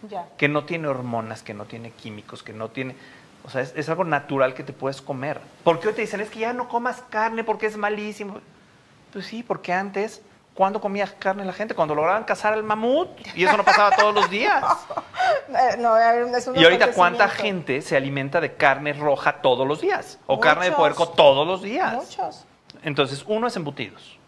Ya. 0.08 0.26
que 0.36 0.48
no 0.48 0.64
tiene 0.64 0.88
hormonas, 0.88 1.42
que 1.42 1.54
no 1.54 1.64
tiene 1.64 1.90
químicos, 1.92 2.42
que 2.42 2.52
no 2.52 2.68
tiene... 2.68 2.96
O 3.44 3.50
sea, 3.50 3.62
es, 3.62 3.72
es 3.76 3.88
algo 3.88 4.04
natural 4.04 4.52
que 4.54 4.62
te 4.64 4.72
puedes 4.72 5.00
comer. 5.00 5.40
Porque 5.64 5.88
hoy 5.88 5.94
te 5.94 6.00
dicen, 6.02 6.20
es 6.20 6.28
que 6.28 6.40
ya 6.40 6.52
no 6.52 6.68
comas 6.68 7.02
carne 7.08 7.44
porque 7.44 7.66
es 7.66 7.76
malísimo. 7.76 8.40
Pues 9.12 9.26
sí, 9.26 9.42
porque 9.42 9.72
antes, 9.72 10.20
¿cuándo 10.58 10.80
comía 10.80 11.06
carne 11.20 11.44
la 11.44 11.52
gente? 11.52 11.72
Cuando 11.72 11.94
lograban 11.94 12.24
cazar 12.24 12.52
al 12.52 12.64
mamut. 12.64 13.08
Y 13.36 13.44
eso 13.44 13.56
no 13.56 13.64
pasaba 13.64 13.94
todos 13.94 14.12
los 14.12 14.28
días. 14.28 14.64
Eh, 15.48 15.76
no, 15.78 15.96
es 15.96 16.46
un 16.46 16.58
Y 16.58 16.64
ahorita, 16.64 16.92
¿cuánta 16.92 17.26
gente 17.26 17.80
se 17.80 17.96
alimenta 17.96 18.38
de 18.38 18.54
carne 18.54 18.92
roja 18.92 19.40
todos 19.40 19.66
los 19.66 19.80
días? 19.80 20.18
O 20.26 20.38
carne 20.38 20.66
de 20.66 20.72
puerco 20.72 21.08
todos 21.08 21.46
los 21.46 21.62
días. 21.62 21.94
Muchos. 21.94 22.44
Entonces, 22.82 23.24
uno 23.26 23.46
es 23.46 23.56
embutidos. 23.56 24.18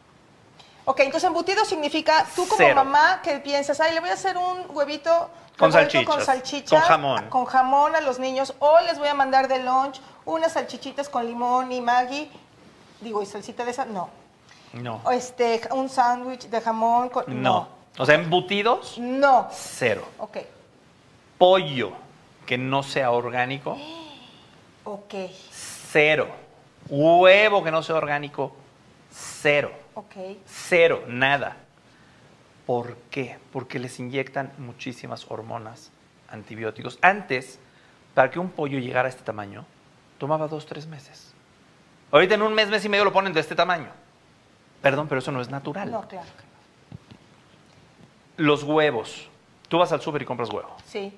Ok, 0.87 1.01
entonces 1.01 1.27
embutido 1.27 1.65
significa 1.67 2.27
tú 2.35 2.49
como 2.49 2.57
Cero. 2.57 2.75
mamá 2.75 3.21
que 3.23 3.39
piensas, 3.39 3.81
ay, 3.81 3.93
le 3.93 4.01
voy 4.01 4.09
a 4.09 4.15
hacer 4.15 4.39
un 4.39 4.65
huevito 4.71 5.31
Con 5.59 5.71
revuelto 5.73 5.93
salchichas, 5.93 6.07
con 6.07 6.25
salchicha, 6.25 6.77
con 6.77 6.89
jamón. 6.89 7.29
con 7.29 7.45
jamón 7.45 7.97
a 7.97 8.01
los 8.01 8.19
niños, 8.19 8.55
o 8.59 8.81
les 8.81 8.99
voy 8.99 9.09
a 9.09 9.15
mandar 9.15 9.47
de 9.47 9.63
lunch 9.63 10.01
unas 10.25 10.53
salchichitas 10.53 11.11
con 11.11 11.27
limón 11.27 11.71
y 11.71 11.83
Maggi, 11.83 12.31
digo, 13.03 13.23
y 13.23 13.27
salsita 13.27 13.65
de 13.65 13.73
esa, 13.73 13.85
no. 13.85 14.20
No. 14.73 15.03
Este, 15.11 15.61
un 15.73 15.89
sándwich 15.89 16.49
de 16.49 16.61
jamón 16.61 17.09
con, 17.09 17.25
No. 17.43 17.69
O 17.99 18.07
sea, 18.07 18.15
embutidos, 18.15 18.99
no. 18.99 19.49
cero. 19.51 20.07
Ok, 20.19 20.39
Pollo 21.39 21.93
que 22.47 22.57
no 22.59 22.83
sea 22.83 23.11
orgánico, 23.11 23.77
ok, 24.85 25.15
cero. 25.51 26.29
Huevo 26.89 27.63
que 27.63 27.71
no 27.71 27.83
sea 27.83 27.97
orgánico, 27.97 28.53
cero. 29.13 29.73
ok. 29.95 30.15
Cero, 30.47 31.03
nada. 31.09 31.57
¿Por 32.67 32.97
qué? 33.11 33.39
Porque 33.53 33.79
les 33.79 33.99
inyectan 33.99 34.53
muchísimas 34.59 35.27
hormonas, 35.31 35.91
antibióticos. 36.31 36.99
Antes, 37.03 37.59
para 38.15 38.31
que 38.31 38.39
un 38.39 38.51
pollo 38.51 38.79
llegara 38.79 39.07
a 39.07 39.11
este 39.11 39.23
tamaño, 39.23 39.65
tomaba 40.19 40.47
dos, 40.47 40.67
tres 40.67 40.87
meses. 40.87 41.33
Ahorita 42.13 42.35
en 42.35 42.43
un 42.43 42.55
mes, 42.55 42.69
mes 42.69 42.85
y 42.85 42.89
medio 42.89 43.05
lo 43.05 43.13
ponen 43.13 43.33
de 43.33 43.41
este 43.41 43.55
tamaño. 43.55 43.89
Perdón, 44.83 45.09
pero 45.09 45.19
eso 45.19 45.33
no 45.33 45.41
es 45.41 45.51
natural. 45.51 45.91
No, 45.91 46.07
claro. 46.09 46.27
Los 48.37 48.63
huevos. 48.63 49.29
Tú 49.69 49.79
vas 49.79 49.93
al 49.93 50.01
súper 50.01 50.23
y 50.23 50.25
compras 50.25 50.51
huevo. 50.51 50.75
Sí, 50.85 51.17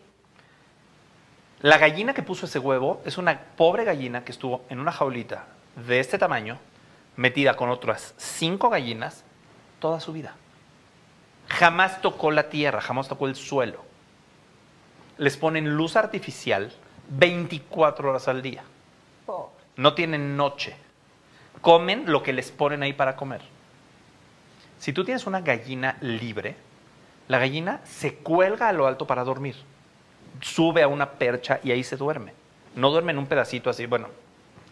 La 1.61 1.79
gallina 1.79 2.13
que 2.13 2.23
puso 2.23 2.47
ese 2.47 2.59
huevo 2.59 3.01
es 3.05 3.19
una 3.19 3.39
pobre 3.57 3.85
gallina 3.85 4.25
que 4.25 4.33
estuvo 4.33 4.65
en 4.69 4.81
una 4.81 4.91
jaulita 4.91 5.47
de 5.87 6.01
este 6.01 6.19
tamaño, 6.19 6.59
metida 7.17 7.55
con 7.57 7.71
otras 7.71 8.15
cinco 8.17 8.69
gallinas, 8.69 9.25
toda 9.79 10.01
su 10.01 10.13
vida. 10.13 10.35
Jamás 11.49 12.03
tocó 12.03 12.31
la 12.33 12.49
tierra, 12.49 12.81
jamás 12.81 13.09
tocó 13.09 13.27
el 13.29 13.37
suelo. 13.37 13.81
Les 15.19 15.37
ponen 15.37 15.77
luz 15.77 15.95
artificial 15.97 16.73
24 17.11 18.11
horas 18.11 18.27
al 18.27 18.43
día. 18.43 18.65
No 19.77 19.95
tienen 19.95 20.37
noche. 20.37 20.77
Comen 21.61 22.11
lo 22.11 22.23
que 22.23 22.33
les 22.33 22.51
ponen 22.51 22.83
ahí 22.83 22.93
para 22.93 23.17
comer. 23.17 23.41
Si 24.83 24.93
tú 24.93 25.05
tienes 25.05 25.29
una 25.29 25.43
gallina 25.43 25.97
libre, 26.01 26.57
la 27.29 27.39
gallina 27.39 27.81
se 27.85 28.17
cuelga 28.17 28.69
a 28.69 28.73
lo 28.73 28.89
alto 28.89 29.07
para 29.07 29.23
dormir. 29.23 29.55
Sube 30.41 30.83
a 30.83 30.89
una 30.89 31.09
percha 31.09 31.61
y 31.63 31.71
ahí 31.71 31.85
se 31.85 31.97
duerme. 31.97 32.33
no 32.75 32.91
duermen 32.91 33.17
un 33.17 33.27
pedacito 33.27 33.71
así, 33.71 33.87
bueno, 33.87 34.09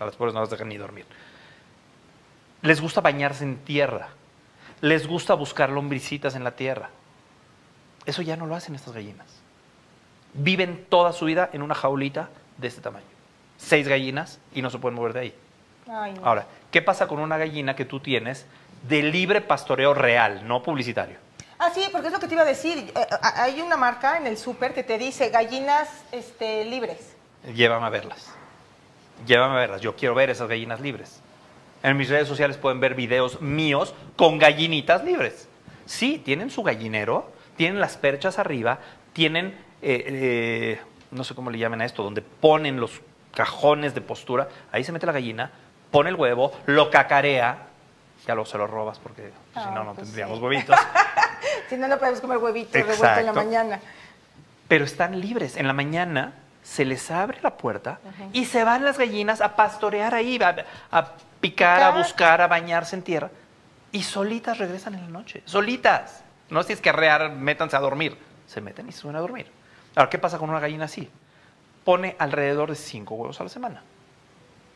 a 0.00 0.06
las 0.06 0.16
pobres 0.16 0.34
no 0.34 0.40
las 0.40 0.50
dejan 0.50 0.68
ni 0.68 0.78
dormir. 0.78 1.06
Les 2.62 2.80
gusta 2.80 3.00
bañarse 3.00 3.44
en 3.44 3.58
tierra, 3.58 4.08
les 4.80 5.06
gusta 5.06 5.34
buscar 5.34 5.70
lombricitas 5.70 6.34
en 6.34 6.42
la 6.42 6.56
tierra. 6.56 6.90
Eso 8.04 8.20
ya 8.20 8.36
no 8.36 8.46
lo 8.46 8.56
hacen 8.56 8.74
estas 8.74 8.94
gallinas. 8.94 9.28
Viven 10.34 10.86
toda 10.88 11.12
su 11.12 11.26
vida 11.26 11.50
en 11.52 11.62
una 11.62 11.76
jaulita 11.76 12.30
de 12.58 12.66
este 12.66 12.80
tamaño. 12.80 13.06
Seis 13.58 13.86
gallinas 13.86 14.40
y 14.52 14.60
no 14.60 14.70
se 14.70 14.78
pueden 14.78 14.96
mover 14.96 15.12
de 15.12 15.20
ahí. 15.20 15.34
Ay, 15.88 16.14
no. 16.14 16.26
Ahora, 16.26 16.48
¿qué 16.72 16.82
pasa 16.82 17.06
con 17.06 17.20
una 17.20 17.38
gallina 17.38 17.76
que 17.76 17.84
tú 17.84 18.00
tienes 18.00 18.44
de 18.82 19.02
libre 19.02 19.40
pastoreo 19.40 19.94
real, 19.94 20.46
no 20.46 20.62
publicitario? 20.62 21.16
Ah, 21.58 21.70
sí, 21.74 21.82
porque 21.92 22.06
es 22.06 22.12
lo 22.12 22.20
que 22.20 22.26
te 22.26 22.34
iba 22.34 22.42
a 22.42 22.46
decir. 22.46 22.90
Eh, 22.96 23.06
hay 23.20 23.60
una 23.60 23.76
marca 23.76 24.16
en 24.16 24.26
el 24.26 24.38
súper 24.38 24.72
que 24.72 24.82
te 24.82 24.96
dice 24.96 25.28
gallinas 25.28 25.88
este, 26.10 26.64
libres. 26.64 27.14
Llévame 27.54 27.86
a 27.86 27.90
verlas. 27.90 28.32
Llévame 29.26 29.54
a 29.54 29.58
verlas. 29.58 29.80
Yo 29.82 29.94
quiero 29.94 30.14
ver 30.14 30.30
esas 30.30 30.48
gallinas 30.48 30.80
libres. 30.80 31.20
En 31.82 31.96
mis 31.96 32.08
redes 32.08 32.28
sociales 32.28 32.56
pueden 32.56 32.80
ver 32.80 32.94
videos 32.94 33.40
míos 33.40 33.94
con 34.16 34.38
gallinitas 34.38 35.04
libres. 35.04 35.48
Sí, 35.86 36.20
tienen 36.24 36.50
su 36.50 36.62
gallinero, 36.62 37.30
tienen 37.56 37.80
las 37.80 37.96
perchas 37.96 38.38
arriba, 38.38 38.78
tienen, 39.12 39.48
eh, 39.82 40.04
eh, 40.06 40.80
no 41.10 41.24
sé 41.24 41.34
cómo 41.34 41.50
le 41.50 41.58
llaman 41.58 41.80
a 41.80 41.84
esto, 41.84 42.02
donde 42.02 42.22
ponen 42.22 42.80
los 42.80 43.00
cajones 43.34 43.94
de 43.94 44.00
postura. 44.00 44.48
Ahí 44.72 44.84
se 44.84 44.92
mete 44.92 45.06
la 45.06 45.12
gallina, 45.12 45.50
pone 45.90 46.10
el 46.10 46.16
huevo, 46.16 46.52
lo 46.66 46.90
cacarea. 46.90 47.66
Ya 48.26 48.34
luego 48.34 48.46
se 48.48 48.58
lo 48.58 48.66
robas 48.66 48.98
porque 48.98 49.28
si 49.54 49.58
Ah, 49.60 49.72
no, 49.74 49.84
no 49.84 49.94
pues 49.94 50.06
tendríamos 50.06 50.38
sí. 50.38 50.44
huevitos. 50.44 50.76
Si 51.70 51.76
no, 51.76 51.88
no 51.88 51.98
podemos 51.98 52.20
comer 52.20 52.36
huevito 52.38 52.72
revuelto 52.78 53.06
en 53.20 53.26
la 53.26 53.32
mañana. 53.32 53.80
pero 54.68 54.84
están 54.84 55.18
libres. 55.20 55.56
En 55.56 55.66
la 55.66 55.72
mañana 55.72 56.34
se 56.62 56.84
les 56.84 57.10
abre 57.10 57.38
la 57.42 57.56
puerta 57.56 57.98
y 58.32 58.44
se 58.44 58.62
van 58.64 58.84
las 58.84 58.98
gallinas 58.98 59.40
a 59.40 59.56
pastorear 59.56 60.14
ahí, 60.14 60.38
a, 60.42 60.56
a 60.90 61.12
picar, 61.40 61.82
a 61.82 61.90
buscar, 61.90 62.40
a 62.42 62.46
bañarse 62.48 62.94
en 62.96 63.02
tierra. 63.02 63.30
Y 63.92 64.02
solitas 64.02 64.58
regresan 64.58 64.94
en 64.94 65.02
la 65.02 65.08
noche. 65.08 65.42
Solitas. 65.46 66.22
No 66.50 66.62
si 66.64 66.72
es 66.74 66.80
que 66.80 66.90
arrear, 66.90 67.30
métanse 67.30 67.76
a 67.76 67.80
dormir. 67.80 68.18
Se 68.46 68.60
meten 68.60 68.88
y 68.88 68.92
se 68.92 68.98
suben 68.98 69.16
a 69.16 69.20
dormir. 69.20 69.46
Ahora, 69.96 70.10
¿qué 70.10 70.18
pasa 70.18 70.38
con 70.38 70.50
una 70.50 70.60
gallina 70.60 70.84
así? 70.86 71.08
Pone 71.84 72.16
alrededor 72.18 72.68
de 72.70 72.76
cinco 72.76 73.14
huevos 73.14 73.40
a 73.40 73.44
la 73.44 73.48
semana. 73.50 73.82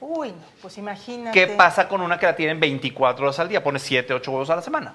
Uy, 0.06 0.34
pues 0.60 0.76
imagínate. 0.76 1.32
¿Qué 1.32 1.54
pasa 1.54 1.88
con 1.88 2.02
una 2.02 2.18
que 2.18 2.26
la 2.26 2.36
tienen 2.36 2.60
24 2.60 3.24
horas 3.24 3.38
al 3.38 3.48
día? 3.48 3.62
Pone 3.62 3.78
7, 3.78 4.12
8 4.12 4.30
huevos 4.30 4.50
a 4.50 4.56
la 4.56 4.62
semana. 4.62 4.92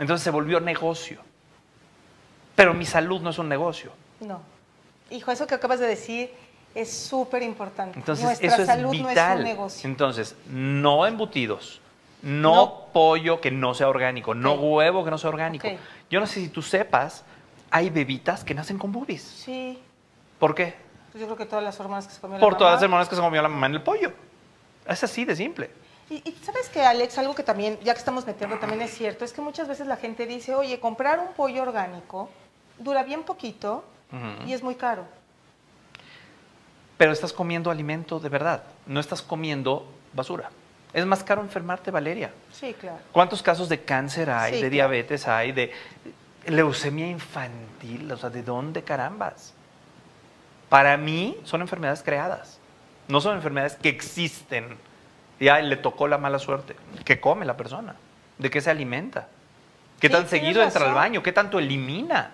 Entonces 0.00 0.24
se 0.24 0.30
volvió 0.30 0.58
negocio. 0.58 1.20
Pero 2.56 2.74
mi 2.74 2.84
salud 2.86 3.20
no 3.20 3.30
es 3.30 3.38
un 3.38 3.48
negocio. 3.48 3.92
No. 4.18 4.40
Hijo, 5.10 5.30
eso 5.30 5.46
que 5.46 5.54
acabas 5.54 5.78
de 5.78 5.86
decir 5.86 6.30
es 6.74 6.92
súper 6.92 7.44
importante. 7.44 7.98
Entonces, 7.98 8.24
Nuestra 8.24 8.48
eso 8.48 8.62
es 8.62 8.66
salud 8.66 8.90
vital. 8.90 9.14
no 9.14 9.20
es 9.20 9.36
un 9.38 9.44
negocio. 9.44 9.88
Entonces, 9.90 10.34
no 10.48 11.06
embutidos, 11.06 11.80
no, 12.22 12.54
No. 12.54 12.84
pollo 12.92 13.40
que 13.40 13.52
no 13.52 13.74
sea 13.74 13.88
orgánico, 13.88 14.34
no 14.34 14.54
huevo 14.54 15.04
que 15.04 15.10
no 15.12 15.18
sea 15.18 15.30
orgánico. 15.30 15.68
Ok. 15.68 15.74
Yo 16.10 16.18
no 16.18 16.26
sé 16.26 16.40
si 16.40 16.48
tú 16.48 16.62
sepas, 16.62 17.24
hay 17.70 17.90
bebitas 17.90 18.42
que 18.42 18.54
nacen 18.54 18.76
con 18.76 18.90
boobies. 18.90 19.22
Sí, 19.22 19.78
¿Por 20.40 20.54
qué? 20.54 20.74
Pues 21.12 21.20
yo 21.20 21.26
creo 21.26 21.36
que 21.36 21.46
todas 21.46 21.64
las 21.64 21.78
hormonas 21.80 22.06
que 22.06 22.14
se 22.14 22.20
comió 22.20 22.36
la 22.38 22.40
Por 22.40 22.56
todas 22.56 22.74
las 22.74 22.80
mamá. 22.82 22.84
hormonas 22.96 23.08
que 23.08 23.16
se 23.16 23.20
comió 23.22 23.42
la 23.42 23.48
mamá 23.48 23.66
en 23.66 23.74
el 23.74 23.82
pollo. 23.82 24.12
Es 24.86 25.02
así 25.04 25.24
de 25.24 25.34
simple. 25.36 25.70
Y, 26.08 26.16
y 26.28 26.32
sabes 26.42 26.68
que, 26.68 26.82
Alex, 26.82 27.18
algo 27.18 27.34
que 27.34 27.42
también, 27.42 27.78
ya 27.82 27.92
que 27.92 27.98
estamos 28.00 28.26
metiendo, 28.26 28.58
también 28.58 28.82
es 28.82 28.90
cierto, 28.92 29.24
es 29.24 29.32
que 29.32 29.40
muchas 29.40 29.68
veces 29.68 29.86
la 29.86 29.96
gente 29.96 30.26
dice, 30.26 30.54
oye, 30.54 30.80
comprar 30.80 31.20
un 31.20 31.32
pollo 31.34 31.62
orgánico 31.62 32.28
dura 32.78 33.02
bien 33.04 33.22
poquito 33.22 33.84
y 34.46 34.52
es 34.52 34.62
muy 34.62 34.74
caro. 34.74 35.04
Pero 36.98 37.12
estás 37.12 37.32
comiendo 37.32 37.70
alimento 37.70 38.18
de 38.20 38.28
verdad, 38.28 38.64
no 38.86 39.00
estás 39.00 39.22
comiendo 39.22 39.86
basura. 40.12 40.50
Es 40.92 41.06
más 41.06 41.22
caro 41.22 41.40
enfermarte, 41.40 41.90
Valeria. 41.92 42.32
Sí, 42.52 42.74
claro. 42.74 42.98
¿Cuántos 43.12 43.42
casos 43.42 43.68
de 43.68 43.80
cáncer 43.84 44.28
hay, 44.30 44.54
Sí, 44.54 44.56
de 44.56 44.60
claro. 44.62 44.72
diabetes 44.72 45.28
hay, 45.28 45.52
de 45.52 45.72
leucemia 46.46 47.06
infantil? 47.06 48.10
O 48.10 48.16
sea, 48.16 48.28
¿de 48.30 48.42
dónde 48.42 48.82
carambas? 48.82 49.54
Para 50.70 50.96
mí 50.96 51.36
son 51.44 51.60
enfermedades 51.60 52.02
creadas, 52.02 52.58
no 53.08 53.20
son 53.20 53.36
enfermedades 53.36 53.74
que 53.74 53.90
existen. 53.90 54.78
Y 55.38 55.48
ay, 55.48 55.66
le 55.66 55.76
tocó 55.76 56.08
la 56.08 56.16
mala 56.16 56.38
suerte. 56.38 56.76
¿Qué 57.04 57.20
come 57.20 57.44
la 57.44 57.56
persona? 57.56 57.96
¿De 58.38 58.48
qué 58.48 58.60
se 58.60 58.70
alimenta? 58.70 59.28
¿Qué 60.00 60.06
Sí, 60.08 60.12
tan 60.14 60.28
seguido 60.28 60.62
entra 60.62 60.86
al 60.86 60.94
baño? 60.94 61.22
¿Qué 61.22 61.32
tanto 61.32 61.58
elimina? 61.58 62.30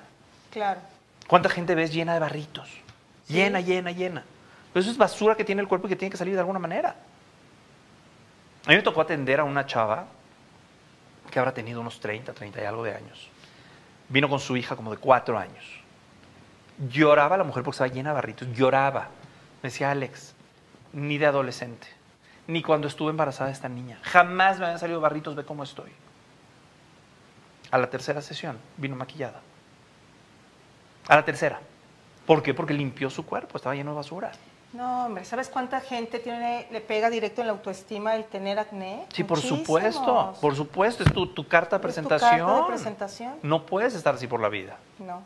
Claro. 0.53 0.81
¿Cuánta 1.27 1.49
gente 1.49 1.75
ves 1.75 1.93
llena 1.93 2.15
de 2.15 2.21
barritos? 2.21 2.69
Sí. 3.27 3.35
Llena, 3.35 3.61
llena, 3.61 3.91
llena. 3.91 4.23
Pero 4.73 4.83
eso 4.83 4.91
es 4.91 4.99
basura 4.99 5.35
que 5.35 5.45
tiene 5.45 5.63
el 5.63 5.69
cuerpo 5.69 5.87
y 5.87 5.91
que 5.91 5.97
tiene 5.97 6.13
que 6.13 6.19
salir 6.19 6.35
de 6.35 6.41
alguna 6.41 6.59
manera. 6.59 6.95
A 8.67 8.69
mí 8.69 8.77
me 8.77 8.83
tocó 8.83 9.01
atender 9.01 9.41
a 9.41 9.45
una 9.45 9.65
chava 9.65 10.05
que 11.31 11.39
habrá 11.39 11.55
tenido 11.55 11.81
unos 11.81 11.99
30, 12.01 12.35
30 12.35 12.61
y 12.61 12.65
algo 12.65 12.85
de 12.85 12.95
años. 12.95 13.31
Vino 14.09 14.29
con 14.29 14.41
su 14.41 14.57
hija 14.57 14.77
como 14.77 14.91
de 14.91 14.99
cuatro 14.99 15.39
años. 15.39 15.65
Lloraba 16.79 17.37
la 17.37 17.45
mujer 17.45 17.63
porque 17.63 17.77
estaba 17.77 17.93
llena 17.93 18.11
de 18.11 18.15
barritos. 18.15 18.49
Lloraba. 18.53 19.09
Me 19.63 19.71
decía, 19.71 19.91
Alex, 19.91 20.35
ni 20.93 21.19
de 21.19 21.27
adolescente, 21.27 21.89
ni 22.47 22.63
cuando 22.63 22.89
estuve 22.89 23.11
embarazada 23.11 23.49
de 23.49 23.55
esta 23.55 23.69
niña. 23.69 23.99
Jamás 24.03 24.59
me 24.59 24.67
habían 24.67 24.79
salido 24.79 25.01
barritos, 25.01 25.35
ve 25.35 25.45
cómo 25.45 25.63
estoy. 25.63 25.91
A 27.71 27.79
la 27.79 27.91
tercera 27.91 28.21
sesión 28.21 28.59
vino 28.77 28.97
maquillada. 28.97 29.41
A 31.09 31.17
la 31.17 31.25
tercera. 31.25 31.61
¿Por 32.27 32.43
qué? 32.43 32.55
Porque 32.55 32.75
limpió 32.75 33.11
su 33.11 33.25
cuerpo, 33.25 33.57
estaba 33.57 33.75
lleno 33.75 33.93
de 33.93 33.97
basura. 33.97 34.33
No, 34.73 35.07
hombre, 35.07 35.25
¿sabes 35.25 35.49
cuánta 35.49 35.81
gente 35.81 36.19
tiene, 36.19 36.67
le 36.71 36.81
pega 36.81 37.09
directo 37.09 37.41
en 37.41 37.47
la 37.47 37.53
autoestima 37.55 38.15
el 38.15 38.25
tener 38.25 38.59
acné? 38.59 39.07
Sí, 39.13 39.25
por 39.25 39.41
supuesto, 39.41 40.35
por 40.41 40.55
supuesto, 40.57 41.03
es 41.03 41.13
tu, 41.13 41.29
tu 41.29 41.47
carta 41.47 41.79
de 41.79 41.89
¿Es 41.89 41.95
tu 41.95 42.09
carta 42.09 42.57
de 42.57 42.63
presentación? 42.67 43.35
No 43.43 43.65
puedes 43.65 43.95
estar 43.95 44.17
así 44.17 44.27
por 44.27 44.41
la 44.41 44.49
vida. 44.49 44.77
No. 44.99 45.23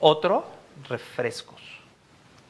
Otro, 0.00 0.46
refrescos. 0.88 1.60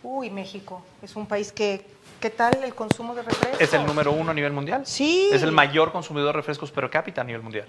Uy, 0.03 0.31
México 0.31 0.83
es 1.03 1.17
un 1.17 1.27
país 1.27 1.53
que, 1.53 1.85
¿qué 2.21 2.31
tal 2.31 2.63
el 2.63 2.75
consumo 2.75 3.15
de 3.15 3.23
refrescos? 3.23 3.61
Es 3.61 3.73
el 3.75 3.85
número 3.85 4.13
uno 4.13 4.31
a 4.31 4.35
nivel 4.35 4.53
mundial. 4.53 4.87
Sí. 4.87 5.31
Es 5.33 5.43
el 5.43 5.53
mayor 5.53 5.93
consumidor 5.93 6.29
de 6.29 6.33
refrescos 6.35 6.71
per 6.71 6.89
cápita 6.91 7.23
a 7.23 7.25
nivel 7.25 7.43
mundial. 7.43 7.67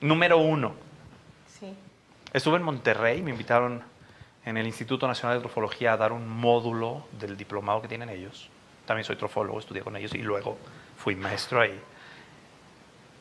Número 0.00 0.38
uno. 0.38 0.72
Sí. 1.58 1.74
Estuve 2.32 2.56
en 2.56 2.62
Monterrey, 2.62 3.20
me 3.22 3.30
invitaron 3.30 3.82
en 4.44 4.56
el 4.56 4.66
Instituto 4.66 5.06
Nacional 5.06 5.38
de 5.38 5.42
Trofología 5.42 5.92
a 5.92 5.96
dar 5.96 6.12
un 6.12 6.28
módulo 6.28 7.06
del 7.18 7.36
diplomado 7.36 7.82
que 7.82 7.88
tienen 7.88 8.08
ellos. 8.08 8.48
También 8.86 9.04
soy 9.04 9.16
trofólogo, 9.16 9.58
estudié 9.58 9.82
con 9.82 9.96
ellos 9.96 10.14
y 10.14 10.18
luego 10.18 10.56
fui 10.96 11.14
maestro 11.14 11.60
ahí. 11.60 11.78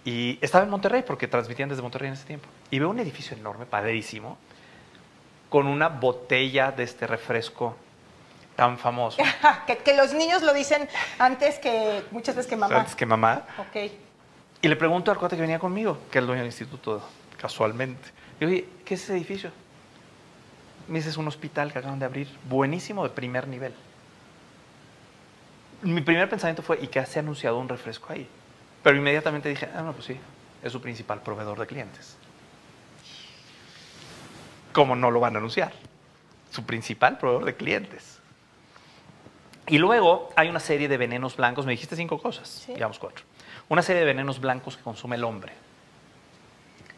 Y 0.05 0.39
estaba 0.41 0.63
en 0.63 0.69
Monterrey 0.69 1.03
porque 1.05 1.27
transmitían 1.27 1.69
desde 1.69 1.81
Monterrey 1.81 2.07
en 2.07 2.13
ese 2.13 2.25
tiempo. 2.25 2.47
Y 2.71 2.79
veo 2.79 2.89
un 2.89 2.99
edificio 2.99 3.35
enorme, 3.35 3.65
padrísimo, 3.65 4.37
con 5.49 5.67
una 5.67 5.89
botella 5.89 6.71
de 6.71 6.83
este 6.83 7.07
refresco 7.07 7.75
tan 8.55 8.77
famoso. 8.77 9.21
que, 9.67 9.77
que 9.77 9.95
los 9.95 10.13
niños 10.13 10.41
lo 10.41 10.53
dicen 10.53 10.87
antes 11.17 11.59
que 11.59 12.03
muchas 12.11 12.35
veces 12.35 12.49
que 12.49 12.55
mamá. 12.55 12.77
Antes 12.77 12.95
que 12.95 13.05
mamá. 13.05 13.43
Ok. 13.57 13.91
Y 14.61 14.67
le 14.67 14.75
pregunto 14.75 15.11
al 15.11 15.17
cuate 15.17 15.35
que 15.35 15.41
venía 15.41 15.59
conmigo, 15.59 15.97
que 16.11 16.17
es 16.17 16.21
el 16.21 16.27
dueño 16.27 16.41
del 16.41 16.47
instituto, 16.47 17.01
casualmente. 17.39 18.09
Y 18.39 18.45
oye, 18.45 18.65
¿qué 18.83 18.95
es 18.95 19.03
ese 19.03 19.13
edificio? 19.13 19.51
Me 20.87 20.99
dice, 20.99 21.09
es 21.09 21.17
un 21.17 21.27
hospital 21.27 21.71
que 21.71 21.79
acaban 21.79 21.99
de 21.99 22.05
abrir, 22.05 22.27
buenísimo, 22.49 23.03
de 23.03 23.09
primer 23.11 23.47
nivel. 23.47 23.73
Mi 25.81 26.01
primer 26.01 26.29
pensamiento 26.29 26.61
fue, 26.61 26.79
¿y 26.81 26.87
qué 26.87 27.05
se 27.05 27.19
ha 27.19 27.21
anunciado 27.21 27.57
un 27.57 27.69
refresco 27.69 28.11
ahí? 28.11 28.27
Pero 28.83 28.97
inmediatamente 28.97 29.47
dije, 29.47 29.69
ah, 29.73 29.81
no, 29.81 29.93
pues 29.93 30.05
sí, 30.05 30.19
es 30.61 30.71
su 30.71 30.81
principal 30.81 31.21
proveedor 31.21 31.59
de 31.59 31.67
clientes. 31.67 32.17
¿Cómo 34.79 34.95
no 34.95 35.11
lo 35.11 35.19
van 35.19 35.35
a 35.35 35.39
anunciar? 35.39 35.73
Su 36.51 36.63
principal 36.63 37.17
proveedor 37.17 37.43
de 37.43 37.53
clientes. 37.57 38.19
Y 39.67 39.77
luego 39.77 40.29
hay 40.37 40.47
una 40.47 40.61
serie 40.61 40.87
de 40.87 40.95
venenos 40.95 41.35
blancos, 41.35 41.65
me 41.65 41.73
dijiste 41.73 41.97
cinco 41.97 42.21
cosas, 42.21 42.47
Sí. 42.47 42.75
digamos 42.75 42.97
cuatro. 42.97 43.25
Una 43.67 43.81
serie 43.81 43.99
de 43.99 44.05
venenos 44.05 44.39
blancos 44.39 44.77
que 44.77 44.83
consume 44.83 45.17
el 45.17 45.25
hombre. 45.25 45.51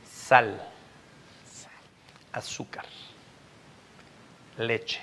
Sal, 0.08 0.62
azúcar, 2.34 2.86
leche, 4.60 5.02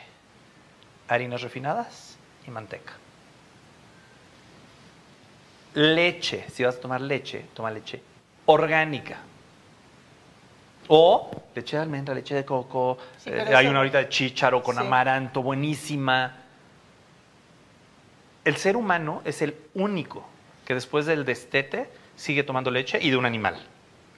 harinas 1.08 1.42
refinadas 1.42 2.16
y 2.46 2.52
manteca. 2.52 2.92
Leche, 5.74 6.48
si 6.48 6.62
vas 6.62 6.76
a 6.76 6.80
tomar 6.80 7.00
leche, 7.00 7.44
toma 7.54 7.72
leche 7.72 8.00
orgánica. 8.46 9.18
O 10.88 11.30
leche 11.54 11.76
de 11.76 11.82
almendra, 11.82 12.14
leche 12.14 12.34
de 12.34 12.44
coco. 12.44 12.98
Sí, 13.18 13.30
eh, 13.30 13.54
hay 13.54 13.66
una 13.66 13.78
ahorita 13.78 13.98
de 13.98 14.08
chícharo 14.08 14.62
con 14.62 14.76
Sí. 14.76 14.80
amaranto, 14.80 15.42
buenísima. 15.42 16.34
El 18.44 18.56
ser 18.56 18.76
humano 18.76 19.20
es 19.24 19.42
el 19.42 19.54
único 19.74 20.24
que 20.64 20.74
después 20.74 21.06
del 21.06 21.24
destete 21.24 21.90
sigue 22.16 22.42
tomando 22.42 22.70
leche 22.70 22.98
y 23.00 23.10
de 23.10 23.16
un 23.16 23.26
animal. 23.26 23.56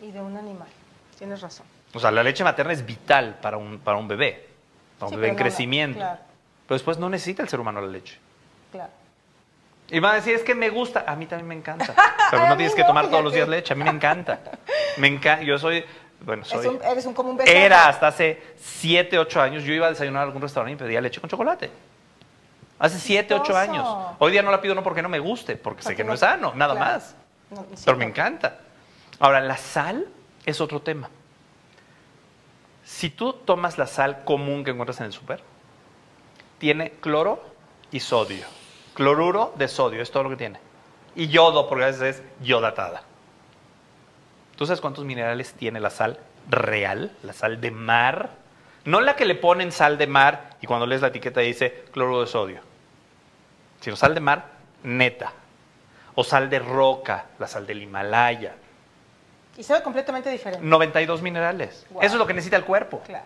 Y 0.01 0.11
de 0.12 0.21
un 0.21 0.37
animal. 0.37 0.68
Tienes 1.18 1.41
razón. 1.41 1.66
O 1.93 1.99
sea, 2.01 2.11
la 2.11 2.23
leche 2.23 2.45
materna 2.45 2.73
es 2.73 2.87
vital 2.87 3.39
para 3.43 3.57
un, 3.57 3.79
para 3.81 3.99
un 3.99 4.07
bebé, 4.07 4.47
para 4.99 5.09
un 5.09 5.11
Sí, 5.11 5.16
bebé 5.16 5.29
en 5.29 5.35
no, 5.35 5.41
crecimiento. 5.43 5.99
claro. 5.99 6.21
pero 6.66 6.77
después 6.77 6.99
no 6.99 7.09
necesita 7.11 7.43
el 7.43 7.49
ser 7.49 7.59
humano 7.59 7.81
la 7.81 7.89
leche. 7.89 8.16
Claro. 8.71 8.93
Y 9.91 9.99
van 9.99 10.12
a 10.12 10.14
decir, 10.16 10.37
es 10.37 10.45
que 10.45 10.55
me 10.55 10.71
gusta. 10.71 11.05
A 11.05 11.16
mí 11.16 11.27
también 11.27 11.49
me 11.49 11.55
encanta. 11.57 11.93
Pero 12.31 12.47
no 12.49 12.57
tienes 12.57 12.77
que 12.77 12.85
tomar 12.85 13.11
todos 13.11 13.25
los 13.25 13.33
días 13.33 13.49
leche. 13.49 13.73
A 13.73 13.77
mí 13.77 13.83
me 13.83 13.91
encanta. 13.91 14.39
Me 14.99 15.09
encanta. 15.09 15.43
Yo 15.45 15.59
soy, 15.59 15.85
bueno, 16.25 16.45
soy. 16.45 16.66
un- 16.66 16.83
eres 16.83 17.07
un 17.07 17.14
común 17.14 17.37
becerro. 17.37 17.59
Era 17.59 17.89
hasta 17.89 18.09
hace 18.09 18.43
7, 18.59 19.18
8 19.18 19.41
años. 19.41 19.62
Yo 19.64 19.73
iba 19.73 19.87
a 19.87 19.91
desayunar 19.91 20.23
a 20.23 20.25
algún 20.27 20.43
restaurante 20.43 20.73
y 20.83 20.87
pedía 20.87 21.01
leche 21.01 21.21
con 21.21 21.29
chocolate. 21.31 21.71
Hace 22.79 22.99
7, 22.99 23.35
8 23.35 23.43
Chistoso. 23.45 23.59
años. 23.59 24.16
Hoy 24.18 24.33
día 24.33 24.43
no 24.43 24.51
la 24.51 24.61
pido 24.61 24.75
no 24.75 24.83
porque 24.83 25.03
no 25.03 25.09
me 25.09 25.18
guste, 25.18 25.57
porque 25.57 25.83
sé 25.83 25.95
que 25.97 26.05
no 26.05 26.14
es 26.14 26.21
sano, 26.21 26.53
nada 26.55 26.75
claro. 26.75 26.93
más. 26.93 27.14
No, 27.51 27.66
sí, 27.75 27.83
Pero 27.85 27.97
me 27.99 28.05
encanta. 28.05 28.59
Ahora, 29.18 29.41
la 29.41 29.57
sal 29.57 30.07
es 30.47 30.61
otro 30.61 30.81
tema. 30.81 31.11
Si 32.85 33.11
tú 33.11 33.33
tomas 33.35 33.77
la 33.79 33.87
sal 33.87 34.25
común 34.25 34.64
que 34.64 34.71
encuentras 34.71 34.99
en 35.01 35.07
el 35.07 35.12
súper, 35.12 35.43
tiene 36.59 36.93
cloro 37.01 37.43
y 37.91 38.01
sodio. 38.01 38.47
Cloruro 38.95 39.53
de 39.57 39.68
sodio, 39.68 40.03
es 40.03 40.11
todo 40.11 40.25
lo 40.25 40.31
que 40.31 40.37
tiene. 40.37 40.59
Y 41.14 41.29
yodo, 41.29 41.68
porque 41.68 41.85
a 41.85 41.87
veces 41.89 42.16
es 42.16 42.23
yodatada. 42.47 43.03
¿Tú 44.61 44.66
sabes 44.66 44.82
cuántos 44.82 45.06
minerales 45.06 45.54
tiene 45.54 45.80
la 45.80 45.88
sal 45.88 46.18
real? 46.50 47.12
La 47.22 47.32
sal 47.32 47.62
de 47.62 47.70
mar. 47.70 48.28
No 48.84 49.00
la 49.00 49.16
que 49.16 49.24
le 49.24 49.34
ponen 49.34 49.72
sal 49.72 49.96
de 49.96 50.06
mar 50.06 50.50
y 50.61 50.66
cuando 50.66 50.86
lees 50.86 51.00
la 51.00 51.08
etiqueta 51.08 51.40
dice 51.40 51.84
cloruro 51.92 52.20
de 52.20 52.26
sodio. 52.26 52.61
Sino 53.80 53.96
sal 53.96 54.12
de 54.12 54.20
mar 54.20 54.48
neta. 54.82 55.32
O 56.14 56.24
sal 56.24 56.50
de 56.50 56.58
roca, 56.58 57.24
la 57.38 57.46
sal 57.46 57.66
del 57.66 57.82
Himalaya. 57.82 58.52
Y 59.56 59.62
sabe 59.62 59.82
completamente 59.82 60.28
diferente. 60.28 60.62
92 60.62 61.22
minerales. 61.22 61.86
Wow. 61.88 62.02
Eso 62.02 62.16
es 62.16 62.18
lo 62.18 62.26
que 62.26 62.34
necesita 62.34 62.58
el 62.58 62.64
cuerpo. 62.64 63.00
Claro. 63.06 63.24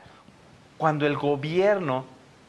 Cuando 0.79 1.05
el 1.05 1.17
gobierno 1.17 2.05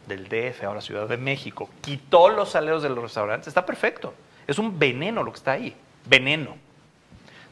del 0.05 0.29
DF, 0.29 0.63
ahora 0.63 0.81
Ciudad 0.81 1.07
de 1.07 1.17
México, 1.17 1.71
quitó 1.81 2.29
los 2.29 2.51
saleros 2.51 2.83
de 2.83 2.89
los 2.89 3.01
restaurantes, 3.01 3.47
está 3.47 3.65
perfecto. 3.65 4.13
Es 4.45 4.59
un 4.59 4.77
veneno 4.77 5.23
lo 5.23 5.31
que 5.31 5.37
está 5.37 5.53
ahí. 5.53 5.75
Veneno. 6.05 6.64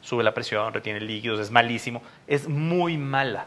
Sube 0.03 0.23
la 0.23 0.33
presión, 0.33 0.73
retiene 0.73 0.99
líquidos, 0.99 1.39
es 1.39 1.49
malísimo. 1.49 2.03
Es 2.27 2.47
muy 2.47 2.97
mala. 2.97 3.45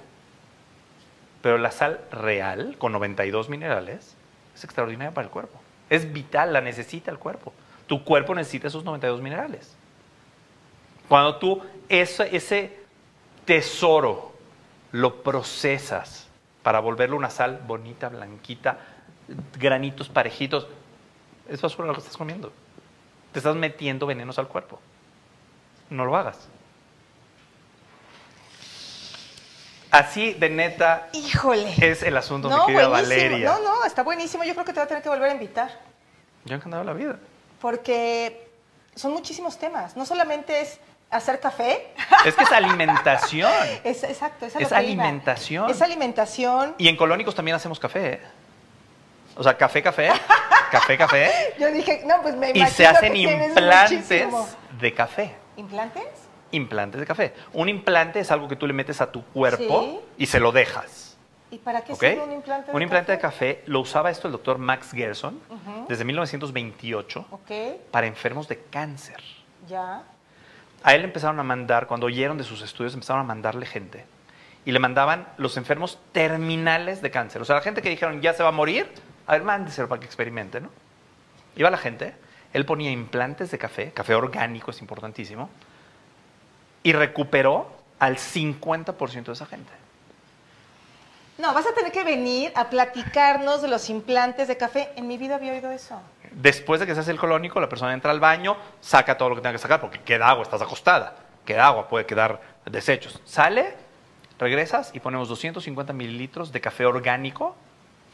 Pero 1.42 1.58
la 1.58 1.70
sal 1.70 2.00
real, 2.10 2.76
con 2.78 2.92
92 2.92 3.48
minerales, 3.50 4.16
es 4.54 4.64
extraordinaria 4.64 5.12
para 5.12 5.26
el 5.26 5.30
cuerpo. 5.30 5.60
Es 5.90 6.12
vital, 6.12 6.52
la 6.52 6.62
necesita 6.62 7.10
el 7.10 7.18
cuerpo. 7.18 7.52
Tu 7.86 8.02
cuerpo 8.02 8.34
necesita 8.34 8.68
esos 8.68 8.84
92 8.84 9.20
minerales. 9.20 9.76
Cuando 11.08 11.36
tú 11.36 11.62
ese, 11.88 12.34
ese 12.34 12.76
tesoro 13.44 14.32
lo 14.92 15.22
procesas 15.22 16.26
para 16.62 16.80
volverlo 16.80 17.16
una 17.16 17.30
sal 17.30 17.60
bonita, 17.66 18.08
blanquita, 18.08 18.78
granitos 19.58 20.08
parejitos, 20.08 20.66
es 21.48 21.60
basura 21.60 21.86
lo 21.86 21.92
que 21.92 22.00
estás 22.00 22.16
comiendo. 22.16 22.50
Te 23.32 23.38
estás 23.38 23.54
metiendo 23.54 24.06
venenos 24.06 24.38
al 24.38 24.48
cuerpo. 24.48 24.80
No 25.90 26.04
lo 26.04 26.16
hagas. 26.16 26.48
Así 29.90 30.34
de 30.34 30.50
neta 30.50 31.08
Híjole. 31.12 31.72
es 31.80 32.02
el 32.02 32.16
asunto, 32.16 32.50
no, 32.50 32.66
mi 32.66 32.74
querida 32.74 32.88
buenísimo. 32.88 33.16
Valeria. 33.16 33.48
No, 33.48 33.60
no, 33.60 33.84
está 33.84 34.02
buenísimo. 34.02 34.44
Yo 34.44 34.52
creo 34.52 34.64
que 34.64 34.72
te 34.72 34.80
voy 34.80 34.84
a 34.84 34.88
tener 34.88 35.02
que 35.02 35.08
volver 35.08 35.30
a 35.30 35.32
invitar. 35.32 35.70
Yo 36.44 36.54
he 36.54 36.56
encantado 36.58 36.84
la 36.84 36.92
vida. 36.92 37.18
Porque 37.60 38.50
son 38.94 39.12
muchísimos 39.12 39.58
temas. 39.58 39.96
No 39.96 40.04
solamente 40.04 40.60
es 40.60 40.78
hacer 41.10 41.40
café. 41.40 41.94
Es 42.24 42.34
que 42.34 42.44
es 42.44 42.52
alimentación. 42.52 43.50
Es, 43.84 44.02
exacto, 44.04 44.46
es, 44.46 44.54
iba. 44.60 44.76
alimentación. 44.76 45.70
Es 45.70 45.80
alimentación. 45.80 46.74
Y 46.78 46.88
en 46.88 46.96
Colónicos 46.96 47.34
también 47.34 47.54
hacemos 47.54 47.78
café. 47.78 48.14
¿eh? 48.14 48.20
O 49.36 49.42
sea, 49.42 49.56
café, 49.56 49.82
café, 49.82 50.10
café, 50.70 50.98
café. 50.98 51.54
Yo 51.58 51.70
dije, 51.70 52.02
no, 52.06 52.20
pues 52.22 52.34
me 52.36 52.48
Y 52.48 52.58
imagino 52.58 52.76
se 52.76 52.86
hacen 52.86 53.12
que 53.12 53.18
implantes 53.20 54.28
de 54.80 54.94
café. 54.94 55.45
¿Implantes? 55.56 56.04
Implantes 56.52 57.00
de 57.00 57.06
café. 57.06 57.34
Un 57.52 57.68
implante 57.68 58.20
es 58.20 58.30
algo 58.30 58.48
que 58.48 58.56
tú 58.56 58.66
le 58.66 58.72
metes 58.72 59.00
a 59.00 59.10
tu 59.10 59.24
cuerpo 59.24 59.82
Sí. 59.82 60.00
y 60.18 60.26
se 60.26 60.40
lo 60.40 60.52
dejas. 60.52 61.16
¿Y 61.50 61.58
para 61.58 61.82
qué 61.82 61.92
¿ok? 61.92 62.00
sirve 62.00 62.20
un 62.22 62.32
implante 62.32 62.70
de 62.70 62.76
Un 62.76 62.82
implante 62.82 63.12
de 63.12 63.18
café? 63.18 63.56
café 63.56 63.70
lo 63.70 63.80
usaba 63.80 64.10
esto 64.10 64.26
el 64.28 64.32
doctor 64.32 64.58
Max 64.58 64.90
Gerson 64.92 65.40
desde 65.88 66.04
1928 66.04 67.26
Ok, 67.30 67.50
para 67.90 68.06
enfermos 68.06 68.48
de 68.48 68.58
cáncer. 68.70 69.22
ya. 69.68 70.02
A 70.82 70.94
él 70.94 71.02
empezaron 71.04 71.40
a 71.40 71.42
mandar, 71.42 71.86
cuando 71.88 72.06
oyeron 72.06 72.38
de 72.38 72.44
sus 72.44 72.62
estudios, 72.62 72.94
empezaron 72.94 73.20
a 73.22 73.24
mandarle 73.24 73.66
gente. 73.66 74.04
Y 74.64 74.70
le 74.72 74.78
mandaban 74.78 75.26
los 75.36 75.56
enfermos 75.56 75.98
terminales 76.12 77.00
de 77.02 77.10
cáncer. 77.10 77.40
O 77.42 77.44
sea, 77.44 77.56
la 77.56 77.62
gente 77.62 77.82
que 77.82 77.88
dijeron 77.88 78.20
ya 78.20 78.34
se 78.34 78.42
va 78.44 78.50
a 78.50 78.52
morir, 78.52 78.86
a 79.26 79.32
ver, 79.32 79.42
mándeselo 79.42 79.88
para 79.88 79.98
que 80.00 80.06
experimente, 80.06 80.60
¿no? 80.60 80.68
Iba 81.56 81.70
la 81.70 81.78
gente, 81.78 82.14
él 82.56 82.64
ponía 82.64 82.90
implantes 82.90 83.50
de 83.50 83.58
café, 83.58 83.92
café 83.92 84.14
orgánico 84.14 84.70
es 84.70 84.80
importantísimo, 84.80 85.50
y 86.82 86.94
recuperó 86.94 87.68
al 87.98 88.16
50% 88.16 89.24
de 89.24 89.32
esa 89.32 89.44
gente. 89.44 89.70
No, 91.36 91.52
vas 91.52 91.66
a 91.66 91.74
tener 91.74 91.92
que 91.92 92.02
venir 92.02 92.52
a 92.54 92.70
platicarnos 92.70 93.60
de 93.60 93.68
los 93.68 93.90
implantes 93.90 94.48
de 94.48 94.56
café. 94.56 94.88
En 94.96 95.06
mi 95.06 95.18
vida 95.18 95.34
había 95.34 95.52
oído 95.52 95.70
eso. 95.70 96.00
Después 96.30 96.80
de 96.80 96.86
que 96.86 96.94
se 96.94 97.00
hace 97.00 97.10
el 97.10 97.18
colónico, 97.18 97.60
la 97.60 97.68
persona 97.68 97.92
entra 97.92 98.10
al 98.10 98.20
baño, 98.20 98.56
saca 98.80 99.18
todo 99.18 99.28
lo 99.28 99.34
que 99.34 99.42
tenga 99.42 99.52
que 99.52 99.58
sacar, 99.58 99.78
porque 99.78 100.00
queda 100.00 100.30
agua, 100.30 100.42
estás 100.42 100.62
acostada. 100.62 101.14
Queda 101.44 101.66
agua, 101.66 101.88
puede 101.88 102.06
quedar 102.06 102.40
desechos. 102.64 103.20
Sale, 103.26 103.74
regresas 104.38 104.92
y 104.94 105.00
ponemos 105.00 105.28
250 105.28 105.92
mililitros 105.92 106.52
de 106.52 106.62
café 106.62 106.86
orgánico, 106.86 107.54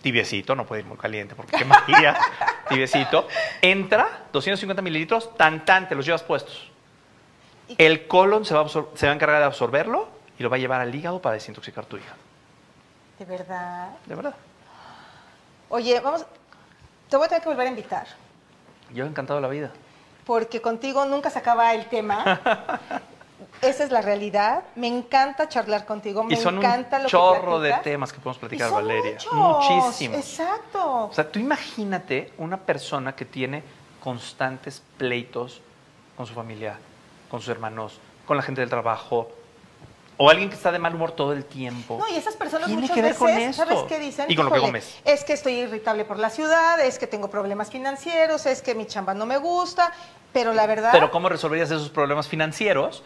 tibiecito, 0.02 0.54
no 0.54 0.66
puede 0.66 0.82
ir 0.82 0.86
muy 0.86 0.96
caliente 0.98 1.34
porque 1.34 1.56
quemaría, 1.56 2.16
tibiecito. 2.68 3.26
Entra, 3.60 4.24
250 4.32 4.82
mililitros, 4.82 5.34
tan 5.36 5.64
tan, 5.64 5.88
te 5.88 5.94
los 5.94 6.04
llevas 6.04 6.22
puestos. 6.22 6.70
El 7.78 8.06
colon 8.06 8.44
se 8.44 8.52
va, 8.54 8.60
a 8.60 8.64
absor- 8.64 8.88
se 8.94 9.06
va 9.06 9.12
a 9.12 9.14
encargar 9.14 9.38
de 9.40 9.46
absorberlo 9.46 10.08
y 10.38 10.42
lo 10.42 10.50
va 10.50 10.56
a 10.56 10.58
llevar 10.58 10.80
al 10.80 10.94
hígado 10.94 11.22
para 11.22 11.34
desintoxicar 11.34 11.86
tu 11.86 11.96
hígado. 11.96 12.16
De 13.18 13.24
verdad. 13.24 13.90
De 14.04 14.14
verdad. 14.14 14.34
Oye, 15.70 16.00
vamos, 16.00 16.26
te 17.08 17.16
voy 17.16 17.26
a 17.26 17.28
tener 17.28 17.42
que 17.42 17.48
volver 17.48 17.66
a 17.66 17.70
invitar. 17.70 18.06
Yo 18.92 19.04
he 19.04 19.08
encantado 19.08 19.40
la 19.40 19.48
vida. 19.48 19.70
porque 20.26 20.60
contigo 20.60 21.04
nunca 21.06 21.30
se 21.30 21.38
acaba 21.38 21.72
el 21.74 21.86
tema. 21.86 22.40
Esa 23.62 23.84
es 23.84 23.90
la 23.92 24.02
realidad. 24.02 24.64
Me 24.74 24.88
encanta 24.88 25.48
charlar 25.48 25.86
contigo. 25.86 26.24
Me 26.24 26.34
Y 26.34 26.36
son 26.36 26.58
encanta 26.58 26.96
un 26.96 27.02
lo 27.04 27.08
chorro 27.08 27.60
que 27.60 27.68
de 27.68 27.74
temas 27.84 28.12
que 28.12 28.18
podemos 28.18 28.36
Y 28.38 28.40
platicar, 28.40 28.68
son 28.70 28.76
Valeria. 28.86 29.12
muchos. 29.12 29.32
Muchísimos. 29.32 30.18
Exacto. 30.18 31.04
O 31.04 31.12
sea, 31.12 31.30
tú 31.30 31.38
imagínate 31.38 32.32
una 32.38 32.56
persona 32.58 33.14
que 33.14 33.24
tiene 33.24 33.62
constantes 34.00 34.82
pleitos 34.98 35.60
con 36.16 36.26
su 36.26 36.34
familia, 36.34 36.76
con 37.30 37.40
sus 37.40 37.48
hermanos, 37.50 38.00
con 38.26 38.36
la 38.36 38.42
gente 38.42 38.60
del 38.60 38.68
trabajo, 38.68 39.30
o 40.16 40.28
alguien 40.28 40.48
que 40.50 40.56
está 40.56 40.70
de 40.72 40.78
mal 40.78 40.94
humor 40.94 41.12
todo 41.12 41.32
el 41.32 41.44
tiempo. 41.44 41.98
No, 41.98 42.08
y 42.08 42.16
esas 42.16 42.34
personas 42.34 42.66
Tiene 42.66 42.82
muchas 42.82 42.94
que 42.94 43.02
ver 43.02 43.12
veces, 43.12 43.18
con 43.18 43.30
esto. 43.30 43.64
¿sabes 43.64 43.82
qué 43.88 43.98
dicen? 44.00 44.26
Y 44.28 44.34
con 44.36 44.44
lo 44.44 44.50
que 44.50 44.58
Híjole, 44.58 44.72
comes. 44.72 45.00
Es 45.04 45.24
que 45.24 45.32
estoy 45.32 45.52
irritable 45.54 46.04
por 46.04 46.18
la 46.18 46.30
ciudad, 46.30 46.80
es 46.80 46.98
que 46.98 47.06
tengo 47.06 47.30
problemas 47.30 47.70
financieros, 47.70 48.44
es 48.46 48.60
que 48.60 48.74
mi 48.74 48.86
chamba 48.86 49.14
no 49.14 49.24
me 49.24 49.38
gusta, 49.38 49.92
pero 50.32 50.52
la 50.52 50.66
verdad... 50.66 50.90
Pero 50.92 51.10
¿cómo 51.10 51.28
resolverías 51.28 51.70
esos 51.70 51.88
problemas 51.90 52.28
financieros 52.28 53.02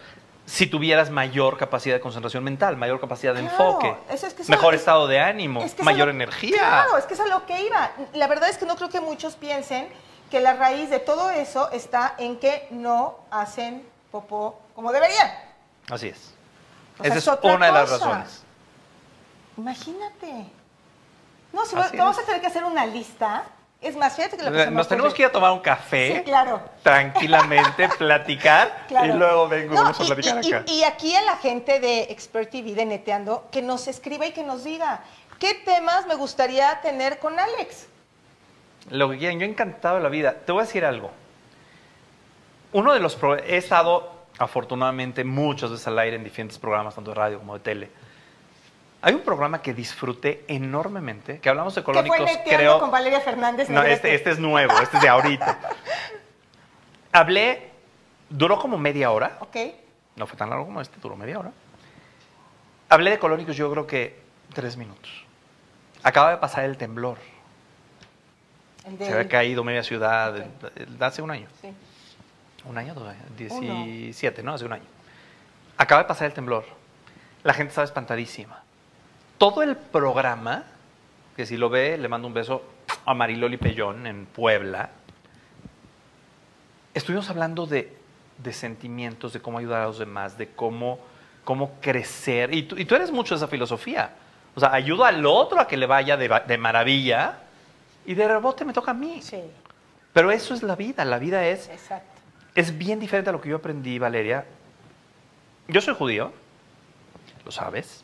si 0.47 0.67
tuvieras 0.67 1.11
mayor 1.11 1.59
capacidad 1.59 1.95
de 1.97 2.01
concentración 2.01 2.43
mental, 2.45 2.77
mayor 2.77 3.01
capacidad 3.01 3.35
de 3.35 3.41
Claro, 3.43 3.55
enfoque, 3.81 3.97
eso 4.11 4.27
es 4.27 4.35
que 4.35 4.43
eso 4.43 4.51
mejor 4.51 4.75
es- 4.75 4.81
estado 4.81 5.07
de 5.09 5.19
ánimo, 5.21 5.61
Es 5.63 5.75
que 5.75 5.83
es 5.83 5.85
mayor 5.85 6.07
lo- 6.09 6.15
energía? 6.15 6.59
Claro, 6.59 6.97
es 6.97 7.05
que 7.05 7.15
es 7.15 7.21
a 7.21 7.27
lo 7.27 7.45
que 7.47 7.61
iba. 7.63 7.91
La 8.15 8.27
verdad 8.29 8.49
es 8.49 8.57
que 8.57 8.65
no 8.65 8.77
creo 8.77 8.89
que 8.89 9.01
muchos 9.01 9.35
piensen 9.35 9.89
que 10.31 10.41
la 10.41 10.55
raíz 10.55 10.89
de 10.89 10.99
todo 11.01 11.31
eso 11.31 11.71
está 11.73 12.15
en 12.19 12.39
que 12.39 12.67
no 12.71 13.19
hacen 13.31 13.87
popó 14.11 14.59
como 14.75 14.93
deberían. 14.93 15.31
Así 15.91 16.09
es. 16.09 16.33
O 16.99 17.05
Esa 17.05 17.17
es 17.19 17.29
otra 17.29 17.55
una 17.55 17.67
de 17.67 17.73
las 17.73 17.91
razones. 17.91 18.43
Imagínate. 19.57 20.47
No, 21.53 21.65
si 21.65 21.75
vamos 21.75 22.17
es. 22.19 22.23
a 22.23 22.27
tener 22.27 22.41
que 22.41 22.47
hacer 22.47 22.65
una 22.65 22.87
lista. 22.87 23.45
Es 23.87 23.97
más, 23.97 24.17
fíjate 24.17 24.37
que 24.37 24.43
la 24.43 24.51
cosa 24.51 24.71
Nos 24.73 24.89
tenemos 24.89 25.15
que 25.15 25.23
ir 25.23 25.29
a 25.29 25.33
tomar 25.33 25.53
un 25.53 25.61
café. 25.61 26.17
Sí, 26.17 26.23
claro. 26.25 26.61
tranquilamente, 26.83 27.89
platicar 27.99 28.85
Claro. 28.89 29.07
y 29.15 29.17
luego 29.17 29.49
vengo 29.49 29.75
No, 29.75 29.83
vamos 29.85 30.01
a 30.01 30.03
y- 30.03 30.07
platicar 30.07 30.45
y, 30.45 30.53
acá. 30.53 30.65
y- 30.67 30.75
y 30.81 30.85
aquí 30.85 31.15
a 31.15 31.23
la 31.23 31.37
gente 31.37 31.79
de 31.79 32.03
Expert 32.05 32.51
TV, 32.51 32.75
de 32.75 32.85
Neteando, 32.85 33.47
que 33.53 33.63
nos 33.63 33.87
escriba 33.87 34.27
y 34.27 34.33
que 34.33 34.43
nos 34.43 34.65
diga 34.65 35.03
qué 35.39 35.55
temas 35.55 36.07
me 36.07 36.17
gustaría 36.17 36.81
tener 36.81 37.19
con 37.21 37.39
Alex. 37.39 37.87
Lo 38.91 39.09
que 39.11 39.19
quieran, 39.19 39.39
yo 39.39 39.47
encantado 39.47 39.97
de 39.97 40.03
la 40.03 40.09
vida. 40.09 40.33
Te 40.35 40.51
voy 40.53 40.63
a 40.63 40.65
decir 40.67 40.85
algo. 40.85 41.11
Uno 42.73 42.93
de 42.93 42.99
los 43.01 43.15
pro- 43.15 43.37
he 43.37 43.57
estado 43.57 44.13
afortunadamente 44.39 45.25
muchas 45.25 45.71
veces 45.71 45.87
al 45.87 45.99
aire 45.99 46.17
en 46.17 46.25
diferentes 46.25 46.59
programas, 46.59 46.95
tanto 46.95 47.11
de 47.11 47.15
radio 47.15 47.39
como 47.39 47.55
de 47.55 47.61
tele. 47.61 47.91
Hay 49.03 49.15
un 49.15 49.21
programa 49.21 49.63
que 49.63 49.75
disfruté 49.75 50.45
enormemente, 50.49 51.39
que 51.39 51.49
hablamos 51.49 51.75
de 51.75 51.85
colónicos, 51.85 52.19
creo. 52.45 52.81
con 52.81 52.91
Valeria 52.91 53.21
Fernández. 53.21 53.69
No, 53.69 53.83
este, 53.83 54.15
este 54.15 54.31
es 54.31 54.39
nuevo, 54.39 54.73
este 54.81 54.97
es 54.97 55.03
de 55.03 55.09
ahorita. 55.09 55.59
Hablé, 57.13 57.71
duró 58.29 58.59
como 58.59 58.79
media 58.79 59.11
hora, 59.11 59.39
Ok. 59.41 59.57
no 60.17 60.27
fue 60.27 60.37
tan 60.37 60.51
largo 60.51 60.67
como 60.67 60.81
este, 60.81 60.99
duró 61.01 61.17
media 61.17 61.39
hora. 61.39 61.53
Hablé 62.89 63.11
de 63.13 63.19
colónicos 63.19 63.57
yo 63.57 63.71
creo 63.71 63.87
que 63.87 64.19
tres 64.55 64.77
minutos. 64.77 65.25
Acaba 66.03 66.31
de 66.31 66.37
pasar 66.39 66.65
el 66.65 66.77
temblor. 66.77 67.19
El 68.87 68.99
Se 68.99 69.13
había 69.13 69.29
caído 69.29 69.65
media 69.65 69.83
ciudad 69.83 70.47
hace 71.01 71.23
un 71.23 71.31
año. 71.31 71.49
Sí. 71.61 71.69
Un 72.65 72.79
año, 72.79 72.95
dos 72.95 73.09
años, 73.09 73.25
Uno. 73.51 73.85
17, 73.85 74.43
¿no? 74.43 74.55
Hace 74.55 74.65
un 74.65 74.73
año. 74.73 74.85
Acaba 75.77 76.03
de 76.03 76.09
pasar 76.09 76.27
el 76.27 76.33
temblor. 76.33 76.65
La 77.45 77.55
gente 77.55 77.71
estaba 77.71 77.85
espantadísima. 77.85 78.63
Todo 79.39 79.63
el 79.63 79.77
programa, 79.77 80.65
que 81.37 81.45
si 81.45 81.57
lo 81.57 81.69
ve, 81.69 81.99
le 81.99 82.09
mando 82.09 82.27
un 82.27 82.35
beso 82.35 82.63
a 83.05 83.13
Mariloli 83.13 83.59
Pellón 83.59 84.07
en 84.07 84.25
Puebla. 84.25 84.91
Estuvimos 86.95 87.29
hablando 87.29 87.67
de, 87.67 87.95
de 88.39 88.53
sentimientos, 88.55 89.35
de 89.35 89.41
cómo 89.41 89.59
ayudar 89.59 89.83
a 89.83 89.87
los 89.87 89.99
demás, 89.99 90.39
de 90.39 90.49
cómo, 90.49 90.99
cómo 91.45 91.79
crecer. 91.83 92.55
Y 92.55 92.63
tú, 92.63 92.79
y 92.79 92.87
tú 92.87 92.95
eres 92.95 93.13
mucho 93.13 93.35
de 93.35 93.39
esa 93.39 93.49
filosofía. 93.49 94.15
O 94.55 94.61
sea, 94.61 94.73
ayudo 94.73 95.05
al 95.05 95.27
otro 95.27 95.61
a 95.61 95.69
que 95.69 95.77
le 95.77 95.85
vaya 95.85 96.17
de, 96.17 96.31
de 96.47 96.57
maravilla 96.59 97.41
y 98.07 98.15
de 98.15 98.27
rebote 98.27 98.65
me 98.65 98.73
toca 98.73 98.93
a 98.93 98.95
mí. 98.95 99.21
Sí, 99.21 99.43
Pero 100.15 100.31
eso 100.31 100.55
es 100.55 100.63
la 100.63 100.77
vida. 100.77 101.05
La 101.05 101.19
vida 101.19 101.47
es 101.47 101.69
exacto. 101.69 102.23
es 102.55 102.79
bien 102.79 102.99
diferente 102.99 103.29
a 103.29 103.35
lo 103.35 103.43
que 103.43 103.51
yo 103.51 103.57
aprendí, 103.57 103.99
Valeria. 103.99 104.47
Yo 105.69 105.83
soy 105.83 105.95
judío, 105.95 106.33
lo 107.45 107.51
sabes. 107.51 108.03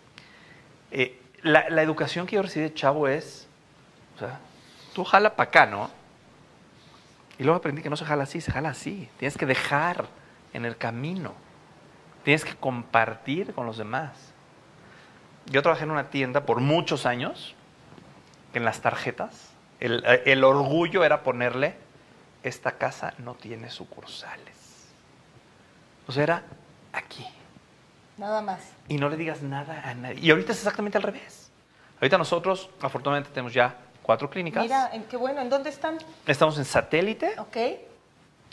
Eh, 0.91 1.22
la, 1.43 1.69
la 1.71 1.83
educación 1.83 2.27
que 2.27 2.37
yo 2.37 2.43
recibí 2.43 2.65
de 2.65 2.75
chavo 2.75 3.09
es, 3.09 3.47
o 4.17 4.19
sea, 4.19 4.41
tú 4.95 5.05
jala 5.05 5.37
para 5.37 5.49
acá, 5.49 5.67
¿no? 5.67 5.91
Y 7.39 7.45
luego 7.45 7.59
aprendí 7.59 7.83
que 7.83 7.91
no 7.91 7.97
se 7.97 8.05
jala 8.05 8.25
así, 8.25 8.41
se 8.41 8.53
jala 8.53 8.71
así. 8.71 9.09
Tienes 9.19 9.37
que 9.37 9.47
dejar 9.47 10.07
en 10.53 10.65
el 10.65 10.77
camino. 10.77 11.35
Tienes 12.25 12.45
que 12.45 12.55
compartir 12.55 13.53
con 13.55 13.67
los 13.67 13.79
demás. 13.79 14.33
Yo 15.47 15.63
trabajé 15.63 15.85
en 15.85 15.91
una 15.91 16.11
tienda 16.11 16.47
por 16.47 16.61
muchos 16.61 17.05
años, 17.05 17.57
en 18.55 18.65
las 18.65 18.81
tarjetas, 18.81 19.51
el, 19.81 20.05
el 20.25 20.45
orgullo 20.45 21.03
era 21.03 21.25
ponerle, 21.25 21.75
esta 22.45 22.73
casa 22.73 23.15
no 23.19 23.35
tiene 23.35 23.71
sucursales. 23.71 24.89
O 26.07 26.13
sea, 26.13 26.23
era 26.23 26.43
aquí. 26.93 27.27
Nada 28.19 28.43
más. 28.43 28.61
Y 28.89 28.97
no 28.97 29.09
le 29.09 29.17
digas 29.17 29.43
nada 29.43 29.83
a 29.85 29.95
nadie. 29.95 30.21
Y 30.21 30.31
ahorita 30.31 30.53
es 30.53 30.59
exactamente 30.59 30.99
al 30.99 31.03
revés. 31.03 31.51
Ahorita 32.01 32.19
nosotros, 32.19 32.69
afortunadamente, 32.81 33.31
tenemos 33.31 33.53
ya 33.53 33.75
cuatro 34.03 34.29
clínicas. 34.29 34.63
Mira, 34.63 34.91
en 34.93 35.05
qué 35.05 35.17
bueno, 35.17 35.41
¿en 35.41 35.49
dónde 35.49 35.71
están? 35.71 35.99
Estamos 36.27 36.59
en 36.59 36.65
Satélite, 36.65 37.39
Ok, 37.39 37.57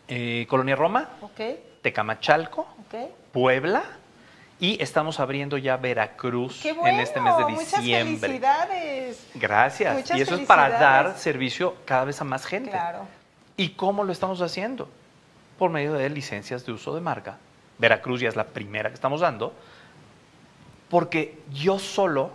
eh, 0.08 0.46
Colonia 0.50 0.76
Roma, 0.76 1.10
ok, 1.22 1.40
Tecamachalco, 1.82 2.62
ok. 2.62 3.10
Puebla 3.32 3.84
y 4.60 4.82
estamos 4.82 5.20
abriendo 5.20 5.58
ya 5.58 5.78
Veracruz 5.78 6.60
Qué 6.62 6.74
bueno, 6.74 6.98
en 6.98 7.00
este 7.02 7.22
mes 7.22 7.38
de 7.38 7.46
muchas 7.46 7.80
diciembre. 7.82 8.20
felicidades. 8.20 9.28
Gracias. 9.36 9.96
Muchas 9.96 10.18
y 10.18 10.22
eso 10.22 10.36
es 10.36 10.46
para 10.46 10.70
dar 10.70 11.18
servicio 11.18 11.76
cada 11.86 12.06
vez 12.06 12.20
a 12.22 12.24
más 12.24 12.46
gente. 12.46 12.72
Claro. 12.72 13.08
¿Y 13.56 13.70
cómo 13.70 14.04
lo 14.04 14.12
estamos 14.12 14.42
haciendo? 14.42 14.90
Por 15.58 15.70
medio 15.70 15.94
de 15.94 16.10
licencias 16.10 16.66
de 16.66 16.72
uso 16.72 16.94
de 16.94 17.02
marca. 17.02 17.38
Veracruz 17.80 18.20
ya 18.22 18.30
es 18.30 18.36
la 18.36 18.46
primera 18.46 18.90
que 18.90 18.96
estamos 18.96 19.22
dando. 19.22 19.54
Porque 20.90 21.38
yo 21.52 21.80
solo 21.80 22.32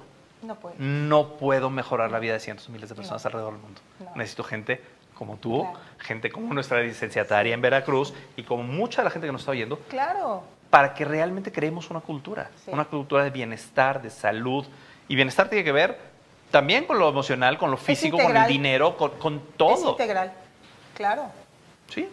No 0.79 1.29
puedo 1.39 1.71
mejorar 1.71 2.11
la 2.11 2.19
vida 2.19 2.35
de 2.35 2.41
cientos 2.41 2.67
de 2.67 2.73
miles 2.75 2.89
de 2.91 2.95
personas 2.95 3.25
No. 3.25 3.29
alrededor 3.29 3.53
del 3.55 3.63
mundo. 3.63 3.81
No. 4.01 4.11
Necesito 4.17 4.45
gente 4.45 4.81
como 5.15 5.37
tú, 5.39 5.63
Claro. 5.63 5.79
gente 5.99 6.31
como 6.31 6.53
nuestra 6.53 6.81
licenciataria 6.83 7.55
en 7.55 7.63
Veracruz 7.63 8.13
y 8.37 8.43
como 8.43 8.63
mucha 8.63 9.01
de 9.01 9.05
la 9.05 9.11
gente 9.11 9.27
que 9.27 9.33
nos 9.33 9.41
está 9.43 9.53
oyendo, 9.53 9.79
Claro. 9.89 10.43
para 10.71 10.93
que 10.93 11.05
realmente 11.07 11.51
creemos 11.53 11.89
una 11.89 12.01
cultura, 12.01 12.51
Sí. 12.65 12.71
una 12.73 12.85
cultura 12.85 13.25
de 13.25 13.31
bienestar, 13.31 14.03
de 14.03 14.11
salud. 14.11 14.67
Y 15.09 15.15
bienestar 15.15 15.49
tiene 15.49 15.65
que 15.65 15.73
ver 15.73 15.99
también 16.51 16.85
con 16.85 16.99
lo 16.99 17.09
emocional, 17.09 17.57
con 17.57 17.71
lo 17.71 17.77
físico, 17.79 18.19
con 18.19 18.37
el 18.37 18.47
dinero, 18.47 18.97
con, 18.99 19.13
con 19.13 19.35
Es 19.37 19.41
todo. 19.57 19.91
integral. 19.93 20.33
Claro. 20.95 21.27
Sí, 21.89 22.09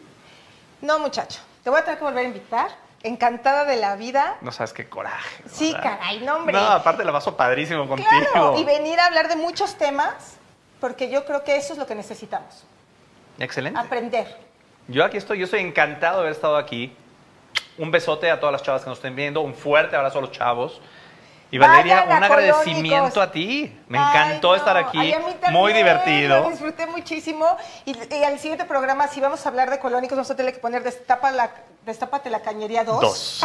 No, 0.82 0.98
muchacho. 1.00 1.42
Te 1.64 1.70
voy 1.70 1.80
a 1.80 1.84
tener 1.84 2.00
que 2.00 2.06
volver 2.06 2.26
a 2.26 2.28
invitar. 2.28 2.70
Encantada 3.04 3.66
de 3.66 3.78
la 3.78 3.96
vida. 3.96 4.38
no 4.42 4.52
sabes 4.52 4.74
qué 4.74 4.88
coraje. 4.88 5.44
Sí, 5.52 5.74
¿verdad? 5.74 6.00
caray, 6.00 6.20
no, 6.20 6.36
hombre. 6.38 6.54
No, 6.54 6.60
aparte 6.60 7.04
la 7.04 7.12
paso 7.12 7.36
padrísimo 7.36 7.88
contigo. 7.88 8.10
Claro. 8.32 8.58
Y 8.60 8.64
venir 8.64 9.00
a 9.00 9.08
hablar 9.08 9.28
de 9.28 9.36
muchos 9.36 9.76
temas, 9.78 10.38
porque 10.80 11.10
yo 11.10 11.26
creo 11.26 11.44
que 11.44 11.56
eso 11.56 11.74
es 11.74 11.80
lo 11.80 11.88
que 11.88 11.96
necesitamos. 11.96 12.64
Excelente. 13.40 13.80
Aprender. 13.80 14.38
Yo 14.88 15.04
aquí 15.04 15.18
estoy, 15.18 15.40
yo 15.40 15.46
estoy 15.46 15.62
encantado 15.62 16.18
de 16.18 16.22
haber 16.22 16.34
estado 16.34 16.58
aquí. 16.58 16.96
Un 17.78 17.90
besote 17.90 18.30
a 18.30 18.40
todas 18.40 18.54
las 18.54 18.62
chavas 18.62 18.84
que 18.84 18.90
nos 18.90 19.00
estén 19.00 19.16
viendo, 19.16 19.42
un 19.42 19.56
fuerte 19.56 19.96
abrazo 19.96 20.20
a 20.20 20.22
los 20.22 20.32
chavos. 20.32 20.82
Y 21.52 21.58
Valeria, 21.58 22.04
Vayan 22.06 22.18
un 22.18 22.24
agradecimiento 22.24 22.96
Colónicos. 22.96 23.24
a 23.24 23.32
ti. 23.32 23.78
Me 23.90 23.98
Ay, 23.98 24.06
encantó 24.08 24.50
no. 24.50 24.56
estar 24.56 24.78
aquí. 24.78 24.98
Ay, 24.98 25.12
a 25.14 25.20
mí 25.20 25.34
también, 25.34 25.54
Muy 25.54 25.74
divertido. 25.74 26.44
Lo 26.44 26.50
disfruté 26.50 26.88
muchísimo. 26.88 27.46
Y, 27.86 27.94
y 28.14 28.24
al 28.24 28.40
siguiente 28.40 28.64
programa, 28.66 29.08
si 29.10 29.20
vamos 29.20 29.46
a 29.46 29.50
hablar 29.50 29.70
de 29.70 29.80
colónicos, 29.80 30.16
vamos 30.16 30.32
a 30.32 30.36
tener 30.36 30.54
que 30.54 30.60
poner 30.60 30.82
Destapa 30.82 31.30
la, 31.32 31.52
Destápate 31.86 32.30
la 32.30 32.42
Cañería 32.42 32.86
2. 32.86 33.02
Dos. 33.02 33.42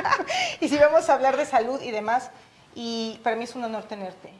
y 0.60 0.68
si 0.68 0.76
vamos 0.76 1.08
a 1.08 1.14
hablar 1.14 1.36
de 1.36 1.46
salud 1.46 1.80
y 1.80 1.92
demás. 1.92 2.30
Y 2.74 3.20
para 3.22 3.36
mí 3.36 3.44
es 3.44 3.54
un 3.54 3.62
honor 3.64 3.84
tenerte. 3.84 4.30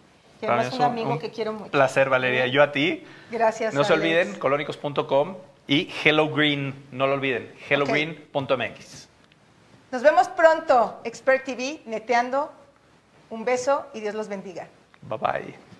Y 0.42 0.46
además 0.46 0.66
es 0.66 0.72
un 0.74 0.82
amigo 0.82 1.18
que 1.18 1.30
quiero 1.30 1.52
mucho. 1.52 1.70
Placer, 1.70 2.10
Valeria. 2.10 2.46
Yo 2.48 2.62
a 2.62 2.72
ti. 2.72 3.04
Gracias. 3.30 3.72
No 3.72 3.84
se 3.84 3.92
olviden, 3.92 4.38
colónicos.com 4.38 5.36
y 5.68 5.92
Hello 6.04 6.28
Green, 6.28 6.86
no 6.92 7.06
lo 7.06 7.14
olviden, 7.14 7.52
hellogreen.mx. 7.68 9.08
Nos 9.90 10.02
vemos 10.02 10.28
pronto. 10.28 11.00
Expert 11.04 11.44
TV, 11.44 11.80
neteando. 11.86 12.52
Un 13.30 13.44
beso 13.44 13.86
y 13.94 14.00
Dios 14.00 14.14
los 14.14 14.28
bendiga. 14.28 14.68
Bye 15.02 15.18
bye. 15.18 15.75